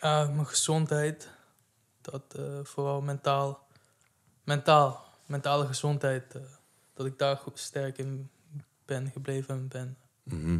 [0.00, 1.28] Ja, mijn gezondheid.
[2.00, 3.66] Dat eh, vooral mentaal.
[4.44, 5.04] Mentaal.
[5.26, 6.34] Mentale gezondheid.
[6.34, 6.42] eh,
[6.94, 8.30] dat ik daar goed sterk in
[8.84, 9.96] ben gebleven en ben.
[10.22, 10.58] Mhm.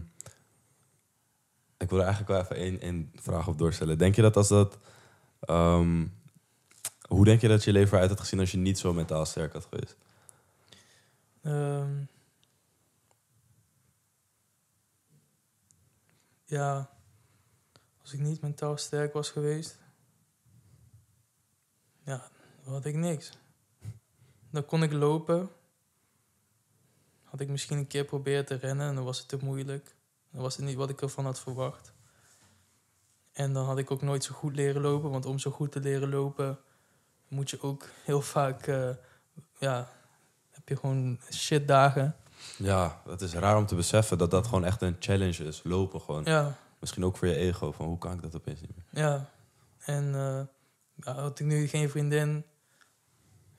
[1.79, 3.99] Ik wil er eigenlijk wel even één, één vraag op doorstellen.
[3.99, 4.79] Denk je dat als dat.
[5.41, 6.07] ehm,
[7.09, 9.53] hoe denk je dat je leven eruit had gezien als je niet zo mentaal sterk
[9.53, 9.97] had geweest?
[11.43, 12.03] Ehm,
[16.45, 16.91] ja,
[18.11, 19.79] als ik niet mentaal sterk was geweest,
[22.05, 22.29] ja,
[22.65, 23.33] dan had ik niks.
[24.51, 25.51] Dan kon ik lopen.
[27.23, 29.95] Had ik misschien een keer proberen te rennen en dan was het te moeilijk.
[30.31, 31.93] Dan was het niet wat ik ervan had verwacht.
[33.33, 35.81] En dan had ik ook nooit zo goed leren lopen, want om zo goed te
[35.81, 36.59] leren lopen
[37.29, 38.91] moet je ook heel vaak, eh,
[39.59, 39.91] ja,
[40.51, 42.17] heb je gewoon shitdagen.
[42.57, 45.61] Ja, het is raar om te beseffen dat dat gewoon echt een challenge is.
[45.65, 46.25] Lopen gewoon.
[46.25, 47.73] Ja, Misschien ook voor je ego.
[47.73, 49.05] Van hoe kan ik dat opeens niet meer?
[49.05, 49.31] ja.
[49.81, 50.41] En eh,
[50.95, 52.45] ja, had ik nu geen vriendin,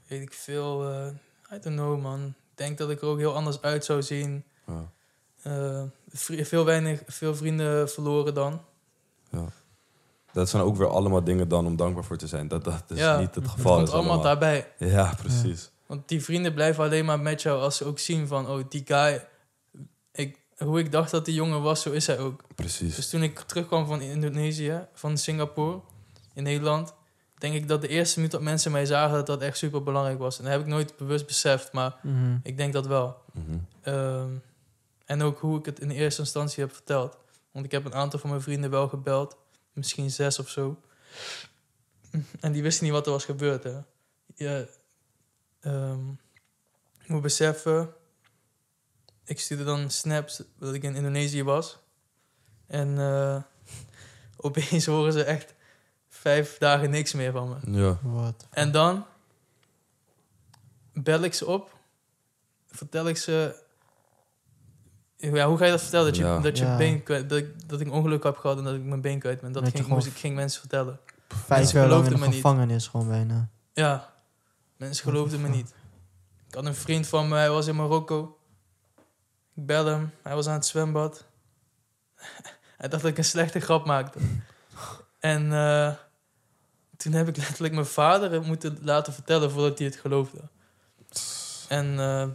[0.07, 1.07] weet ik veel, eh
[1.55, 2.25] I don't know man.
[2.25, 4.43] Ik denk dat ik er ook heel anders uit zou zien.
[4.67, 4.91] Ja.
[5.41, 5.83] Eh,
[6.45, 8.61] veel, weinig, veel vrienden verloren dan.
[9.31, 9.45] Ja.
[10.31, 12.47] Dat zijn ook weer allemaal dingen dan om dankbaar voor te zijn.
[12.47, 13.75] Dat dat is Ja, niet het Het geval.
[13.75, 14.71] komt is allemaal daarbij.
[14.77, 15.71] Ja, precies.
[15.85, 18.47] Want die vrienden blijven alleen maar met jou als ze ook zien van...
[18.47, 19.27] oh, die guy,
[20.63, 22.43] hoe ik dacht dat die jongen was, zo is hij ook.
[22.55, 22.95] Precies.
[22.95, 25.79] Dus toen ik terugkwam van Indonesië, van Singapore,
[26.33, 26.93] in Nederland...
[27.37, 29.15] denk ik dat de eerste minuut dat mensen mij zagen...
[29.15, 30.37] dat dat echt super belangrijk was.
[30.37, 32.37] En dat heb ik nooit bewust beseft, maar Mhm.
[32.43, 33.17] ik denk dat wel.
[33.33, 33.57] Mhm.
[33.81, 34.29] Ehm,
[35.05, 37.17] en ook hoe ik het in eerste instantie heb verteld.
[37.51, 39.37] Want ik heb een aantal van mijn vrienden wel gebeld.
[39.73, 40.79] Misschien zes of zo.
[42.39, 43.63] En die wisten niet wat er was gebeurd.
[43.63, 43.77] Hè.
[44.35, 44.67] Je
[45.61, 45.99] ehm,
[47.05, 47.93] moet beseffen...
[49.25, 51.77] Ik stuurde dan snaps dat ik in Indonesië was.
[52.67, 53.41] En eh,
[54.47, 55.53] opeens horen ze echt
[56.09, 57.79] vijf dagen niks meer van me.
[57.81, 57.97] Ja.
[58.01, 58.47] Wat?
[58.49, 59.05] En dan
[60.93, 61.75] bel ik ze op,
[62.67, 63.55] vertel ik ze.
[65.17, 66.05] Ja, hoe ga je dat vertellen?
[66.05, 66.39] Dat je, Ja.
[66.39, 66.77] dat je Ja.
[66.77, 69.19] been kwijt, dat, ik, dat ik een ongeluk heb gehad en dat ik mijn been
[69.19, 69.51] kwijt ben.
[69.51, 70.99] Dat ging, gewoon- moest ik ging mensen vertellen.
[71.27, 72.35] Vijf Mensen jaar lang in geloofden de me niet.
[72.35, 73.49] gevangenis gewoon bijna.
[73.73, 74.13] Ja,
[74.77, 75.73] mensen geloofden me niet.
[76.47, 78.37] Ik had een vriend van me, hij was in Marokko.
[79.55, 81.25] Ik bel hem, hij was aan het zwembad.
[82.77, 84.19] hij dacht dat ik een slechte grap maakte.
[85.19, 85.93] en eh,
[86.97, 90.41] toen heb ik letterlijk mijn vader moeten laten vertellen voordat hij het geloofde.
[91.67, 92.27] En, eh,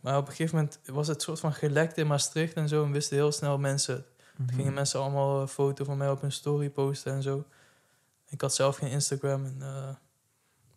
[0.00, 2.84] maar op een gegeven moment was het soort van gelekt in Maastricht en zo.
[2.84, 4.06] En wisten heel snel mensen het.
[4.36, 4.54] Mhm.
[4.54, 7.44] gingen mensen allemaal een foto van mij op hun story posten en zo.
[8.26, 9.94] Ik had zelf geen Instagram en eh,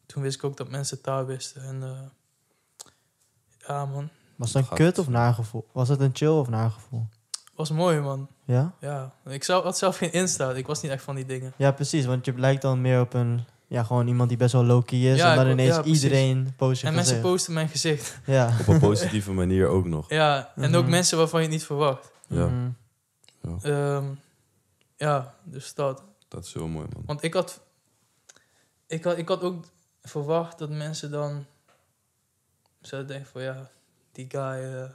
[0.05, 1.61] toen wist ik ook dat mensen het daar wisten.
[1.61, 2.11] En
[3.57, 5.67] ja, man, Was het een kut of nagevoel?
[5.71, 7.07] Was het een chill of nagevoel?
[7.55, 8.27] was mooi, man.
[8.45, 8.73] Ja?
[8.79, 10.51] Ja, ik zou, had zelf geen Insta.
[10.51, 11.53] Ik was niet echt van die dingen.
[11.55, 12.05] Ja, precies.
[12.05, 13.45] Want je lijkt dan meer op een...
[13.67, 15.17] Ja, gewoon iemand die best wel low-key is.
[15.17, 16.03] Ja, en dan ik- ineens ja, precies.
[16.03, 17.31] iedereen post je En mensen gezicht.
[17.31, 18.19] posten mijn gezicht.
[18.25, 18.55] Ja.
[18.59, 20.09] Op een positieve manier ook nog.
[20.09, 20.91] Ja, en ook Mhm.
[20.91, 22.11] mensen waarvan je het niet verwacht.
[22.27, 22.45] Ja.
[22.47, 22.69] Mhm.
[23.61, 24.05] Ehm,
[24.97, 26.03] ja, dus dat.
[26.27, 27.03] Dat is heel mooi, man.
[27.05, 27.59] Want ik had,
[28.87, 29.65] ik had, ik had ook
[30.01, 31.45] verwacht dat mensen dan
[32.81, 33.69] zouden denken van ja,
[34.17, 34.89] die guy, eh,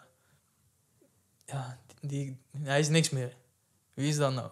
[1.44, 3.32] ja, die, hij is niks meer.
[3.94, 4.50] Wie is dat nou?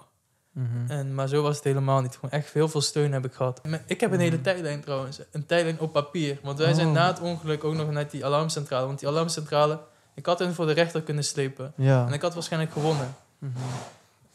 [0.53, 0.91] Mhm.
[0.91, 2.15] En, maar zo was het helemaal niet.
[2.15, 3.61] Gewoon echt heel veel steun heb ik gehad.
[3.87, 4.43] Ik heb een hele Mhm.
[4.45, 5.21] tijdlijn trouwens.
[5.33, 6.39] Een tijdlijn op papier.
[6.43, 6.93] Want wij zijn Oh.
[6.93, 8.87] na het ongeluk ook nog naar die alarmcentrale.
[8.87, 9.81] Want die alarmcentrale,
[10.15, 11.73] ik had hen voor de rechter kunnen slepen.
[11.77, 12.07] Ja.
[12.07, 13.15] En ik had waarschijnlijk gewonnen.
[13.39, 13.53] Mhm.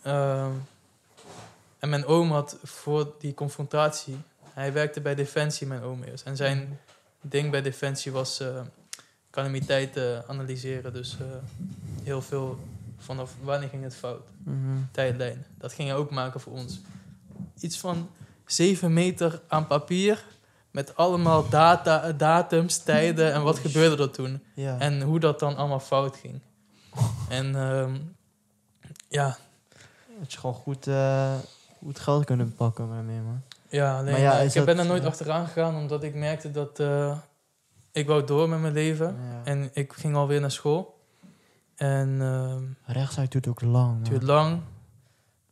[0.02, 0.52] Ehm,
[1.80, 4.18] en mijn oom had voor die confrontatie...
[4.54, 6.26] Hij werkte bij Defensie, mijn oom eerst.
[6.26, 6.80] En zijn
[7.22, 8.62] ding bij Defensie was eh
[9.36, 10.94] calamiteiten analyseren.
[10.94, 11.26] Dus eh,
[12.04, 12.60] heel veel
[12.98, 14.22] vanaf wanneer ging het fout.
[14.44, 14.58] Mhm.
[14.92, 15.46] Tijdlijn.
[15.58, 16.80] Dat ging hij ook maken voor ons.
[17.60, 18.10] Iets van
[18.46, 20.24] 7 meter aan papier...
[20.72, 24.44] met allemaal data, datums, tijden en wat gebeurde er toen.
[24.54, 24.80] Ja.
[24.80, 26.40] En hoe dat dan allemaal fout ging.
[27.30, 27.96] En ehm,
[29.08, 29.38] ja,
[30.20, 31.34] Dat je gewoon goed, eh,
[31.78, 33.42] goed geld kunnen pakken daarmee, man.
[33.70, 36.16] Ja, alleen Maar ja, eh, is ik ben dat- er nooit achteraan gegaan omdat ik
[36.16, 37.18] merkte dat eh,
[37.96, 39.06] ik wou door met mijn leven.
[39.06, 39.42] Ja.
[39.44, 41.00] En ik ging alweer naar school.
[41.76, 44.62] En ehm, Rechtsuit duurt ook lang, het duurt lang.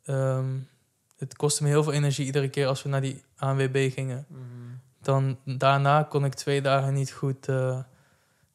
[0.03, 0.57] ehm,
[1.17, 4.25] het kostte me heel veel energie iedere keer als we naar die ANWB gingen.
[5.01, 7.79] Dan daarna kon ik twee dagen niet goed eh,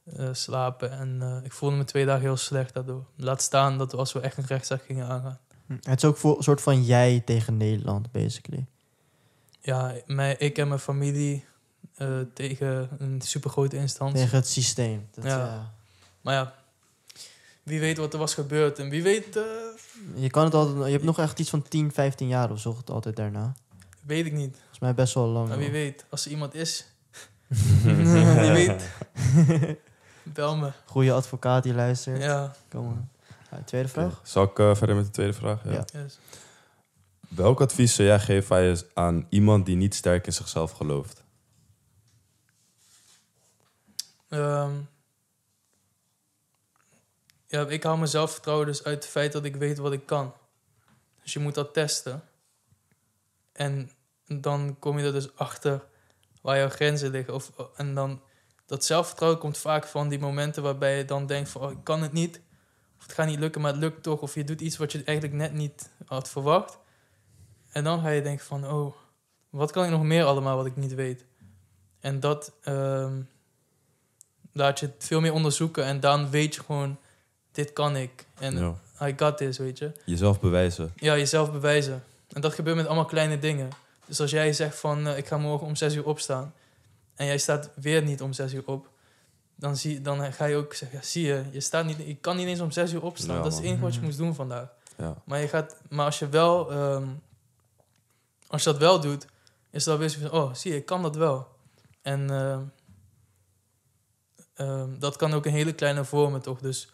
[0.05, 0.90] eh, slapen.
[0.90, 3.05] En eh, ik voelde me twee dagen heel slecht daardoor.
[3.16, 5.39] Laat staan dat we, als we echt een rechtszaak gingen aangaan.
[5.66, 5.73] Hm.
[5.73, 8.66] Het is ook voor een soort van jij tegen Nederland, basically.
[9.60, 11.44] Ja, mij, ik en mijn familie
[11.97, 14.19] eh, tegen een supergrote instantie.
[14.21, 15.09] Tegen het systeem.
[15.15, 15.37] Dat, Ja.
[15.39, 15.73] ja.
[16.21, 16.55] Maar ja,
[17.63, 18.79] wie weet wat er was gebeurd.
[18.79, 19.43] En wie weet, eh,
[20.15, 20.85] Je kan het altijd...
[20.87, 23.55] Je hebt nog echt iets van 10, 15 jaar of zo het altijd daarna.
[24.03, 24.57] weet ik niet.
[24.57, 25.49] Volgens mij best wel lang.
[25.49, 26.87] Maar wie weet, als er iemand is,
[27.83, 28.83] wie weet,
[30.23, 30.71] bel me.
[30.85, 32.23] Goeie advocaat die luistert.
[32.23, 33.09] Ja, Kom maar.
[33.51, 34.21] Ja, tweede vraag?
[34.23, 35.65] Zal ik eh, verder met de tweede vraag?
[35.65, 35.71] Ja.
[35.73, 35.85] Ja.
[35.93, 36.19] yes.
[37.29, 41.25] Welk advies zou jij geven aan iemand die niet sterk in zichzelf gelooft?
[44.29, 44.81] Ehm,
[47.47, 50.35] ja, ik haal mijn zelfvertrouwen dus uit het feit dat ik weet wat ik kan.
[51.23, 52.23] Dus je moet dat testen.
[53.53, 53.91] En
[54.27, 55.85] dan kom je er dus achter
[56.43, 57.35] waar jouw grenzen liggen.
[57.35, 58.23] Of, en dan,
[58.67, 61.63] dat zelfvertrouwen komt vaak van die momenten waarbij je dan denkt van...
[61.63, 62.41] Oh, ik kan het niet.
[62.97, 64.21] Of het gaat niet lukken, maar het lukt toch.
[64.21, 66.79] Of je doet iets wat je eigenlijk net niet had verwacht.
[67.71, 68.67] En dan ga je denken van...
[68.67, 68.95] Oh,
[69.51, 71.25] wat kan ik nog meer allemaal wat ik niet weet?
[72.01, 72.53] En dat...
[72.63, 73.21] ehm,
[74.59, 76.97] laat je het veel meer onderzoeken en dan weet je gewoon,
[77.53, 78.27] dit kan ik.
[78.39, 78.75] En Ja.
[79.09, 79.93] I got this, weet je.
[80.05, 80.93] Jezelf bewijzen.
[80.97, 82.03] Ja, jezelf bewijzen.
[82.33, 83.69] En dat gebeurt met allemaal kleine dingen.
[84.07, 86.55] Dus als jij zegt van, eh, ik ga morgen om zes uur opstaan.
[87.15, 88.89] En jij staat weer niet om zes uur op.
[89.55, 92.37] Dan, zie, dan ga je ook zeggen, ja, zie je, je, staat niet, je kan
[92.37, 93.37] niet eens om zes uur opstaan.
[93.37, 94.07] Ja, dat is het enige wat je Mhm.
[94.07, 94.69] moest doen vandaag.
[94.97, 95.15] Ja.
[95.25, 97.07] Maar, je gaat, maar als je wel, ehm,
[98.47, 99.27] als je dat wel doet,
[99.71, 101.49] is dat weer van, oh, zie je, ik kan dat wel.
[102.03, 102.61] En ehm,
[104.59, 106.61] ehm, dat kan ook in hele kleine vormen, toch?
[106.61, 106.93] Dus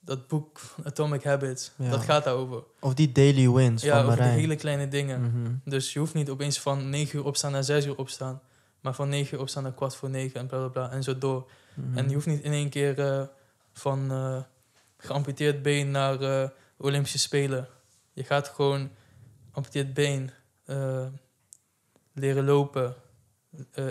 [0.00, 1.90] dat boek Atomic Habits, Ja.
[1.90, 2.62] dat gaat daarover.
[2.80, 5.20] Of die daily wins Ja, van over die hele kleine dingen.
[5.20, 5.52] Mhm.
[5.64, 8.40] Dus je hoeft niet opeens van 9 uur opstaan naar 6 uur opstaan.
[8.80, 10.90] Maar van 9 uur opstaan naar kwart voor 9 en bla bla bla.
[10.90, 11.50] En zo door.
[11.74, 11.98] Mhm.
[11.98, 13.22] En je hoeft niet in één keer eh,
[13.72, 14.36] van eh,
[14.96, 17.68] geamputeerd been naar eh, Olympische Spelen.
[18.12, 18.90] Je gaat gewoon
[19.52, 20.30] amputeerd been
[22.14, 22.94] leren lopen.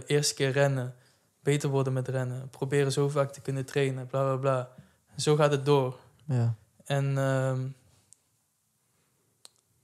[0.05, 0.95] eerste keer rennen.
[1.43, 2.49] Beter worden met rennen.
[2.49, 4.07] Proberen zo vaak te kunnen trainen.
[4.07, 4.69] Bla bla bla.
[5.15, 5.97] En zo gaat het door.
[6.25, 6.55] Ja.
[6.85, 7.67] En ehm,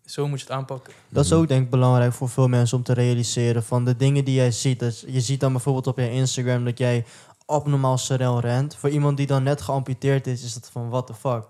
[0.06, 0.94] zo moet je het aanpakken.
[1.10, 4.26] Dat is ook denk ik belangrijk voor veel mensen om te realiseren van de dingen
[4.26, 4.80] die jij ziet.
[4.80, 7.06] Dus je ziet dan bijvoorbeeld op je Instagram dat jij
[7.46, 8.76] abnormaal snel rent.
[8.76, 11.48] Voor iemand die dan net geamputeerd is, is dat van what the fuck.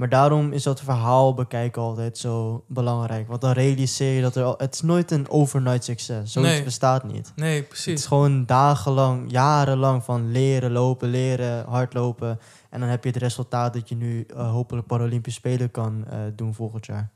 [0.00, 3.28] Maar daarom is dat verhaal bekijken altijd zo belangrijk.
[3.28, 4.54] Want dan realiseer je dat er al...
[4.58, 6.32] Het is nooit een overnight succes.
[6.32, 6.62] Zoiets Nee.
[6.62, 7.32] bestaat niet.
[7.36, 8.06] Nee, Het is precies.
[8.06, 12.38] gewoon dagenlang, jarenlang van leren, lopen, leren, hardlopen.
[12.70, 16.18] En dan heb je het resultaat dat je nu eh, hopelijk Paralympisch Spelen kan eh,
[16.34, 17.10] doen volgend jaar.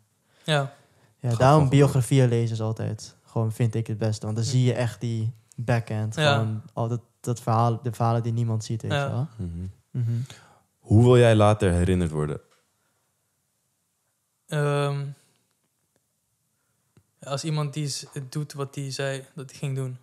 [0.45, 0.73] Ja,
[1.21, 4.25] Ja, daarom biografieën lezen is altijd gewoon vind ik het beste.
[4.27, 4.51] Want dan Hm.
[4.51, 6.15] zie je echt die backhand.
[6.17, 6.33] Ja.
[6.35, 8.83] Gewoon al dat, dat verhaal, de verhalen die niemand ziet.
[8.83, 9.05] Weet Ja.
[9.05, 9.27] je wel?
[9.37, 9.49] Mhm.
[9.91, 10.17] Mhm.
[10.79, 12.41] Hoe wil jij later herinnerd worden?
[14.55, 15.05] Ehm,
[17.21, 17.93] als iemand die
[18.29, 19.99] doet wat hij zei dat hij ging doen.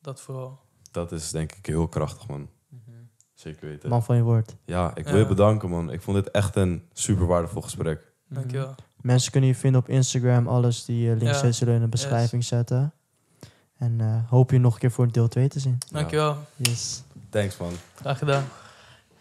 [0.00, 0.58] Dat vooral.
[0.90, 2.48] Dat is denk ik heel krachtig, man.
[3.34, 3.88] Zeker weten.
[3.88, 4.56] Man van je woord.
[4.64, 5.20] Ja, ik wil Ja.
[5.20, 5.92] je bedanken, man.
[5.92, 8.12] Ik vond dit echt een super waardevol gesprek.
[8.26, 8.34] Mhm.
[8.40, 8.74] Dankjewel.
[9.00, 10.48] Mensen kunnen je vinden op Instagram.
[10.48, 11.52] Alles die eh, links Ja.
[11.52, 12.92] zullen in de beschrijving zetten.
[13.76, 15.78] En eh, hoop je nog een keer voor deel 2 te zien.
[15.90, 16.36] Dankjewel.
[16.56, 17.02] Yes.
[17.28, 17.72] Thanks, man.
[17.94, 18.44] Graag gedaan.